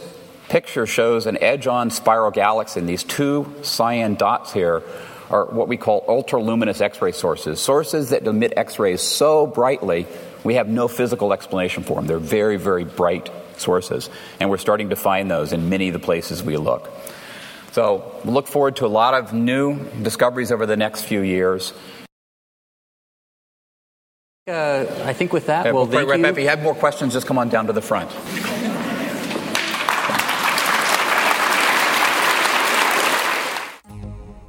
picture 0.49 0.85
shows 0.85 1.25
an 1.25 1.37
edge 1.41 1.67
on 1.67 1.89
spiral 1.91 2.31
galaxy, 2.31 2.81
and 2.81 2.89
these 2.89 3.03
two 3.03 3.53
cyan 3.63 4.15
dots 4.15 4.53
here 4.53 4.83
are 5.29 5.45
what 5.45 5.67
we 5.67 5.77
call 5.77 6.05
ultraluminous 6.07 6.81
X 6.81 7.01
ray 7.01 7.11
sources, 7.11 7.59
sources 7.59 8.09
that 8.09 8.27
emit 8.27 8.53
X 8.55 8.77
rays 8.77 9.01
so 9.01 9.47
brightly 9.47 10.05
we 10.45 10.55
have 10.55 10.69
no 10.69 10.87
physical 10.87 11.33
explanation 11.33 11.83
for 11.83 11.95
them. 11.95 12.07
They're 12.07 12.19
very, 12.19 12.55
very 12.55 12.85
bright 12.85 13.29
sources, 13.57 14.09
and 14.39 14.49
we're 14.49 14.57
starting 14.57 14.91
to 14.91 14.95
find 14.95 15.29
those 15.29 15.51
in 15.51 15.69
many 15.69 15.87
of 15.89 15.93
the 15.93 15.99
places 15.99 16.43
we 16.43 16.55
look. 16.55 16.89
So, 17.71 18.21
look 18.23 18.47
forward 18.47 18.77
to 18.77 18.85
a 18.85 18.87
lot 18.87 19.15
of 19.15 19.33
new 19.33 19.83
discoveries 20.01 20.51
over 20.51 20.65
the 20.65 20.77
next 20.77 21.01
few 21.01 21.21
years. 21.21 21.73
Uh, 24.47 24.85
I 25.03 25.13
think 25.13 25.33
with 25.33 25.47
that, 25.47 25.73
we'll 25.73 25.87
thank 25.87 26.07
right 26.07 26.19
you. 26.19 26.25
If 26.27 26.37
you 26.37 26.47
have 26.47 26.61
more 26.61 26.75
questions, 26.75 27.13
just 27.13 27.25
come 27.25 27.39
on 27.39 27.49
down 27.49 27.65
to 27.67 27.73
the 27.73 27.81
front. 27.81 28.11